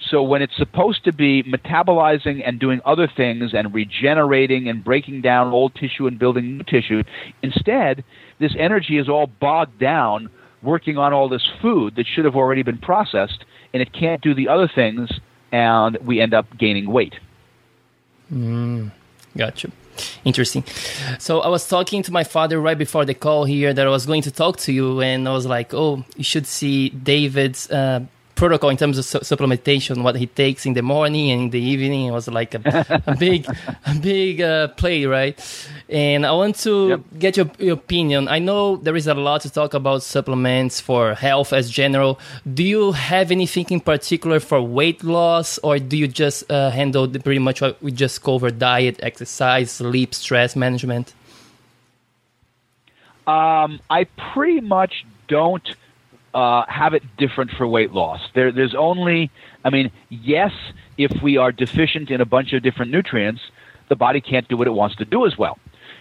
So 0.00 0.22
when 0.22 0.42
it's 0.42 0.56
supposed 0.56 1.04
to 1.04 1.12
be 1.12 1.44
metabolizing 1.44 2.42
and 2.44 2.58
doing 2.58 2.80
other 2.84 3.06
things 3.06 3.54
and 3.54 3.72
regenerating 3.72 4.68
and 4.68 4.82
breaking 4.82 5.20
down 5.20 5.52
old 5.52 5.74
tissue 5.74 6.06
and 6.06 6.18
building 6.18 6.58
new 6.58 6.64
tissue, 6.64 7.04
instead, 7.42 8.04
this 8.40 8.54
energy 8.58 8.98
is 8.98 9.08
all 9.08 9.28
bogged 9.28 9.78
down 9.78 10.28
working 10.62 10.98
on 10.98 11.12
all 11.12 11.28
this 11.28 11.48
food 11.60 11.96
that 11.96 12.06
should 12.06 12.24
have 12.24 12.36
already 12.36 12.62
been 12.62 12.78
processed, 12.78 13.44
and 13.72 13.82
it 13.82 13.92
can't 13.92 14.22
do 14.22 14.34
the 14.34 14.48
other 14.48 14.68
things, 14.68 15.10
and 15.50 15.96
we 15.98 16.20
end 16.20 16.34
up 16.34 16.46
gaining 16.56 16.90
weight. 16.90 17.14
Mm, 18.32 18.90
gotcha. 19.36 19.70
Interesting. 20.24 20.64
So 21.18 21.40
I 21.40 21.48
was 21.48 21.68
talking 21.68 22.02
to 22.04 22.12
my 22.12 22.24
father 22.24 22.60
right 22.60 22.78
before 22.78 23.04
the 23.04 23.14
call 23.14 23.44
here 23.44 23.72
that 23.72 23.86
I 23.86 23.90
was 23.90 24.06
going 24.06 24.22
to 24.22 24.30
talk 24.30 24.56
to 24.58 24.72
you, 24.72 25.00
and 25.00 25.28
I 25.28 25.32
was 25.32 25.46
like, 25.46 25.74
"Oh, 25.74 26.04
you 26.16 26.24
should 26.24 26.46
see 26.46 26.90
David's 26.90 27.70
uh, 27.70 28.00
protocol 28.34 28.70
in 28.70 28.76
terms 28.76 28.98
of 28.98 29.04
su- 29.04 29.20
supplementation, 29.20 30.02
what 30.02 30.16
he 30.16 30.26
takes 30.26 30.66
in 30.66 30.74
the 30.74 30.82
morning 30.82 31.30
and 31.30 31.42
in 31.42 31.50
the 31.50 31.60
evening. 31.60 32.06
It 32.06 32.10
was 32.10 32.28
like 32.28 32.54
a, 32.54 33.02
a 33.06 33.16
big, 33.16 33.46
a 33.86 33.94
big 33.94 34.40
uh, 34.40 34.68
play, 34.68 35.04
right? 35.06 35.38
And 35.88 36.26
I 36.26 36.32
want 36.32 36.56
to 36.60 36.88
yep. 36.88 37.00
get 37.18 37.36
your, 37.36 37.50
your, 37.58 37.74
opinion. 37.74 38.28
I 38.28 38.38
know 38.38 38.76
there 38.76 38.96
is 38.96 39.06
a 39.06 39.14
lot 39.14 39.42
to 39.42 39.50
talk 39.50 39.74
about 39.74 40.02
supplements 40.02 40.80
for 40.80 41.14
health 41.14 41.52
as 41.52 41.70
general. 41.70 42.18
Do 42.52 42.62
you 42.62 42.92
have 42.92 43.30
anything 43.30 43.66
in 43.70 43.80
particular 43.80 44.40
for 44.40 44.60
weight 44.60 45.04
loss, 45.04 45.58
or 45.58 45.78
do 45.78 45.96
you 45.96 46.08
just 46.08 46.50
uh, 46.50 46.70
handle 46.70 47.06
the, 47.06 47.20
pretty 47.20 47.40
much 47.40 47.60
what 47.60 47.82
we 47.82 47.92
just 47.92 48.22
covered: 48.22 48.58
diet, 48.58 48.98
exercise, 49.02 49.70
sleep, 49.72 50.14
stress 50.14 50.56
management? 50.56 51.14
Um, 53.26 53.80
I 53.88 54.04
pretty 54.34 54.60
much 54.60 55.04
don't 55.28 55.66
uh, 56.34 56.64
have 56.68 56.94
it 56.94 57.02
different 57.16 57.50
for 57.52 57.66
weight 57.66 57.92
loss. 57.92 58.20
There, 58.34 58.52
there's 58.52 58.74
only, 58.74 59.30
I 59.64 59.70
mean, 59.70 59.90
yes, 60.08 60.52
if 60.96 61.22
we 61.22 61.36
are 61.36 61.52
deficient 61.52 62.10
in 62.10 62.20
a 62.20 62.24
bunch 62.24 62.52
of 62.52 62.62
different 62.62 62.90
nutrients, 62.90 63.42
the 63.88 63.96
body 63.96 64.20
can't 64.20 64.48
do 64.48 64.56
what 64.56 64.66
it 64.66 64.72
wants 64.72 64.96
to 64.96 65.04
do 65.04 65.26
as 65.26 65.36
well. 65.36 65.58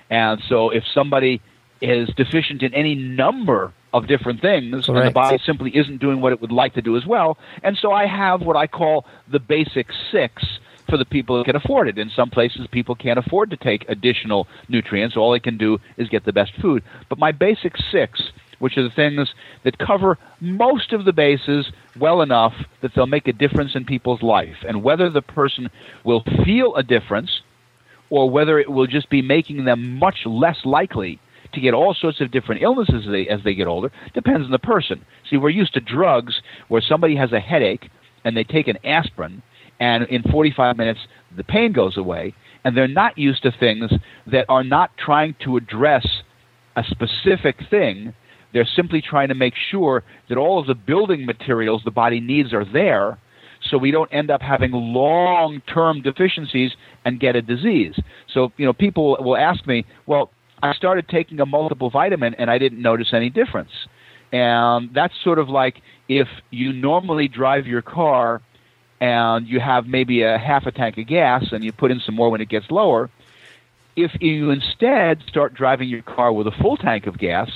And 0.10 0.42
so 0.48 0.70
if 0.70 0.84
somebody 0.94 1.42
is 1.82 2.10
deficient 2.16 2.62
in 2.64 2.74
any 2.74 2.96
number 2.96 3.74
of 3.94 4.08
different 4.08 4.42
things, 4.42 4.86
Correct. 4.86 4.90
and 4.90 5.08
the 5.08 5.12
body 5.12 5.40
simply 5.46 5.76
isn't 5.76 6.00
doing 6.00 6.22
what 6.22 6.32
it 6.32 6.42
would 6.42 6.52
like 6.52 6.76
to 6.76 6.82
do 6.82 6.96
as 6.96 7.06
well. 7.06 7.38
And 7.64 7.78
so 7.78 7.92
I 7.92 8.06
have 8.06 8.42
what 8.42 8.56
I 8.56 8.68
call 8.68 9.06
the 9.30 9.40
basic 9.40 9.88
six 10.12 10.44
for 10.90 10.98
the 10.98 11.06
people 11.06 11.38
that 11.38 11.46
can 11.46 11.56
afford 11.56 11.88
it. 11.88 11.98
In 11.98 12.10
some 12.10 12.30
places, 12.30 12.68
people 12.68 12.96
can't 12.96 13.20
afford 13.20 13.50
to 13.50 13.58
take 13.58 13.86
additional 13.90 14.48
nutrients. 14.70 15.18
All 15.18 15.32
they 15.32 15.40
can 15.40 15.58
do 15.58 15.80
is 15.98 16.10
get 16.10 16.26
the 16.26 16.34
best 16.34 16.54
food. 16.62 16.84
But 17.10 17.18
my 17.18 17.32
basic 17.32 17.76
six 17.92 18.32
which 18.62 18.78
are 18.78 18.84
the 18.84 18.96
things 18.96 19.30
that 19.64 19.78
cover 19.78 20.18
most 20.40 20.94
of 20.94 21.04
the 21.04 21.12
bases 21.12 21.66
well 22.00 22.22
enough 22.22 22.54
that 22.82 22.92
they'll 22.96 23.08
make 23.08 23.28
a 23.28 23.34
difference 23.34 23.72
in 23.76 23.84
people's 23.84 24.22
life. 24.22 24.58
And 24.68 24.84
whether 24.84 25.10
the 25.10 25.22
person 25.22 25.70
will 26.06 26.24
feel 26.46 26.76
a 26.76 26.84
difference 26.84 27.42
or 28.10 28.30
whether 28.30 28.60
it 28.60 28.70
will 28.70 28.88
just 28.88 29.10
be 29.10 29.22
making 29.22 29.66
them 29.66 29.98
much 29.98 30.20
less 30.26 30.58
likely 30.64 31.20
to 31.54 31.62
get 31.62 31.74
all 31.74 31.94
sorts 31.94 32.22
of 32.22 32.32
different 32.32 32.62
illnesses 32.62 33.06
as 33.06 33.12
they, 33.12 33.28
as 33.28 33.40
they 33.44 33.54
get 33.54 33.68
older 33.68 33.92
depends 34.14 34.46
on 34.46 34.52
the 34.52 34.60
person. 34.60 35.06
See, 35.30 35.38
we're 35.38 35.50
used 35.50 35.74
to 35.74 35.82
drugs 35.82 36.42
where 36.68 36.82
somebody 36.82 37.16
has 37.16 37.32
a 37.32 37.40
headache 37.40 37.90
and 38.24 38.38
they 38.38 38.44
take 38.44 38.68
an 38.68 38.78
aspirin, 38.86 39.42
and 39.80 40.04
in 40.04 40.22
45 40.24 40.78
minutes 40.78 41.00
the 41.36 41.44
pain 41.44 41.74
goes 41.74 41.98
away, 41.98 42.36
and 42.64 42.78
they're 42.78 42.88
not 42.88 43.18
used 43.18 43.42
to 43.44 43.52
things 43.52 43.92
that 44.28 44.46
are 44.48 44.64
not 44.64 44.92
trying 44.98 45.36
to 45.44 45.58
address 45.58 46.06
a 46.76 46.84
specific 46.84 47.58
thing, 47.70 48.14
they're 48.54 48.68
simply 48.76 49.02
trying 49.02 49.30
to 49.30 49.36
make 49.36 49.54
sure 49.56 50.04
that 50.30 50.38
all 50.38 50.60
of 50.60 50.68
the 50.68 50.76
building 50.76 51.26
materials 51.26 51.82
the 51.84 51.92
body 51.92 52.20
needs 52.20 52.54
are 52.54 52.66
there 52.66 53.18
so 53.70 53.78
we 53.78 53.92
don't 53.92 54.12
end 54.12 54.32
up 54.32 54.42
having 54.42 54.72
long 54.72 55.62
term 55.68 56.02
deficiencies 56.02 56.72
and 57.06 57.20
get 57.20 57.36
a 57.36 57.42
disease. 57.42 58.00
So, 58.28 58.52
you 58.58 58.66
know, 58.66 58.74
people 58.74 59.18
will 59.20 59.38
ask 59.38 59.66
me, 59.68 59.86
well, 60.06 60.32
I 60.64 60.74
started 60.74 61.08
taking 61.08 61.40
a 61.40 61.46
multiple 61.46 61.90
vitamin 61.90 62.34
and 62.36 62.50
I 62.50 62.58
didn't 62.58 62.82
notice 62.82 63.14
any 63.14 63.30
difference. 63.30 63.72
And 64.32 64.94
that's 64.94 65.14
sort 65.24 65.40
of 65.40 65.50
like 65.50 65.82
if 66.08 66.28
you 66.50 66.74
normally 66.74 67.28
drive 67.28 67.68
your 67.68 67.82
car 67.82 68.42
and 69.00 69.48
you 69.48 69.60
have 69.60 69.88
maybe 69.88 70.22
a 70.22 70.38
half 70.38 70.66
a 70.66 70.72
tank 70.72 70.98
of 70.98 71.08
gas 71.08 71.46
and 71.52 71.64
you 71.64 71.72
put 71.72 71.92
in 71.92 72.00
some 72.00 72.16
more 72.16 72.30
when 72.30 72.42
it 72.42 72.50
gets 72.50 72.70
lower, 72.72 73.10
if 73.96 74.12
you 74.22 74.52
instead 74.52 75.22
start 75.28 75.54
driving 75.54 75.90
your 75.90 76.02
car 76.02 76.32
with 76.32 76.48
a 76.48 76.52
full 76.52 76.78
tank 76.78 77.08
of 77.08 77.18
gas, 77.18 77.50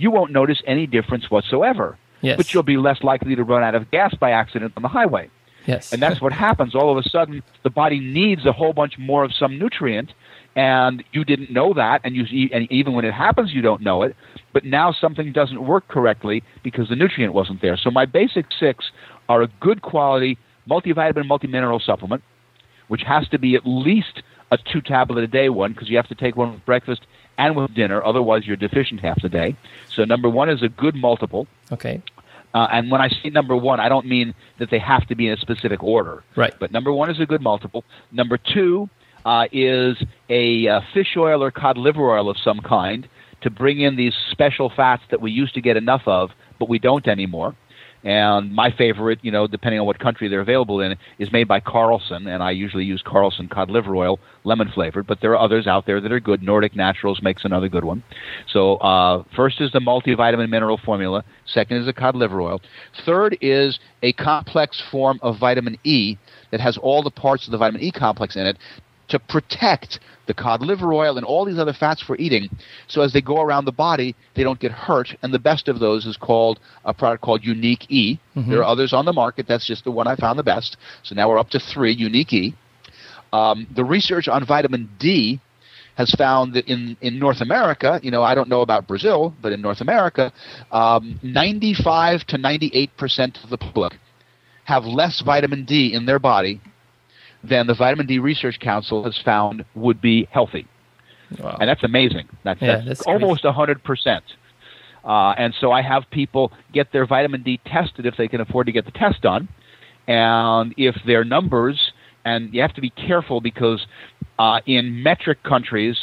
you 0.00 0.10
won't 0.10 0.32
notice 0.32 0.62
any 0.66 0.86
difference 0.86 1.30
whatsoever. 1.30 1.98
Yes. 2.22 2.36
But 2.38 2.52
you'll 2.52 2.62
be 2.62 2.78
less 2.78 3.02
likely 3.02 3.34
to 3.34 3.44
run 3.44 3.62
out 3.62 3.74
of 3.74 3.90
gas 3.90 4.14
by 4.14 4.30
accident 4.30 4.72
on 4.76 4.82
the 4.82 4.88
highway. 4.88 5.30
Yes. 5.66 5.92
And 5.92 6.00
that's 6.00 6.20
what 6.20 6.32
happens. 6.32 6.74
All 6.74 6.90
of 6.90 7.04
a 7.04 7.08
sudden, 7.08 7.42
the 7.62 7.70
body 7.70 8.00
needs 8.00 8.46
a 8.46 8.52
whole 8.52 8.72
bunch 8.72 8.98
more 8.98 9.24
of 9.24 9.34
some 9.34 9.58
nutrient, 9.58 10.12
and 10.56 11.04
you 11.12 11.24
didn't 11.24 11.50
know 11.50 11.74
that, 11.74 12.00
and 12.02 12.16
you 12.16 12.48
and 12.50 12.70
even 12.72 12.94
when 12.94 13.04
it 13.04 13.12
happens, 13.12 13.52
you 13.52 13.60
don't 13.60 13.82
know 13.82 14.02
it. 14.02 14.16
But 14.54 14.64
now 14.64 14.90
something 14.90 15.32
doesn't 15.32 15.64
work 15.64 15.86
correctly 15.88 16.42
because 16.62 16.88
the 16.88 16.96
nutrient 16.96 17.34
wasn't 17.34 17.60
there. 17.60 17.76
So 17.76 17.90
my 17.90 18.06
basic 18.06 18.46
six 18.58 18.90
are 19.28 19.42
a 19.42 19.48
good 19.60 19.82
quality 19.82 20.38
multivitamin, 20.68 21.28
multimineral 21.28 21.84
supplement, 21.84 22.22
which 22.88 23.02
has 23.02 23.28
to 23.28 23.38
be 23.38 23.54
at 23.54 23.62
least 23.66 24.22
a 24.50 24.58
two 24.58 24.80
tablet 24.80 25.22
a 25.22 25.26
day 25.26 25.48
one 25.50 25.72
because 25.72 25.88
you 25.88 25.96
have 25.96 26.08
to 26.08 26.14
take 26.14 26.36
one 26.36 26.52
with 26.52 26.64
breakfast 26.64 27.02
and 27.40 27.56
with 27.56 27.74
dinner. 27.74 28.04
Otherwise, 28.04 28.46
you're 28.46 28.56
deficient 28.56 29.00
half 29.00 29.20
the 29.22 29.28
day. 29.28 29.56
So 29.94 30.04
number 30.04 30.28
one 30.28 30.50
is 30.50 30.62
a 30.62 30.68
good 30.68 30.94
multiple. 30.94 31.46
Okay. 31.72 32.02
Uh, 32.52 32.66
and 32.70 32.90
when 32.90 33.00
I 33.00 33.08
say 33.08 33.30
number 33.30 33.56
one, 33.56 33.80
I 33.80 33.88
don't 33.88 34.06
mean 34.06 34.34
that 34.58 34.70
they 34.70 34.78
have 34.78 35.06
to 35.08 35.14
be 35.14 35.28
in 35.28 35.32
a 35.32 35.36
specific 35.38 35.82
order. 35.82 36.22
Right. 36.36 36.54
But 36.58 36.70
number 36.70 36.92
one 36.92 37.08
is 37.10 37.18
a 37.18 37.26
good 37.26 37.40
multiple. 37.40 37.84
Number 38.12 38.36
two 38.36 38.90
uh, 39.24 39.46
is 39.52 39.96
a 40.28 40.68
uh, 40.68 40.80
fish 40.92 41.16
oil 41.16 41.42
or 41.42 41.50
cod 41.50 41.78
liver 41.78 42.10
oil 42.10 42.28
of 42.28 42.36
some 42.38 42.60
kind 42.60 43.08
to 43.40 43.50
bring 43.50 43.80
in 43.80 43.96
these 43.96 44.14
special 44.30 44.68
fats 44.68 45.02
that 45.10 45.22
we 45.22 45.30
used 45.30 45.54
to 45.54 45.62
get 45.62 45.76
enough 45.78 46.02
of, 46.06 46.30
but 46.58 46.68
we 46.68 46.78
don't 46.78 47.08
anymore. 47.08 47.54
And 48.02 48.52
my 48.54 48.70
favorite, 48.70 49.18
you 49.22 49.30
know, 49.30 49.46
depending 49.46 49.80
on 49.80 49.86
what 49.86 49.98
country 49.98 50.28
they're 50.28 50.40
available 50.40 50.80
in, 50.80 50.96
is 51.18 51.30
made 51.32 51.46
by 51.48 51.60
Carlson, 51.60 52.26
and 52.26 52.42
I 52.42 52.52
usually 52.52 52.84
use 52.84 53.02
Carlson 53.04 53.48
cod 53.48 53.70
liver 53.70 53.94
oil, 53.94 54.18
lemon 54.44 54.70
flavored. 54.72 55.06
But 55.06 55.20
there 55.20 55.32
are 55.32 55.38
others 55.38 55.66
out 55.66 55.86
there 55.86 56.00
that 56.00 56.10
are 56.10 56.20
good. 56.20 56.42
Nordic 56.42 56.74
Naturals 56.74 57.20
makes 57.22 57.44
another 57.44 57.68
good 57.68 57.84
one. 57.84 58.02
So 58.52 58.76
uh, 58.76 59.24
first 59.36 59.60
is 59.60 59.70
the 59.72 59.80
multivitamin 59.80 60.48
mineral 60.48 60.80
formula. 60.84 61.24
Second 61.46 61.78
is 61.78 61.86
the 61.86 61.92
cod 61.92 62.14
liver 62.14 62.40
oil. 62.40 62.60
Third 63.04 63.36
is 63.40 63.78
a 64.02 64.12
complex 64.14 64.82
form 64.90 65.18
of 65.22 65.38
vitamin 65.38 65.78
E 65.84 66.16
that 66.50 66.60
has 66.60 66.78
all 66.78 67.02
the 67.02 67.10
parts 67.10 67.46
of 67.46 67.52
the 67.52 67.58
vitamin 67.58 67.82
E 67.82 67.92
complex 67.92 68.36
in 68.36 68.46
it 68.46 68.56
to 69.10 69.18
protect 69.18 70.00
the 70.26 70.34
cod 70.34 70.62
liver 70.62 70.92
oil 70.92 71.16
and 71.16 71.26
all 71.26 71.44
these 71.44 71.58
other 71.58 71.72
fats 71.72 72.08
we're 72.08 72.16
eating. 72.16 72.48
So 72.86 73.02
as 73.02 73.12
they 73.12 73.20
go 73.20 73.40
around 73.40 73.64
the 73.64 73.72
body, 73.72 74.14
they 74.34 74.42
don't 74.42 74.60
get 74.60 74.72
hurt. 74.72 75.14
And 75.22 75.34
the 75.34 75.38
best 75.38 75.68
of 75.68 75.80
those 75.80 76.06
is 76.06 76.16
called 76.16 76.60
a 76.84 76.94
product 76.94 77.22
called 77.22 77.44
Unique 77.44 77.90
E. 77.90 78.18
Mm-hmm. 78.36 78.50
There 78.50 78.60
are 78.60 78.64
others 78.64 78.92
on 78.92 79.04
the 79.04 79.12
market. 79.12 79.46
That's 79.48 79.66
just 79.66 79.84
the 79.84 79.90
one 79.90 80.06
I 80.06 80.16
found 80.16 80.38
the 80.38 80.44
best. 80.44 80.76
So 81.02 81.14
now 81.14 81.28
we're 81.28 81.38
up 81.38 81.50
to 81.50 81.60
three 81.60 81.92
Unique 81.92 82.32
E. 82.32 82.54
Um, 83.32 83.66
the 83.74 83.84
research 83.84 84.28
on 84.28 84.46
vitamin 84.46 84.88
D 84.98 85.40
has 85.96 86.12
found 86.12 86.54
that 86.54 86.66
in, 86.66 86.96
in 87.00 87.18
North 87.18 87.40
America, 87.40 88.00
you 88.02 88.10
know, 88.10 88.22
I 88.22 88.34
don't 88.34 88.48
know 88.48 88.62
about 88.62 88.86
Brazil, 88.86 89.34
but 89.42 89.52
in 89.52 89.60
North 89.60 89.80
America, 89.80 90.32
um, 90.70 91.18
95 91.22 92.24
to 92.28 92.38
98 92.38 92.96
percent 92.96 93.38
of 93.42 93.50
the 93.50 93.58
public 93.58 93.94
have 94.64 94.84
less 94.84 95.20
vitamin 95.20 95.64
D 95.64 95.92
in 95.92 96.06
their 96.06 96.20
body 96.20 96.60
than 97.42 97.66
the 97.66 97.74
Vitamin 97.74 98.06
D 98.06 98.18
Research 98.18 98.58
Council 98.60 99.04
has 99.04 99.18
found 99.24 99.64
would 99.74 100.00
be 100.00 100.28
healthy. 100.30 100.66
Wow. 101.38 101.56
And 101.60 101.68
that's 101.68 101.84
amazing. 101.84 102.28
That's, 102.44 102.60
yeah, 102.60 102.76
that's, 102.76 102.86
that's 102.86 103.00
almost 103.02 103.44
a 103.44 103.52
100%. 103.52 104.20
Uh, 105.04 105.34
and 105.38 105.54
so 105.60 105.72
I 105.72 105.82
have 105.82 106.04
people 106.10 106.52
get 106.72 106.92
their 106.92 107.06
vitamin 107.06 107.42
D 107.42 107.60
tested 107.66 108.04
if 108.04 108.16
they 108.16 108.28
can 108.28 108.40
afford 108.40 108.66
to 108.66 108.72
get 108.72 108.84
the 108.84 108.90
test 108.90 109.22
done. 109.22 109.48
And 110.06 110.74
if 110.76 110.96
their 111.06 111.24
numbers, 111.24 111.92
and 112.24 112.52
you 112.52 112.60
have 112.60 112.74
to 112.74 112.80
be 112.80 112.90
careful 112.90 113.40
because 113.40 113.86
uh, 114.38 114.60
in 114.66 115.02
metric 115.02 115.42
countries 115.42 115.96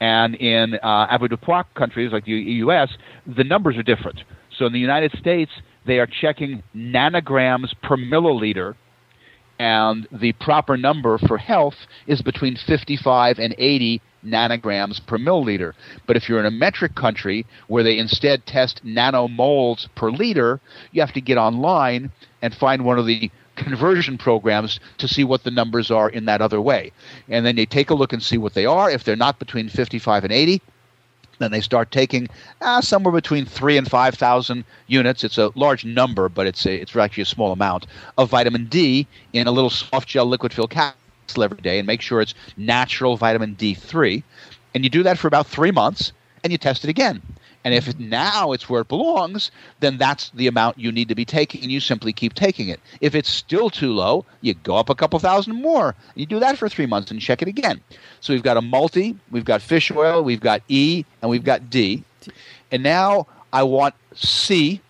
and 0.00 0.34
in 0.34 0.74
uh, 0.82 1.06
avoirdupois 1.16 1.64
countries 1.74 2.12
like 2.12 2.24
the 2.24 2.32
U.S., 2.32 2.90
the 3.26 3.44
numbers 3.44 3.76
are 3.76 3.82
different. 3.82 4.20
So 4.58 4.66
in 4.66 4.72
the 4.72 4.80
United 4.80 5.12
States, 5.18 5.50
they 5.86 5.98
are 5.98 6.08
checking 6.20 6.62
nanograms 6.74 7.72
per 7.82 7.96
milliliter 7.96 8.74
and 9.62 10.08
the 10.10 10.32
proper 10.32 10.76
number 10.76 11.18
for 11.18 11.38
health 11.38 11.76
is 12.08 12.20
between 12.20 12.56
55 12.56 13.38
and 13.38 13.54
80 13.56 14.02
nanograms 14.26 15.06
per 15.06 15.18
milliliter. 15.18 15.74
But 16.04 16.16
if 16.16 16.28
you're 16.28 16.40
in 16.40 16.46
a 16.46 16.50
metric 16.50 16.96
country 16.96 17.46
where 17.68 17.84
they 17.84 17.96
instead 17.96 18.44
test 18.44 18.84
nanomoles 18.84 19.86
per 19.94 20.10
liter, 20.10 20.60
you 20.90 21.00
have 21.00 21.12
to 21.12 21.20
get 21.20 21.38
online 21.38 22.10
and 22.42 22.52
find 22.52 22.84
one 22.84 22.98
of 22.98 23.06
the 23.06 23.30
conversion 23.54 24.18
programs 24.18 24.80
to 24.98 25.06
see 25.06 25.22
what 25.22 25.44
the 25.44 25.50
numbers 25.52 25.92
are 25.92 26.10
in 26.10 26.24
that 26.24 26.42
other 26.42 26.60
way. 26.60 26.90
And 27.28 27.46
then 27.46 27.56
you 27.56 27.66
take 27.66 27.90
a 27.90 27.94
look 27.94 28.12
and 28.12 28.20
see 28.22 28.38
what 28.38 28.54
they 28.54 28.66
are. 28.66 28.90
If 28.90 29.04
they're 29.04 29.14
not 29.14 29.38
between 29.38 29.68
55 29.68 30.24
and 30.24 30.32
80, 30.32 30.60
then 31.42 31.50
they 31.50 31.60
start 31.60 31.90
taking 31.90 32.28
uh, 32.60 32.80
somewhere 32.80 33.12
between 33.12 33.44
three 33.44 33.76
and 33.76 33.88
five 33.88 34.14
thousand 34.14 34.64
units. 34.86 35.24
It's 35.24 35.38
a 35.38 35.50
large 35.54 35.84
number, 35.84 36.28
but 36.28 36.46
it's 36.46 36.64
a, 36.66 36.80
it's 36.80 36.94
actually 36.96 37.22
a 37.22 37.26
small 37.26 37.52
amount 37.52 37.86
of 38.18 38.30
vitamin 38.30 38.66
D 38.66 39.06
in 39.32 39.46
a 39.46 39.52
little 39.52 39.70
soft 39.70 40.08
gel 40.08 40.26
liquid 40.26 40.52
filled 40.52 40.70
capsule 40.70 41.42
every 41.42 41.60
day, 41.60 41.78
and 41.78 41.86
make 41.86 42.00
sure 42.00 42.20
it's 42.20 42.34
natural 42.56 43.16
vitamin 43.16 43.56
D3. 43.56 44.22
And 44.74 44.84
you 44.84 44.90
do 44.90 45.02
that 45.02 45.18
for 45.18 45.28
about 45.28 45.46
three 45.46 45.70
months, 45.70 46.12
and 46.42 46.52
you 46.52 46.58
test 46.58 46.84
it 46.84 46.90
again. 46.90 47.22
And 47.64 47.74
if 47.74 47.98
now 47.98 48.52
it's 48.52 48.68
where 48.68 48.80
it 48.80 48.88
belongs, 48.88 49.50
then 49.80 49.96
that's 49.96 50.30
the 50.30 50.48
amount 50.48 50.78
you 50.78 50.90
need 50.90 51.08
to 51.08 51.14
be 51.14 51.24
taking, 51.24 51.62
and 51.62 51.70
you 51.70 51.78
simply 51.80 52.12
keep 52.12 52.34
taking 52.34 52.68
it. 52.68 52.80
If 53.00 53.14
it's 53.14 53.28
still 53.28 53.70
too 53.70 53.92
low, 53.92 54.24
you 54.40 54.54
go 54.54 54.76
up 54.76 54.90
a 54.90 54.94
couple 54.94 55.18
thousand 55.20 55.54
more. 55.62 55.94
You 56.14 56.26
do 56.26 56.40
that 56.40 56.58
for 56.58 56.68
three 56.68 56.86
months 56.86 57.10
and 57.10 57.20
check 57.20 57.40
it 57.40 57.48
again. 57.48 57.80
So 58.20 58.32
we've 58.32 58.42
got 58.42 58.56
a 58.56 58.62
multi, 58.62 59.16
we've 59.30 59.44
got 59.44 59.62
fish 59.62 59.90
oil, 59.92 60.22
we've 60.24 60.40
got 60.40 60.62
E, 60.68 61.04
and 61.20 61.30
we've 61.30 61.44
got 61.44 61.70
D. 61.70 62.02
And 62.72 62.82
now 62.82 63.26
I 63.52 63.62
want 63.62 63.94
C 64.14 64.80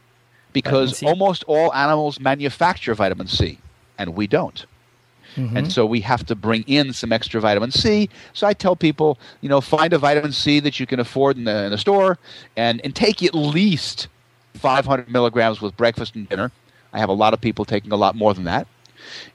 because 0.53 0.99
C. 0.99 1.07
almost 1.07 1.45
all 1.45 1.73
animals 1.75 2.21
manufacture 2.21 2.95
vitamin 2.95 3.27
C, 3.27 3.59
and 3.99 4.15
we 4.15 4.27
don't. 4.27 4.65
Mm-hmm. 5.37 5.57
And 5.57 5.73
so 5.73 5.87
we 5.87 6.01
have 6.01 6.25
to 6.27 6.35
bring 6.35 6.63
in 6.67 6.93
some 6.93 7.13
extra 7.13 7.41
vitamin 7.41 7.71
C. 7.71 8.09
So 8.33 8.47
I 8.47 8.53
tell 8.53 8.77
people, 8.77 9.19
you 9.41 9.49
know, 9.49 9.61
find 9.61 9.93
a 9.93 9.99
vitamin 9.99 10.33
C 10.33 10.61
that 10.61 10.79
you 10.79 10.87
can 10.87 11.01
afford 11.01 11.37
in 11.37 11.45
the, 11.45 11.65
in 11.65 11.71
the 11.71 11.79
store 11.79 12.19
and, 12.57 12.81
and 12.85 12.95
take 12.95 13.23
at 13.23 13.35
least 13.35 14.09
500 14.55 15.11
milligrams 15.11 15.61
with 15.61 15.77
breakfast 15.77 16.15
and 16.15 16.29
dinner. 16.29 16.53
I 16.93 16.99
have 16.99 17.09
a 17.09 17.15
lot 17.15 17.33
of 17.33 17.41
people 17.41 17.65
taking 17.65 17.93
a 17.93 17.97
lot 17.97 18.15
more 18.15 18.35
than 18.35 18.45
that. 18.45 18.67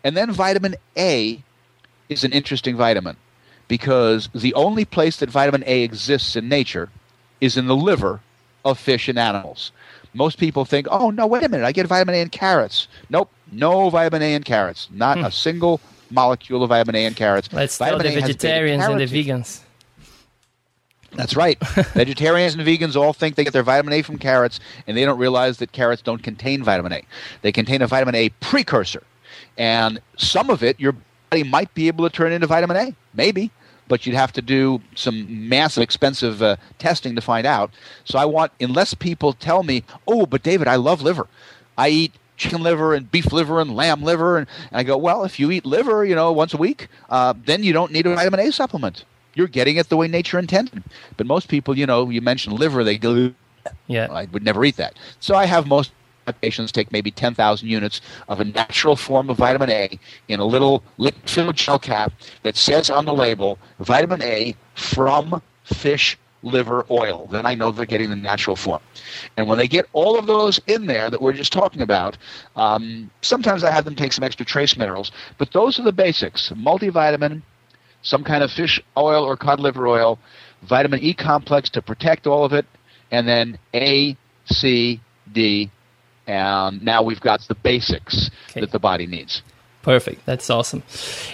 And 0.04 0.16
then 0.16 0.32
vitamin 0.32 0.76
A 0.98 1.42
is 2.10 2.24
an 2.24 2.32
interesting 2.32 2.78
vitamin 2.78 3.18
because 3.68 4.30
the 4.34 4.54
only 4.54 4.86
place 4.86 5.18
that 5.18 5.30
vitamin 5.30 5.64
A 5.66 5.84
exists 5.84 6.36
in 6.36 6.48
nature 6.48 6.90
is 7.42 7.58
in 7.58 7.68
the 7.68 7.76
liver 7.76 8.22
of 8.64 8.80
fish 8.80 9.08
and 9.08 9.20
animals. 9.20 9.72
Most 10.14 10.38
people 10.38 10.66
think, 10.66 10.88
oh, 10.90 11.10
no, 11.10 11.28
wait 11.28 11.44
a 11.44 11.50
minute, 11.50 11.66
I 11.66 11.72
get 11.72 11.86
vitamin 11.88 12.16
A 12.16 12.22
in 12.22 12.30
carrots. 12.30 12.88
Nope, 13.10 13.30
no 13.52 13.90
vitamin 13.90 14.22
A 14.22 14.34
in 14.36 14.44
carrots. 14.44 14.88
Not 14.92 15.18
hmm. 15.18 15.26
a 15.26 15.32
single 15.32 15.82
molecule 16.10 16.64
of 16.64 16.70
vitamin 16.70 16.96
A 16.96 17.06
in 17.06 17.14
carrots. 17.14 17.52
Let's 17.52 17.78
vitamin 17.78 18.04
tell 18.04 18.14
the 18.14 18.22
vegetarians 18.22 18.84
and 18.84 19.00
the 19.00 19.06
vegans. 19.06 19.62
That's 21.14 21.36
right. 21.36 21.58
Vegetarians 21.94 22.54
and 22.54 22.64
vegans 22.68 22.96
all 22.96 23.14
think 23.14 23.38
they 23.38 23.44
get 23.46 23.54
their 23.54 23.64
vitamin 23.64 23.94
A 23.94 24.02
from 24.02 24.18
carrots, 24.18 24.60
and 24.86 24.96
they 24.96 25.06
don't 25.06 25.18
realize 25.18 25.58
that 25.58 25.72
carrots 25.72 26.02
don't 26.02 26.22
contain 26.22 26.64
vitamin 26.64 26.92
A. 26.92 27.04
They 27.42 27.52
contain 27.52 27.82
a 27.82 27.88
vitamin 27.88 28.14
A 28.14 28.30
precursor. 28.42 29.04
And 29.58 30.00
some 30.18 30.50
of 30.50 30.62
it 30.62 30.80
your 30.80 30.96
body 31.30 31.44
might 31.44 31.74
be 31.74 31.88
able 31.88 32.08
to 32.08 32.14
turn 32.14 32.34
into 32.34 32.46
vitamin 32.46 32.78
A. 32.78 32.96
Maybe 33.14 33.52
but 33.88 34.06
you'd 34.06 34.16
have 34.16 34.34
to 34.34 34.42
do 34.42 34.82
some 34.96 35.48
massive, 35.50 35.84
expensive 35.84 36.42
uh, 36.42 36.58
testing 36.78 37.16
to 37.16 37.22
find 37.22 37.48
out. 37.48 37.72
So 38.06 38.20
I 38.20 38.26
want, 38.26 38.52
unless 38.60 38.94
people 38.94 39.34
tell 39.34 39.64
me, 39.64 39.84
oh, 40.08 40.26
but 40.26 40.44
David, 40.44 40.68
I 40.68 40.76
love 40.76 41.02
liver. 41.02 41.28
I 41.78 41.90
eat 41.90 42.14
chicken 42.38 42.62
liver 42.62 42.94
and 42.94 43.12
beef 43.12 43.34
liver 43.34 43.60
and 43.60 43.76
lamb 43.76 44.04
liver. 44.04 44.38
And, 44.38 44.48
and 44.72 44.80
I 44.80 44.84
go, 44.84 44.98
well, 44.98 45.24
if 45.24 45.40
you 45.40 45.52
eat 45.52 45.66
liver, 45.66 46.06
you 46.06 46.16
know, 46.16 46.32
once 46.32 46.54
a 46.54 46.58
week, 46.58 46.88
uh, 47.10 47.34
then 47.46 47.64
you 47.64 47.74
don't 47.74 47.92
need 47.92 48.06
a 48.06 48.16
vitamin 48.16 48.40
A 48.40 48.52
supplement. 48.52 49.04
You're 49.34 49.48
getting 49.48 49.78
it 49.78 49.90
the 49.90 49.98
way 49.98 50.08
nature 50.08 50.40
intended. 50.40 50.84
But 51.18 51.28
most 51.28 51.48
people, 51.48 51.78
you 51.78 51.86
know, 51.86 52.10
you 52.10 52.22
mention 52.22 52.56
liver, 52.56 52.84
they 52.84 52.98
go, 52.98 53.34
yeah, 53.88 54.08
I 54.12 54.26
would 54.26 54.44
never 54.44 54.64
eat 54.64 54.78
that. 54.78 54.96
So 55.20 55.36
I 55.36 55.46
have 55.46 55.68
most 55.68 55.92
patients 56.42 56.72
take 56.72 56.92
maybe 56.92 57.12
10,000 57.12 57.68
units 57.68 58.02
of 58.28 58.40
a 58.40 58.46
natural 58.46 58.96
form 58.96 59.30
of 59.30 59.38
vitamin 59.38 59.70
A 59.70 60.00
in 60.28 60.40
a 60.40 60.46
little 60.46 60.84
liquid 60.98 61.56
gel 61.56 61.80
cap 61.80 62.12
that 62.44 62.58
says 62.58 62.90
on 62.90 63.06
the 63.06 63.14
label 63.14 63.58
vitamin 63.80 64.22
A 64.22 64.56
from 64.76 65.42
fish 65.64 66.18
liver 66.48 66.86
oil. 66.90 67.28
Then 67.32 67.46
I 67.46 67.56
know 67.56 67.72
they're 67.72 67.86
getting 67.86 68.10
the 68.10 68.16
natural 68.16 68.56
form. 68.56 68.82
And 69.36 69.48
when 69.48 69.58
they 69.58 69.68
get 69.68 69.86
all 69.94 70.18
of 70.18 70.26
those 70.26 70.60
in 70.68 70.88
there 70.88 71.10
that 71.10 71.22
we're 71.22 71.34
just 71.34 71.54
talking 71.54 71.82
about, 71.82 72.18
um, 72.56 73.10
sometimes 73.22 73.64
I 73.64 73.72
have 73.72 73.86
them 73.86 73.96
take 73.96 74.14
some 74.14 74.24
extra 74.24 74.46
trace 74.46 74.78
minerals. 74.78 75.12
But 75.38 75.52
those 75.54 75.80
are 75.80 75.84
the 75.84 75.92
basics 75.92 76.50
multivitamin, 76.52 77.42
some 78.02 78.24
kind 78.24 78.44
of 78.44 78.52
fish 78.52 78.82
oil 78.96 79.24
or 79.24 79.38
cod 79.38 79.60
liver 79.60 79.88
oil, 79.88 80.20
vitamin 80.64 81.00
E 81.02 81.14
complex 81.14 81.70
to 81.72 81.82
protect 81.82 82.28
all 82.28 82.44
of 82.44 82.54
it, 82.54 82.66
and 83.12 83.28
then 83.28 83.58
A, 83.74 84.18
C, 84.46 85.00
D, 85.32 85.70
and 86.28 86.84
now 86.84 87.02
we've 87.02 87.22
got 87.22 87.42
the 87.48 87.56
basics 87.56 88.30
okay. 88.50 88.62
that 88.62 88.72
the 88.72 88.80
body 88.80 89.08
needs. 89.08 89.42
Perfect. 89.88 90.26
That's 90.26 90.50
awesome. 90.50 90.84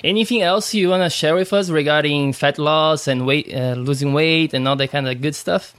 Anything 0.04 0.44
else 0.44 0.76
you 0.76 0.90
want 0.90 1.02
to 1.02 1.10
share 1.10 1.34
with 1.34 1.52
us 1.54 1.72
regarding 1.72 2.34
fat 2.34 2.60
loss 2.60 3.08
and 3.08 3.26
weight, 3.26 3.52
uh, 3.52 3.74
losing 3.74 4.14
weight, 4.14 4.54
and 4.54 4.68
all 4.68 4.76
that 4.76 4.92
kind 4.92 5.10
of 5.10 5.20
good 5.20 5.34
stuff? 5.34 5.74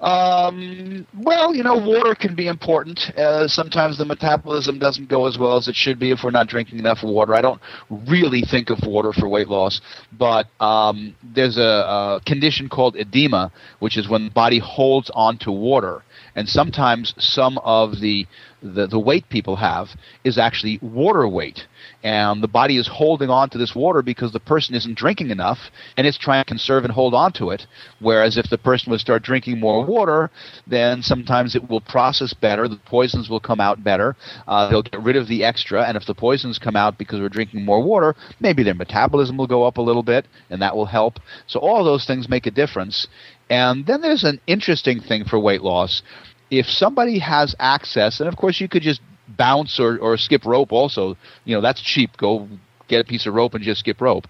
Um, 0.00 1.04
well, 1.18 1.52
you 1.56 1.64
know, 1.64 1.74
water 1.74 2.14
can 2.14 2.36
be 2.36 2.46
important. 2.46 3.10
Uh, 3.18 3.48
sometimes 3.48 3.98
the 3.98 4.04
metabolism 4.04 4.78
doesn't 4.78 5.08
go 5.08 5.26
as 5.26 5.36
well 5.36 5.56
as 5.56 5.66
it 5.66 5.74
should 5.74 5.98
be 5.98 6.12
if 6.12 6.22
we're 6.22 6.30
not 6.30 6.46
drinking 6.46 6.78
enough 6.78 7.02
water. 7.02 7.34
I 7.34 7.40
don't 7.40 7.60
really 7.90 8.42
think 8.42 8.70
of 8.70 8.78
water 8.86 9.12
for 9.12 9.28
weight 9.28 9.48
loss, 9.48 9.80
but 10.12 10.46
um, 10.60 11.16
there's 11.20 11.58
a, 11.58 11.62
a 11.62 12.20
condition 12.24 12.68
called 12.68 12.94
edema, 12.94 13.50
which 13.80 13.96
is 13.96 14.08
when 14.08 14.26
the 14.26 14.30
body 14.30 14.60
holds 14.60 15.10
on 15.16 15.38
to 15.38 15.50
water. 15.50 16.04
And 16.36 16.48
sometimes 16.48 17.14
some 17.18 17.58
of 17.58 18.00
the, 18.00 18.26
the, 18.62 18.86
the 18.86 18.98
weight 18.98 19.28
people 19.30 19.56
have 19.56 19.88
is 20.22 20.36
actually 20.38 20.78
water 20.82 21.26
weight. 21.26 21.66
And 22.02 22.42
the 22.42 22.48
body 22.48 22.76
is 22.76 22.86
holding 22.86 23.30
on 23.30 23.48
to 23.50 23.58
this 23.58 23.74
water 23.74 24.02
because 24.02 24.32
the 24.32 24.40
person 24.40 24.74
isn't 24.74 24.98
drinking 24.98 25.30
enough 25.30 25.58
and 25.96 26.06
it's 26.06 26.18
trying 26.18 26.44
to 26.44 26.48
conserve 26.48 26.84
and 26.84 26.92
hold 26.92 27.14
on 27.14 27.32
to 27.34 27.50
it. 27.50 27.66
Whereas 28.00 28.36
if 28.36 28.50
the 28.50 28.58
person 28.58 28.90
would 28.90 29.00
start 29.00 29.22
drinking 29.22 29.58
more 29.58 29.84
water 29.84 30.30
then 30.66 31.02
sometimes 31.02 31.56
it 31.56 31.68
will 31.68 31.80
process 31.80 32.34
better. 32.34 32.68
The 32.68 32.76
poisons 32.84 33.30
will 33.30 33.40
come 33.40 33.60
out 33.60 33.82
better. 33.82 34.14
Uh, 34.46 34.68
they'll 34.68 34.82
get 34.82 35.00
rid 35.00 35.16
of 35.16 35.28
the 35.28 35.42
extra. 35.42 35.84
And 35.84 35.96
if 35.96 36.06
the 36.06 36.14
poisons 36.14 36.58
come 36.58 36.76
out 36.76 36.98
because 36.98 37.20
we're 37.20 37.28
drinking 37.28 37.64
more 37.64 37.82
water 37.82 38.14
maybe 38.40 38.62
their 38.62 38.74
metabolism 38.74 39.36
will 39.36 39.46
go 39.46 39.64
up 39.64 39.78
a 39.78 39.82
little 39.82 40.02
bit 40.02 40.26
and 40.50 40.60
that 40.60 40.76
will 40.76 40.86
help. 40.86 41.18
So 41.46 41.60
all 41.60 41.82
those 41.82 42.04
things 42.06 42.28
make 42.28 42.46
a 42.46 42.50
difference 42.50 43.06
and 43.48 43.86
then 43.86 44.00
there's 44.00 44.24
an 44.24 44.40
interesting 44.46 45.00
thing 45.00 45.24
for 45.24 45.38
weight 45.38 45.62
loss. 45.62 46.02
If 46.50 46.66
somebody 46.66 47.18
has 47.18 47.54
access 47.58 48.20
and 48.20 48.28
of 48.28 48.36
course 48.36 48.60
you 48.60 48.68
could 48.68 48.82
just 48.82 49.00
bounce 49.28 49.80
or, 49.80 49.98
or 49.98 50.16
skip 50.16 50.44
rope 50.44 50.72
also 50.72 51.16
you 51.44 51.54
know 51.54 51.60
that's 51.60 51.80
cheap. 51.80 52.16
Go 52.16 52.48
get 52.88 53.00
a 53.00 53.04
piece 53.04 53.26
of 53.26 53.34
rope 53.34 53.54
and 53.54 53.62
just 53.62 53.80
skip 53.80 54.00
rope. 54.00 54.26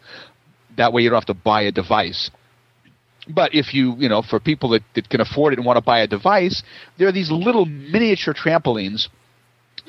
That 0.77 0.93
way 0.93 1.03
you 1.03 1.11
don't 1.11 1.17
have 1.17 1.27
to 1.27 1.35
buy 1.35 1.63
a 1.63 1.73
device. 1.73 2.31
But 3.29 3.55
if 3.55 3.75
you 3.75 3.97
you 3.97 4.09
know 4.09 4.23
for 4.23 4.39
people 4.39 4.71
that, 4.71 4.83
that 4.95 5.09
can 5.09 5.21
afford 5.21 5.53
it 5.53 5.59
and 5.59 5.67
want 5.67 5.77
to 5.77 5.83
buy 5.83 6.01
a 6.01 6.07
device 6.07 6.63
there 6.97 7.09
are 7.09 7.13
these 7.13 7.31
little 7.31 7.67
miniature 7.67 8.35
trampolines 8.35 9.09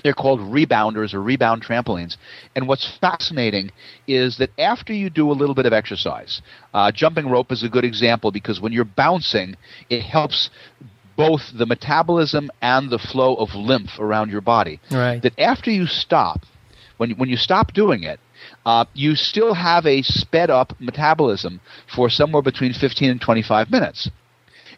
they're 0.03 0.13
called 0.13 0.39
rebounders 0.39 1.13
or 1.13 1.21
rebound 1.21 1.63
trampolines. 1.63 2.17
And 2.55 2.67
what's 2.67 2.97
fascinating 2.99 3.71
is 4.07 4.37
that 4.37 4.49
after 4.57 4.93
you 4.93 5.09
do 5.09 5.31
a 5.31 5.33
little 5.33 5.55
bit 5.55 5.65
of 5.65 5.73
exercise, 5.73 6.41
uh, 6.73 6.91
jumping 6.91 7.29
rope 7.29 7.51
is 7.51 7.63
a 7.63 7.69
good 7.69 7.85
example 7.85 8.31
because 8.31 8.61
when 8.61 8.71
you're 8.71 8.85
bouncing, 8.85 9.55
it 9.89 10.01
helps 10.01 10.49
both 11.15 11.41
the 11.57 11.65
metabolism 11.65 12.49
and 12.61 12.89
the 12.89 12.99
flow 12.99 13.35
of 13.35 13.55
lymph 13.55 13.99
around 13.99 14.29
your 14.29 14.41
body. 14.41 14.79
Right. 14.91 15.21
That 15.21 15.37
after 15.39 15.71
you 15.71 15.87
stop, 15.87 16.41
when 16.97 17.11
when 17.11 17.29
you 17.29 17.37
stop 17.37 17.73
doing 17.73 18.03
it, 18.03 18.19
uh, 18.65 18.85
you 18.93 19.15
still 19.15 19.53
have 19.53 19.85
a 19.85 20.01
sped 20.03 20.49
up 20.49 20.73
metabolism 20.79 21.59
for 21.93 22.09
somewhere 22.09 22.41
between 22.41 22.73
15 22.73 23.09
and 23.09 23.21
25 23.21 23.71
minutes. 23.71 24.09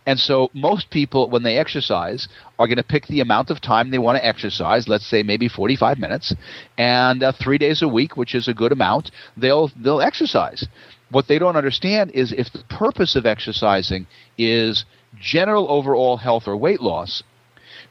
And 0.10 0.20
so 0.20 0.50
most 0.56 0.90
people, 0.90 1.30
when 1.30 1.44
they 1.44 1.60
exercise, 1.60 2.28
are 2.58 2.66
going 2.66 2.78
to 2.78 2.84
pick 2.84 3.06
the 3.06 3.20
amount 3.20 3.52
of 3.52 3.62
time 3.62 3.92
they 3.92 4.00
want 4.00 4.18
to 4.18 4.26
exercise. 4.26 4.88
Let's 4.88 5.06
say 5.06 5.22
maybe 5.22 5.48
45 5.48 6.00
minutes, 6.00 6.34
and 6.80 7.22
uh, 7.22 7.32
three 7.32 7.60
days 7.60 7.84
a 7.84 7.88
week, 7.88 8.18
which 8.18 8.34
is 8.34 8.48
a 8.48 8.54
good 8.56 8.72
amount, 8.72 9.12
they'll 9.38 9.72
they'll 9.76 10.02
exercise. 10.02 10.68
What 11.12 11.28
they 11.28 11.38
don't 11.38 11.56
understand 11.56 12.10
is 12.16 12.32
if 12.32 12.52
the 12.52 12.64
purpose 12.70 13.16
of 13.16 13.28
exercising 13.28 14.08
is 14.36 14.84
general 15.22 15.70
overall 15.70 16.18
health 16.18 16.48
or 16.48 16.58
weight 16.58 16.82
loss, 16.82 17.22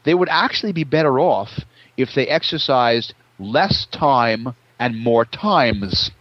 they 0.03 0.13
would 0.13 0.27
actually 0.29 0.73
be 0.73 0.83
better 0.83 1.21
off 1.21 1.61
if 1.95 2.13
they 2.13 2.27
exercised 2.27 3.13
less 3.39 3.85
time 3.93 4.55
and 4.77 4.99
more 4.99 5.23
times. 5.23 6.11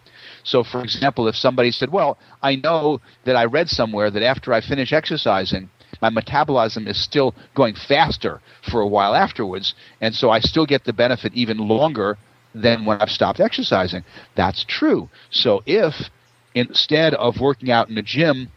So, 0.44 0.62
for 0.62 0.80
example, 0.80 1.26
if 1.26 1.34
somebody 1.34 1.72
said, 1.72 1.90
Well, 1.90 2.18
I 2.40 2.54
know 2.54 3.00
that 3.24 3.34
I 3.34 3.46
read 3.46 3.68
somewhere 3.68 4.12
that 4.12 4.22
after 4.22 4.54
I 4.54 4.60
finish 4.60 4.92
exercising, 4.92 5.70
my 6.00 6.10
metabolism 6.10 6.86
is 6.86 7.02
still 7.02 7.34
going 7.54 7.74
faster 7.74 8.40
for 8.70 8.80
a 8.80 8.86
while 8.86 9.14
afterwards, 9.14 9.74
and 10.00 10.14
so 10.14 10.30
I 10.30 10.40
still 10.40 10.66
get 10.66 10.84
the 10.84 10.92
benefit 10.92 11.32
even 11.34 11.58
longer 11.58 12.18
than 12.54 12.84
when 12.84 13.00
I've 13.00 13.10
stopped 13.10 13.40
exercising. 13.40 14.04
That's 14.34 14.64
true. 14.64 15.08
So, 15.30 15.62
if 15.66 15.94
instead 16.54 17.14
of 17.14 17.40
working 17.40 17.70
out 17.70 17.88
in 17.88 17.94
the 17.94 18.02
gym, 18.02 18.50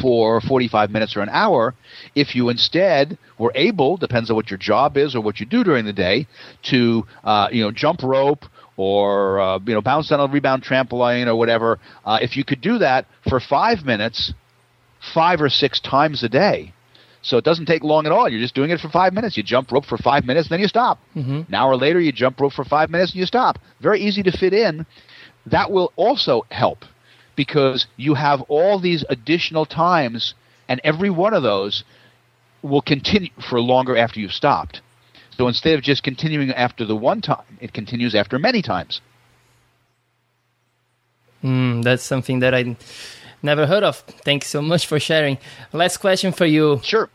for 0.00 0.40
45 0.40 0.90
minutes 0.90 1.16
or 1.16 1.20
an 1.20 1.28
hour 1.28 1.74
if 2.14 2.34
you 2.34 2.48
instead 2.48 3.16
were 3.38 3.52
able 3.54 3.96
depends 3.96 4.30
on 4.30 4.36
what 4.36 4.50
your 4.50 4.58
job 4.58 4.96
is 4.96 5.14
or 5.14 5.20
what 5.20 5.38
you 5.38 5.46
do 5.46 5.62
during 5.62 5.84
the 5.84 5.92
day 5.92 6.26
to 6.62 7.06
uh, 7.24 7.48
you 7.52 7.62
know 7.62 7.70
jump 7.70 8.02
rope 8.02 8.44
or 8.76 9.40
uh, 9.40 9.58
you 9.64 9.74
know 9.74 9.80
bounce 9.80 10.10
on 10.10 10.20
a 10.20 10.26
rebound 10.26 10.62
trampoline 10.64 11.26
or 11.26 11.36
whatever 11.36 11.78
uh, 12.04 12.18
if 12.20 12.36
you 12.36 12.44
could 12.44 12.60
do 12.60 12.78
that 12.78 13.06
for 13.28 13.38
five 13.38 13.84
minutes 13.84 14.34
five 15.14 15.40
or 15.40 15.48
six 15.48 15.80
times 15.80 16.22
a 16.22 16.28
day 16.28 16.72
so 17.22 17.36
it 17.36 17.44
doesn't 17.44 17.66
take 17.66 17.82
long 17.82 18.06
at 18.06 18.12
all 18.12 18.28
you're 18.28 18.40
just 18.40 18.54
doing 18.54 18.70
it 18.70 18.80
for 18.80 18.88
five 18.88 19.12
minutes 19.12 19.36
you 19.36 19.42
jump 19.42 19.70
rope 19.70 19.84
for 19.84 19.98
five 19.98 20.24
minutes 20.24 20.48
then 20.48 20.60
you 20.60 20.68
stop 20.68 20.98
mm-hmm. 21.14 21.42
an 21.48 21.54
hour 21.54 21.76
later 21.76 22.00
you 22.00 22.12
jump 22.12 22.40
rope 22.40 22.52
for 22.52 22.64
five 22.64 22.90
minutes 22.90 23.12
and 23.12 23.20
you 23.20 23.26
stop 23.26 23.58
very 23.80 24.00
easy 24.00 24.22
to 24.22 24.30
fit 24.30 24.52
in 24.52 24.86
that 25.46 25.70
will 25.70 25.92
also 25.96 26.44
help 26.50 26.84
because 27.36 27.86
you 27.96 28.14
have 28.14 28.40
all 28.42 28.80
these 28.80 29.04
additional 29.08 29.66
times, 29.66 30.34
and 30.68 30.80
every 30.82 31.10
one 31.10 31.34
of 31.34 31.42
those 31.42 31.84
will 32.62 32.82
continue 32.82 33.30
for 33.48 33.60
longer 33.60 33.96
after 33.96 34.18
you've 34.18 34.32
stopped. 34.32 34.80
So 35.36 35.46
instead 35.46 35.74
of 35.74 35.82
just 35.82 36.02
continuing 36.02 36.50
after 36.50 36.84
the 36.84 36.96
one 36.96 37.20
time, 37.20 37.58
it 37.60 37.74
continues 37.74 38.14
after 38.14 38.38
many 38.38 38.62
times. 38.62 39.02
Mm, 41.44 41.84
that's 41.84 42.02
something 42.02 42.40
that 42.40 42.54
I 42.54 42.76
never 43.42 43.66
heard 43.66 43.82
of. 43.82 43.98
Thanks 44.24 44.48
so 44.48 44.62
much 44.62 44.86
for 44.86 44.98
sharing. 44.98 45.38
Last 45.72 45.98
question 45.98 46.32
for 46.32 46.46
you. 46.46 46.80
Sure. 46.82 47.08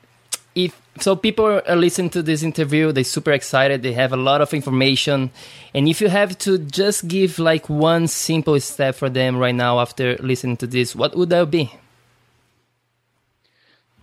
If 0.56 0.82
so 1.00 1.16
people 1.16 1.62
are 1.66 1.76
listening 1.76 2.10
to 2.10 2.22
this 2.22 2.44
interview 2.44 2.92
they're 2.92 3.04
super 3.04 3.32
excited 3.32 3.82
they 3.82 3.94
have 3.94 4.12
a 4.12 4.18
lot 4.18 4.42
of 4.42 4.54
information 4.54 5.32
and 5.74 5.88
if 5.88 6.02
you 6.02 6.10
have 6.10 6.38
to 6.38 6.58
just 6.58 7.08
give 7.08 7.40
like 7.40 7.70
one 7.70 8.08
simple 8.08 8.60
step 8.60 8.96
for 8.96 9.10
them 9.10 9.38
right 9.38 9.56
now 9.56 9.80
after 9.80 10.18
listening 10.18 10.58
to 10.58 10.68
this 10.68 10.96
what 10.96 11.16
would 11.16 11.30
that 11.30 11.50
be 11.50 11.72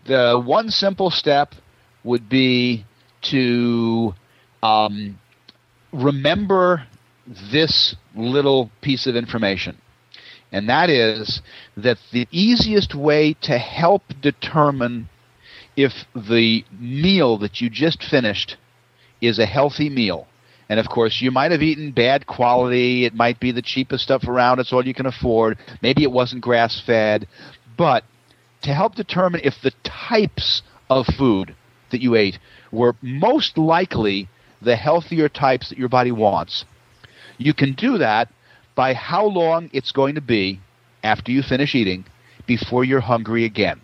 the 0.07 0.41
one 0.43 0.71
simple 0.71 1.11
step 1.11 1.55
would 2.05 2.29
be 2.29 2.85
to 3.21 4.14
um, 4.62 5.19
remember 5.93 6.85
this 7.53 7.95
little 8.14 8.71
piece 8.81 9.07
of 9.07 9.14
information 9.14 9.77
and 10.53 10.68
that 10.68 10.88
is 10.90 11.42
that 11.76 11.99
the 12.12 12.26
easiest 12.30 12.94
way 12.94 13.34
to 13.42 13.59
help 13.59 14.03
determine 14.20 15.09
if 15.76 15.92
the 16.14 16.64
meal 16.78 17.38
that 17.38 17.61
you 17.61 17.70
just 17.70 18.03
finished 18.03 18.57
is 19.20 19.38
a 19.38 19.46
healthy 19.46 19.88
meal. 19.88 20.26
And 20.68 20.80
of 20.80 20.88
course, 20.88 21.20
you 21.20 21.30
might 21.30 21.53
have 21.53 21.62
eaten 21.62 21.92
bad 21.92 22.26
quality. 22.26 23.05
It 23.05 23.14
might 23.14 23.40
be 23.40 23.53
the 23.53 23.62
cheapest 23.62 24.05
stuff 24.05 24.24
around. 24.24 24.59
It's 24.59 24.72
all 24.72 24.86
you 24.86 24.94
can 24.94 25.07
afford. 25.07 25.59
Maybe 25.82 26.03
it 26.03 26.12
wasn't 26.12 26.42
grass 26.42 26.80
fed. 26.80 27.26
But 27.76 28.05
to 28.62 28.74
help 28.74 28.94
determine 28.94 29.40
if 29.44 29.55
the 29.62 29.72
types 29.82 30.62
of 30.90 31.07
food 31.07 31.55
that 31.90 32.03
you 32.03 32.16
ate 32.16 32.38
were 32.70 32.96
most 33.01 33.57
likely 33.57 34.28
the 34.61 34.76
healthier 34.76 35.28
types 35.28 35.68
that 35.68 35.78
your 35.78 35.88
body 35.88 36.12
wants, 36.12 36.64
you 37.38 37.55
can 37.55 37.72
do 37.72 37.99
that 37.99 38.28
by 38.79 38.95
how 38.95 39.26
long 39.26 39.68
it's 39.72 39.91
going 39.91 40.14
to 40.14 40.20
be 40.20 40.61
after 41.03 41.33
you 41.33 41.43
finish 41.43 41.74
eating 41.74 42.05
before 42.47 42.85
you're 42.85 43.01
hungry 43.01 43.45
again. 43.45 43.81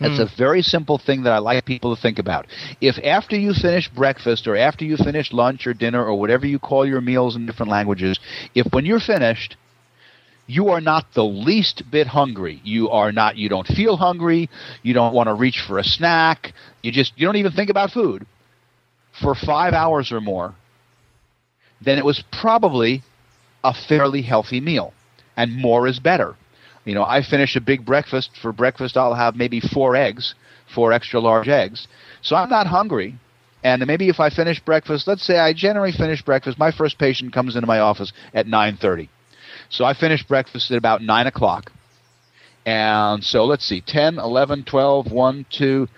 That's 0.00 0.18
a 0.18 0.26
hmm. 0.26 0.36
very 0.38 0.62
simple 0.62 0.96
thing 0.96 1.24
that 1.24 1.34
I 1.34 1.38
like 1.38 1.66
people 1.66 1.94
to 1.94 2.00
think 2.00 2.18
about. 2.18 2.46
If 2.80 2.96
after 3.04 3.36
you 3.36 3.52
finish 3.52 3.90
breakfast 3.90 4.46
or 4.46 4.56
after 4.56 4.86
you 4.86 4.96
finish 4.96 5.34
lunch 5.34 5.66
or 5.66 5.74
dinner 5.74 6.02
or 6.02 6.18
whatever 6.18 6.46
you 6.46 6.58
call 6.58 6.86
your 6.86 7.02
meals 7.02 7.36
in 7.36 7.44
different 7.44 7.70
languages, 7.70 8.18
if 8.54 8.66
when 8.72 8.86
you're 8.86 9.00
finished, 9.00 9.58
you 10.46 10.70
are 10.70 10.80
not 10.80 11.12
the 11.12 11.24
least 11.24 11.82
bit 11.90 12.06
hungry. 12.06 12.62
You 12.64 12.88
are 12.88 13.12
not 13.12 13.36
you 13.36 13.50
don't 13.50 13.66
feel 13.66 13.98
hungry, 13.98 14.48
you 14.82 14.94
don't 14.94 15.12
want 15.12 15.26
to 15.26 15.34
reach 15.34 15.60
for 15.60 15.78
a 15.78 15.84
snack, 15.84 16.54
you 16.82 16.90
just 16.90 17.12
you 17.16 17.26
don't 17.26 17.36
even 17.36 17.52
think 17.52 17.68
about 17.68 17.90
food 17.90 18.24
for 19.20 19.34
5 19.34 19.74
hours 19.74 20.10
or 20.10 20.22
more, 20.22 20.54
then 21.82 21.98
it 21.98 22.04
was 22.04 22.24
probably 22.32 23.02
a 23.64 23.74
fairly 23.74 24.22
healthy 24.22 24.60
meal. 24.60 24.92
And 25.36 25.56
more 25.56 25.86
is 25.86 25.98
better. 25.98 26.36
You 26.84 26.94
know, 26.94 27.04
I 27.04 27.22
finish 27.22 27.56
a 27.56 27.60
big 27.60 27.84
breakfast. 27.84 28.30
For 28.40 28.52
breakfast, 28.52 28.96
I'll 28.96 29.14
have 29.14 29.34
maybe 29.36 29.60
four 29.60 29.96
eggs, 29.96 30.34
four 30.74 30.92
extra 30.92 31.20
large 31.20 31.48
eggs. 31.48 31.88
So 32.22 32.36
I'm 32.36 32.48
not 32.48 32.66
hungry. 32.66 33.18
And 33.64 33.84
maybe 33.86 34.08
if 34.08 34.20
I 34.20 34.30
finish 34.30 34.60
breakfast, 34.60 35.08
let's 35.08 35.26
say 35.26 35.38
I 35.38 35.52
generally 35.52 35.90
finish 35.90 36.22
breakfast. 36.22 36.58
My 36.58 36.70
first 36.70 36.98
patient 36.98 37.32
comes 37.32 37.56
into 37.56 37.66
my 37.66 37.80
office 37.80 38.12
at 38.32 38.46
9:30. 38.46 39.08
So 39.68 39.84
I 39.84 39.94
finish 39.94 40.22
breakfast 40.22 40.70
at 40.70 40.78
about 40.78 41.02
9 41.02 41.26
o'clock. 41.26 41.72
And 42.64 43.22
so 43.22 43.44
let's 43.44 43.64
see, 43.64 43.80
10, 43.80 44.18
11, 44.18 44.64
12, 44.64 45.10
1, 45.10 45.46
2, 45.50 45.88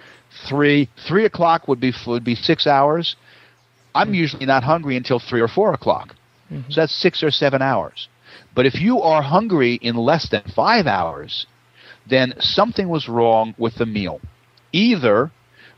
3. 0.49 0.89
3 1.07 1.25
o'clock 1.25 1.69
would 1.69 1.81
be, 1.81 1.93
would 2.07 2.25
be 2.25 2.35
six 2.35 2.67
hours. 2.67 3.17
I'm 3.95 4.15
usually 4.15 4.47
not 4.47 4.65
hungry 4.65 4.97
until 4.97 5.19
3 5.19 5.41
or 5.41 5.49
4 5.49 5.73
o'clock. 5.75 6.15
Mm-hmm. 6.51 6.71
So 6.71 6.81
that's 6.81 6.95
six 6.95 7.23
or 7.23 7.31
seven 7.31 7.63
hours. 7.63 8.09
But 8.55 8.67
if 8.67 8.81
you 8.81 9.01
are 9.01 9.23
hungry 9.23 9.75
in 9.75 9.97
less 9.97 10.29
than 10.29 10.43
five 10.55 10.87
hours, 10.87 11.47
then 12.07 12.35
something 12.41 12.89
was 12.89 13.09
wrong 13.09 13.55
with 13.59 13.77
the 13.77 13.87
meal. 13.87 14.21
Either 14.73 15.31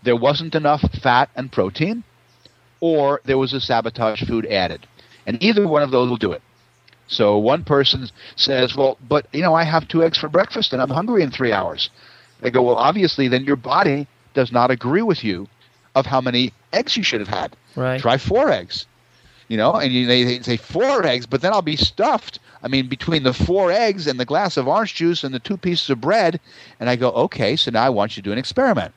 there 0.03 0.17
wasn't 0.17 0.55
enough 0.55 0.83
fat 1.03 1.31
and 1.37 1.53
protein, 1.53 2.05
or 2.81 3.21
there 3.25 3.39
was 3.39 3.53
a 3.53 3.61
sabotage 3.61 4.23
food 4.27 4.47
added. 4.47 4.87
And 5.27 5.43
either 5.43 5.67
one 5.67 5.83
of 5.83 5.91
those 5.91 6.09
will 6.09 6.17
do 6.17 6.33
it. 6.33 6.43
So 7.07 7.39
one 7.39 7.65
person 7.65 8.09
says, 8.37 8.77
Well, 8.77 8.97
but 9.07 9.27
you 9.33 9.43
know, 9.43 9.55
I 9.55 9.65
have 9.65 9.89
two 9.89 10.03
eggs 10.03 10.17
for 10.17 10.29
breakfast 10.29 10.73
and 10.73 10.81
I'm 10.81 10.91
hungry 10.91 11.23
in 11.23 11.31
three 11.31 11.53
hours. 11.53 11.91
They 12.41 12.51
go, 12.51 12.63
Well, 12.63 12.77
obviously, 12.77 13.29
then 13.29 13.45
your 13.45 13.57
body 13.57 14.07
does 14.33 14.53
not 14.53 14.71
agree 14.71 15.03
with 15.03 15.25
you 15.25 15.49
of 15.95 16.07
how 16.07 16.21
many 16.21 16.53
eggs 16.73 16.97
you 16.97 17.03
should 17.03 17.21
have 17.21 17.29
had. 17.29 17.57
Right. 17.75 18.01
Try 18.01 18.17
four 18.17 18.51
eggs. 18.51 18.87
You 19.51 19.57
know, 19.57 19.75
and 19.75 19.93
you, 19.93 20.07
they, 20.07 20.23
they 20.23 20.41
say 20.43 20.57
four 20.57 21.05
eggs, 21.05 21.27
but 21.27 21.41
then 21.41 21.53
I'll 21.53 21.61
be 21.61 21.75
stuffed. 21.75 22.39
I 22.63 22.69
mean, 22.69 22.87
between 22.87 23.25
the 23.25 23.33
four 23.33 23.73
eggs 23.73 24.07
and 24.07 24.21
the 24.21 24.25
glass 24.25 24.57
of 24.57 24.69
orange 24.69 24.95
juice 24.95 25.25
and 25.25 25.35
the 25.35 25.41
two 25.41 25.57
pieces 25.57 25.91
of 25.91 26.01
bread, 26.01 26.39
and 26.79 26.89
I 26.89 26.95
go, 26.95 27.11
okay, 27.11 27.57
so 27.57 27.73
now 27.73 27.83
I 27.83 27.89
want 27.89 28.17
you 28.17 28.23
to 28.23 28.29
do 28.29 28.33
an 28.33 28.39
experiment. 28.39 28.95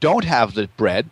Don't 0.00 0.24
have 0.24 0.54
the 0.54 0.66
bread, 0.78 1.10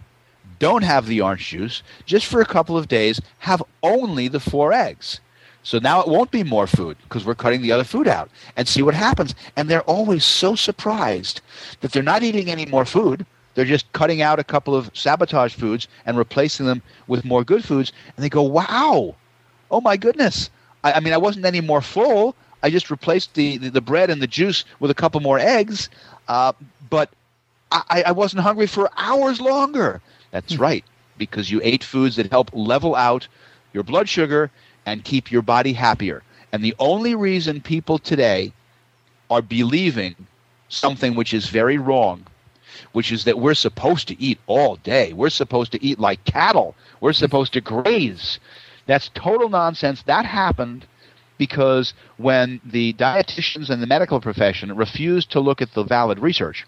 don't 0.59 0.83
have 0.83 1.09
the 1.09 1.21
orange 1.21 1.47
juice. 1.49 1.83
Just 2.07 2.25
for 2.25 2.41
a 2.41 2.47
couple 2.47 2.79
of 2.79 2.89
days, 2.89 3.21
have 3.41 3.63
only 3.83 4.29
the 4.29 4.41
four 4.41 4.73
eggs. 4.73 5.21
So 5.63 5.79
now 5.79 6.01
it 6.01 6.09
won't 6.09 6.31
be 6.31 6.43
more 6.43 6.67
food 6.67 6.97
because 7.03 7.27
we're 7.27 7.35
cutting 7.35 7.61
the 7.61 7.73
other 7.73 7.85
food 7.85 8.09
out 8.09 8.31
and 8.57 8.67
see 8.67 8.81
what 8.81 8.95
happens. 8.95 9.35
And 9.57 9.69
they're 9.69 9.83
always 9.83 10.25
so 10.25 10.55
surprised 10.55 11.43
that 11.83 11.93
they're 11.93 12.03
not 12.03 12.23
eating 12.23 12.49
any 12.49 12.65
more 12.65 12.87
food. 12.87 13.27
They're 13.61 13.67
just 13.67 13.93
cutting 13.93 14.23
out 14.23 14.39
a 14.39 14.43
couple 14.43 14.75
of 14.75 14.91
sabotage 14.97 15.55
foods 15.55 15.87
and 16.07 16.17
replacing 16.17 16.65
them 16.65 16.81
with 17.09 17.27
more 17.27 17.45
good 17.45 17.63
foods. 17.63 17.93
And 18.17 18.25
they 18.25 18.31
go, 18.31 18.41
wow, 18.41 19.15
oh 19.71 19.83
my 19.83 19.99
goodness. 19.99 20.49
I, 20.83 20.93
I 20.93 21.01
mean, 21.01 21.13
I 21.13 21.19
wasn't 21.19 21.45
any 21.45 21.61
more 21.61 21.83
full. 21.83 22.35
I 22.63 22.71
just 22.71 22.91
replaced 22.91 23.35
the, 23.35 23.59
the, 23.59 23.69
the, 23.69 23.83
bread 23.83 24.09
and 24.09 24.23
the 24.23 24.27
juice 24.27 24.65
with 24.79 24.91
a 24.91 24.95
couple 24.95 25.21
more 25.21 25.39
eggs. 25.39 25.91
Uh, 26.27 26.55
but 26.89 27.11
I, 27.71 28.05
I 28.07 28.13
wasn't 28.13 28.45
hungry 28.45 28.67
for 28.67 28.89
hours 28.97 29.43
longer. 29.43 30.01
That's 30.31 30.55
hmm. 30.55 30.63
right, 30.63 30.85
because 31.19 31.51
you 31.51 31.61
ate 31.63 31.85
foods 31.85 32.17
that 32.17 32.31
help 32.31 32.49
level 32.55 32.97
out 32.97 33.29
your 33.75 33.83
blood 33.83 34.09
sugar 34.09 34.51
and 34.87 35.05
keep 35.05 35.31
your 35.31 35.43
body 35.43 35.75
happier. 35.75 36.23
And 36.51 36.65
the 36.65 36.75
only 36.79 37.15
reason 37.15 37.61
people 37.61 37.99
today 37.99 38.55
are 39.29 39.43
believing 39.43 40.17
something 40.71 41.15
which 41.15 41.35
is 41.35 41.51
very 41.51 41.77
wrong, 41.77 42.25
which 42.93 43.13
is 43.13 43.25
that 43.25 43.39
we're 43.39 43.55
supposed 43.55 44.09
to 44.09 44.21
eat 44.21 44.39
all 44.47 44.77
day. 44.77 45.13
We're 45.13 45.31
supposed 45.31 45.73
to 45.73 45.85
eat 45.85 45.99
like 45.99 46.25
cattle. 46.25 46.75
We're 47.01 47.13
supposed 47.13 47.53
to 47.55 47.61
graze. 47.61 48.39
That's 48.87 49.11
total 49.15 49.49
nonsense. 49.49 50.03
That 50.03 50.25
happened 50.27 50.87
because 51.39 51.95
when 52.17 52.61
the 52.65 52.93
dietitians 52.95 53.71
and 53.71 53.83
the 53.83 53.87
medical 53.87 54.21
profession 54.21 54.77
refused 54.77 55.31
to 55.33 55.41
look 55.41 55.63
at 55.63 55.73
the 55.73 55.85
valid 55.85 56.19
research 56.19 56.67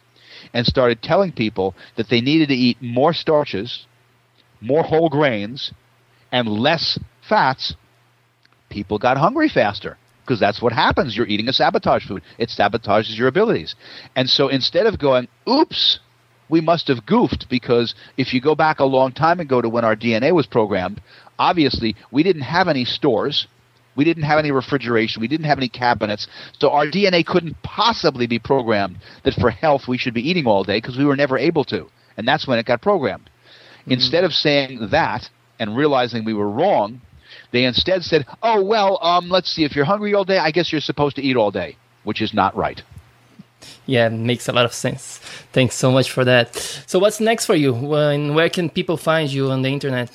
and 0.55 0.67
started 0.67 1.03
telling 1.03 1.33
people 1.33 1.75
that 1.97 2.09
they 2.09 2.21
needed 2.21 2.49
to 2.49 2.55
eat 2.55 2.81
more 2.81 3.13
starches, 3.13 3.87
more 4.61 4.83
whole 4.83 5.09
grains, 5.09 5.73
and 6.31 6.49
less 6.49 6.99
fats, 7.29 7.75
people 8.71 8.99
got 8.99 9.19
hungry 9.19 9.49
faster 9.49 9.99
because 10.25 10.41
that's 10.41 10.63
what 10.63 10.73
happens. 10.73 11.17
You're 11.17 11.27
eating 11.27 11.49
a 11.49 11.53
sabotage 11.53 12.07
food. 12.07 12.23
It 12.39 12.49
sabotages 12.49 13.17
your 13.17 13.29
abilities. 13.29 13.75
And 14.17 14.31
so 14.31 14.49
instead 14.49 14.87
of 14.87 14.99
going, 14.99 15.29
oops, 15.49 16.01
we 16.53 16.61
must 16.61 16.89
have 16.89 17.07
goofed 17.07 17.49
because 17.49 17.95
if 18.19 18.35
you 18.35 18.41
go 18.41 18.55
back 18.55 18.79
a 18.79 18.85
long 18.85 19.11
time 19.11 19.41
ago 19.41 19.63
to 19.63 19.71
when 19.71 19.87
our 19.87 19.97
DNA 19.97 20.33
was 20.33 20.47
programmed, 20.47 21.01
obviously 21.39 21.97
we 22.11 22.23
didn't 22.23 22.43
have 22.43 22.69
any 22.69 22.85
stores. 22.85 23.49
We 23.97 24.05
didn't 24.05 24.25
have 24.25 24.39
any 24.39 24.53
refrigeration. 24.53 25.23
We 25.23 25.29
didn't 25.29 25.47
have 25.47 25.57
any 25.57 25.71
cabinets. 25.71 26.29
So 26.59 26.71
our 26.71 26.85
DNA 26.85 27.25
couldn't 27.25 27.63
possibly 27.63 28.27
be 28.27 28.39
programmed 28.39 28.99
that 29.25 29.33
for 29.35 29.51
health 29.51 29.89
we 29.89 29.97
should 29.97 30.13
be 30.13 30.29
eating 30.29 30.47
all 30.47 30.63
day 30.63 30.77
because 30.77 30.99
we 30.99 31.07
were 31.07 31.17
never 31.17 31.39
able 31.39 31.65
to. 31.65 31.89
And 32.19 32.29
that's 32.29 32.47
when 32.47 32.59
it 32.59 32.67
got 32.67 32.83
programmed. 32.83 33.31
Mm-hmm. 33.81 33.93
Instead 33.93 34.25
of 34.25 34.35
saying 34.35 34.89
that 34.91 35.31
and 35.59 35.75
realizing 35.75 36.23
we 36.23 36.35
were 36.35 36.51
wrong, 36.51 37.01
they 37.53 37.65
instead 37.65 38.05
said, 38.05 38.27
"Oh 38.43 38.63
well, 38.63 38.99
um, 39.03 39.31
let's 39.31 39.51
see. 39.51 39.65
If 39.65 39.75
you're 39.75 39.87
hungry 39.87 40.13
all 40.13 40.25
day, 40.25 40.39
I 40.39 40.51
guess 40.51 40.71
you're 40.71 40.83
supposed 40.83 41.17
to 41.17 41.23
eat 41.23 41.37
all 41.37 41.51
day," 41.51 41.77
which 42.05 42.21
is 42.21 42.35
not 42.35 42.55
right. 42.55 42.83
Yeah, 43.87 44.07
it 44.07 44.13
makes 44.13 44.49
a 44.49 44.53
lot 44.53 44.65
of 44.65 44.73
sense. 44.73 45.19
Thanks 45.53 45.75
so 45.75 45.91
much 45.91 46.11
for 46.11 46.25
that. 46.25 46.57
So, 46.87 46.99
what's 46.99 47.21
next 47.21 47.47
for 47.47 47.55
you? 47.55 47.73
When, 47.73 48.35
where 48.35 48.49
can 48.49 48.71
people 48.71 48.97
find 48.97 49.31
you 49.31 49.51
on 49.51 49.63
the 49.63 49.69
internet? 49.71 50.11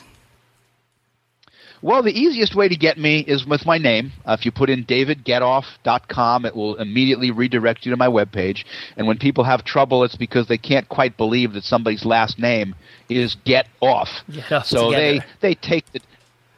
Well, 1.82 2.02
the 2.02 2.12
easiest 2.12 2.56
way 2.56 2.68
to 2.68 2.76
get 2.76 2.98
me 2.98 3.20
is 3.20 3.46
with 3.46 3.66
my 3.66 3.78
name. 3.78 4.12
Uh, 4.26 4.36
if 4.38 4.46
you 4.46 4.52
put 4.52 4.70
in 4.70 4.84
davidgetoff.com, 4.86 6.46
it 6.46 6.56
will 6.56 6.76
immediately 6.78 7.30
redirect 7.30 7.86
you 7.86 7.92
to 7.92 7.98
my 7.98 8.08
webpage. 8.08 8.66
And 8.96 9.08
when 9.08 9.20
people 9.20 9.44
have 9.44 9.64
trouble, 9.64 10.04
it's 10.04 10.16
because 10.16 10.48
they 10.48 10.58
can't 10.58 10.90
quite 10.90 11.18
believe 11.18 11.54
that 11.54 11.64
somebody's 11.64 12.04
last 12.04 12.40
name 12.40 12.74
is 13.10 13.36
Get 13.46 13.68
Off. 13.80 14.10
Yeah, 14.28 14.64
so 14.64 14.92
together. 14.92 15.20
they 15.42 15.50
they 15.50 15.56
take 15.56 15.92
the 15.92 16.02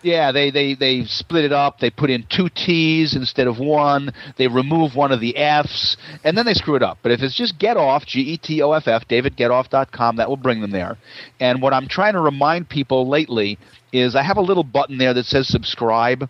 yeah, 0.01 0.31
they, 0.31 0.51
they, 0.51 0.75
they 0.75 1.03
split 1.05 1.45
it 1.45 1.51
up. 1.51 1.79
They 1.79 1.89
put 1.89 2.09
in 2.09 2.25
two 2.29 2.49
T's 2.49 3.15
instead 3.15 3.47
of 3.47 3.59
one. 3.59 4.13
They 4.37 4.47
remove 4.47 4.95
one 4.95 5.11
of 5.11 5.19
the 5.19 5.35
F's, 5.35 5.97
and 6.23 6.37
then 6.37 6.45
they 6.45 6.53
screw 6.53 6.75
it 6.75 6.83
up. 6.83 6.99
But 7.01 7.11
if 7.11 7.21
it's 7.21 7.35
just 7.35 7.59
Get 7.59 7.77
Off, 7.77 8.05
G 8.05 8.21
E 8.21 8.37
T 8.37 8.61
O 8.61 8.71
F 8.71 8.87
F, 8.87 9.07
davidgetoff.com, 9.07 10.15
that 10.17 10.29
will 10.29 10.37
bring 10.37 10.61
them 10.61 10.71
there. 10.71 10.97
And 11.39 11.61
what 11.61 11.73
I'm 11.73 11.87
trying 11.87 12.13
to 12.13 12.21
remind 12.21 12.69
people 12.69 13.07
lately 13.07 13.57
is 13.91 14.15
I 14.15 14.23
have 14.23 14.37
a 14.37 14.41
little 14.41 14.63
button 14.63 14.97
there 14.97 15.13
that 15.13 15.25
says 15.25 15.47
subscribe. 15.47 16.29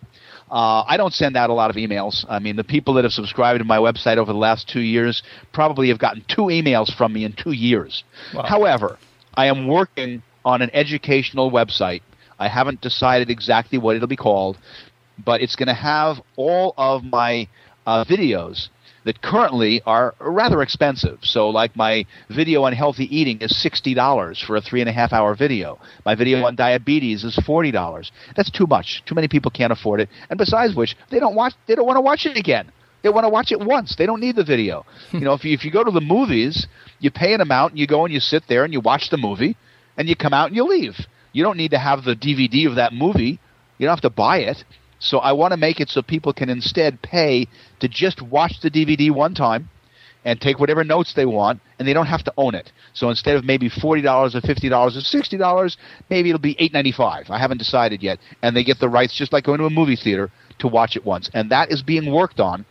Uh, 0.50 0.82
I 0.86 0.96
don't 0.96 1.14
send 1.14 1.36
out 1.36 1.50
a 1.50 1.52
lot 1.52 1.70
of 1.70 1.76
emails. 1.76 2.24
I 2.28 2.40
mean, 2.40 2.56
the 2.56 2.64
people 2.64 2.94
that 2.94 3.04
have 3.04 3.12
subscribed 3.12 3.60
to 3.60 3.64
my 3.64 3.78
website 3.78 4.16
over 4.16 4.32
the 4.32 4.38
last 4.38 4.68
two 4.68 4.80
years 4.80 5.22
probably 5.52 5.88
have 5.88 5.98
gotten 5.98 6.24
two 6.26 6.42
emails 6.42 6.92
from 6.92 7.12
me 7.12 7.24
in 7.24 7.34
two 7.34 7.52
years. 7.52 8.02
Wow. 8.34 8.42
However, 8.42 8.98
I 9.34 9.46
am 9.46 9.68
working 9.68 10.24
on 10.44 10.60
an 10.60 10.70
educational 10.72 11.52
website 11.52 12.02
I 12.40 12.48
haven't 12.48 12.80
decided 12.80 13.30
exactly 13.30 13.78
what 13.78 13.94
it'll 13.94 14.08
be 14.08 14.16
called, 14.16 14.56
but 15.22 15.42
it's 15.42 15.54
going 15.54 15.68
to 15.68 15.74
have 15.74 16.20
all 16.36 16.74
of 16.78 17.04
my 17.04 17.48
uh, 17.86 18.04
videos 18.04 18.68
that 19.04 19.20
currently 19.22 19.82
are 19.86 20.14
rather 20.18 20.62
expensive. 20.62 21.18
So, 21.22 21.50
like 21.50 21.76
my 21.76 22.06
video 22.30 22.64
on 22.64 22.72
healthy 22.72 23.04
eating 23.14 23.38
is 23.40 23.60
sixty 23.60 23.94
dollars 23.94 24.40
for 24.40 24.56
a 24.56 24.60
three 24.60 24.80
and 24.80 24.88
a 24.88 24.92
half 24.92 25.12
hour 25.12 25.34
video. 25.34 25.78
My 26.04 26.14
video 26.14 26.44
on 26.44 26.56
diabetes 26.56 27.24
is 27.24 27.36
forty 27.46 27.70
dollars. 27.70 28.10
That's 28.36 28.50
too 28.50 28.66
much. 28.66 29.02
Too 29.04 29.14
many 29.14 29.28
people 29.28 29.50
can't 29.50 29.72
afford 29.72 30.00
it. 30.00 30.08
And 30.30 30.38
besides 30.38 30.74
which, 30.74 30.96
they 31.10 31.20
don't 31.20 31.34
watch. 31.34 31.54
They 31.66 31.74
don't 31.74 31.86
want 31.86 31.98
to 31.98 32.02
watch 32.02 32.26
it 32.26 32.36
again. 32.36 32.72
They 33.02 33.08
want 33.08 33.24
to 33.24 33.30
watch 33.30 33.52
it 33.52 33.60
once. 33.60 33.96
They 33.96 34.04
don't 34.06 34.20
need 34.20 34.36
the 34.36 34.44
video. 34.44 34.84
you 35.12 35.20
know, 35.20 35.34
if 35.34 35.44
you 35.44 35.52
if 35.52 35.64
you 35.64 35.70
go 35.70 35.84
to 35.84 35.90
the 35.90 36.00
movies, 36.00 36.66
you 37.00 37.10
pay 37.10 37.34
an 37.34 37.40
amount 37.40 37.72
and 37.72 37.78
you 37.78 37.86
go 37.86 38.04
and 38.04 38.12
you 38.12 38.20
sit 38.20 38.44
there 38.48 38.64
and 38.64 38.72
you 38.72 38.80
watch 38.80 39.10
the 39.10 39.18
movie, 39.18 39.56
and 39.96 40.08
you 40.08 40.16
come 40.16 40.32
out 40.32 40.48
and 40.48 40.56
you 40.56 40.64
leave. 40.64 40.96
You 41.32 41.42
don't 41.42 41.56
need 41.56 41.70
to 41.70 41.78
have 41.78 42.04
the 42.04 42.16
DVD 42.16 42.66
of 42.66 42.76
that 42.76 42.92
movie. 42.92 43.38
You 43.78 43.86
don't 43.86 43.92
have 43.94 44.00
to 44.02 44.10
buy 44.10 44.38
it. 44.38 44.64
So 44.98 45.18
I 45.18 45.32
want 45.32 45.52
to 45.52 45.56
make 45.56 45.80
it 45.80 45.88
so 45.88 46.02
people 46.02 46.32
can 46.32 46.50
instead 46.50 47.00
pay 47.00 47.48
to 47.80 47.88
just 47.88 48.20
watch 48.20 48.60
the 48.60 48.70
DVD 48.70 49.10
one 49.10 49.34
time 49.34 49.70
and 50.24 50.38
take 50.38 50.58
whatever 50.58 50.84
notes 50.84 51.14
they 51.14 51.24
want, 51.24 51.60
and 51.78 51.88
they 51.88 51.94
don't 51.94 52.06
have 52.06 52.24
to 52.24 52.32
own 52.36 52.54
it. 52.54 52.70
So 52.92 53.08
instead 53.08 53.36
of 53.36 53.44
maybe 53.44 53.70
forty 53.70 54.02
dollars 54.02 54.34
or 54.36 54.42
fifty 54.42 54.68
dollars 54.68 54.96
or 54.96 55.00
sixty 55.00 55.38
dollars, 55.38 55.78
maybe 56.10 56.28
it'll 56.28 56.38
be 56.38 56.56
eight 56.58 56.74
ninety 56.74 56.92
five. 56.92 57.30
I 57.30 57.38
haven't 57.38 57.56
decided 57.56 58.02
yet, 58.02 58.18
and 58.42 58.54
they 58.54 58.62
get 58.62 58.78
the 58.78 58.88
rights 58.88 59.14
just 59.14 59.32
like 59.32 59.44
going 59.44 59.58
to 59.60 59.64
a 59.64 59.70
movie 59.70 59.96
theater 59.96 60.30
to 60.58 60.68
watch 60.68 60.96
it 60.96 61.06
once, 61.06 61.30
and 61.32 61.50
that 61.50 61.72
is 61.72 61.82
being 61.82 62.12
worked 62.12 62.38
on. 62.40 62.66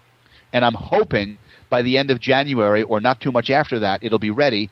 And 0.54 0.64
I'm 0.64 0.76
hoping 0.76 1.38
by 1.70 1.82
the 1.82 1.98
end 1.98 2.12
of 2.12 2.20
January 2.20 2.84
or 2.84 3.00
not 3.00 3.22
too 3.22 3.32
much 3.32 3.50
after 3.50 3.80
that, 3.80 4.04
it'll 4.04 4.20
be 4.20 4.32
ready 4.32 4.70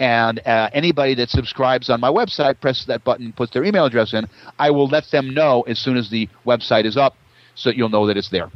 and 0.00 0.40
uh, 0.46 0.70
anybody 0.72 1.14
that 1.14 1.28
subscribes 1.28 1.90
on 1.90 2.00
my 2.00 2.08
website 2.08 2.58
presses 2.60 2.86
that 2.86 3.04
button, 3.04 3.32
puts 3.32 3.52
their 3.52 3.62
email 3.62 3.84
address 3.84 4.14
in. 4.14 4.26
I 4.58 4.70
will 4.70 4.88
let 4.88 5.04
them 5.12 5.32
know 5.32 5.60
as 5.62 5.78
soon 5.78 5.96
as 5.96 6.10
the 6.10 6.28
website 6.46 6.86
is 6.86 6.96
up, 6.96 7.14
so 7.54 7.68
that 7.68 7.76
you'll 7.76 7.90
know 7.90 8.06
that 8.06 8.16
it's 8.16 8.30
there. 8.30 8.50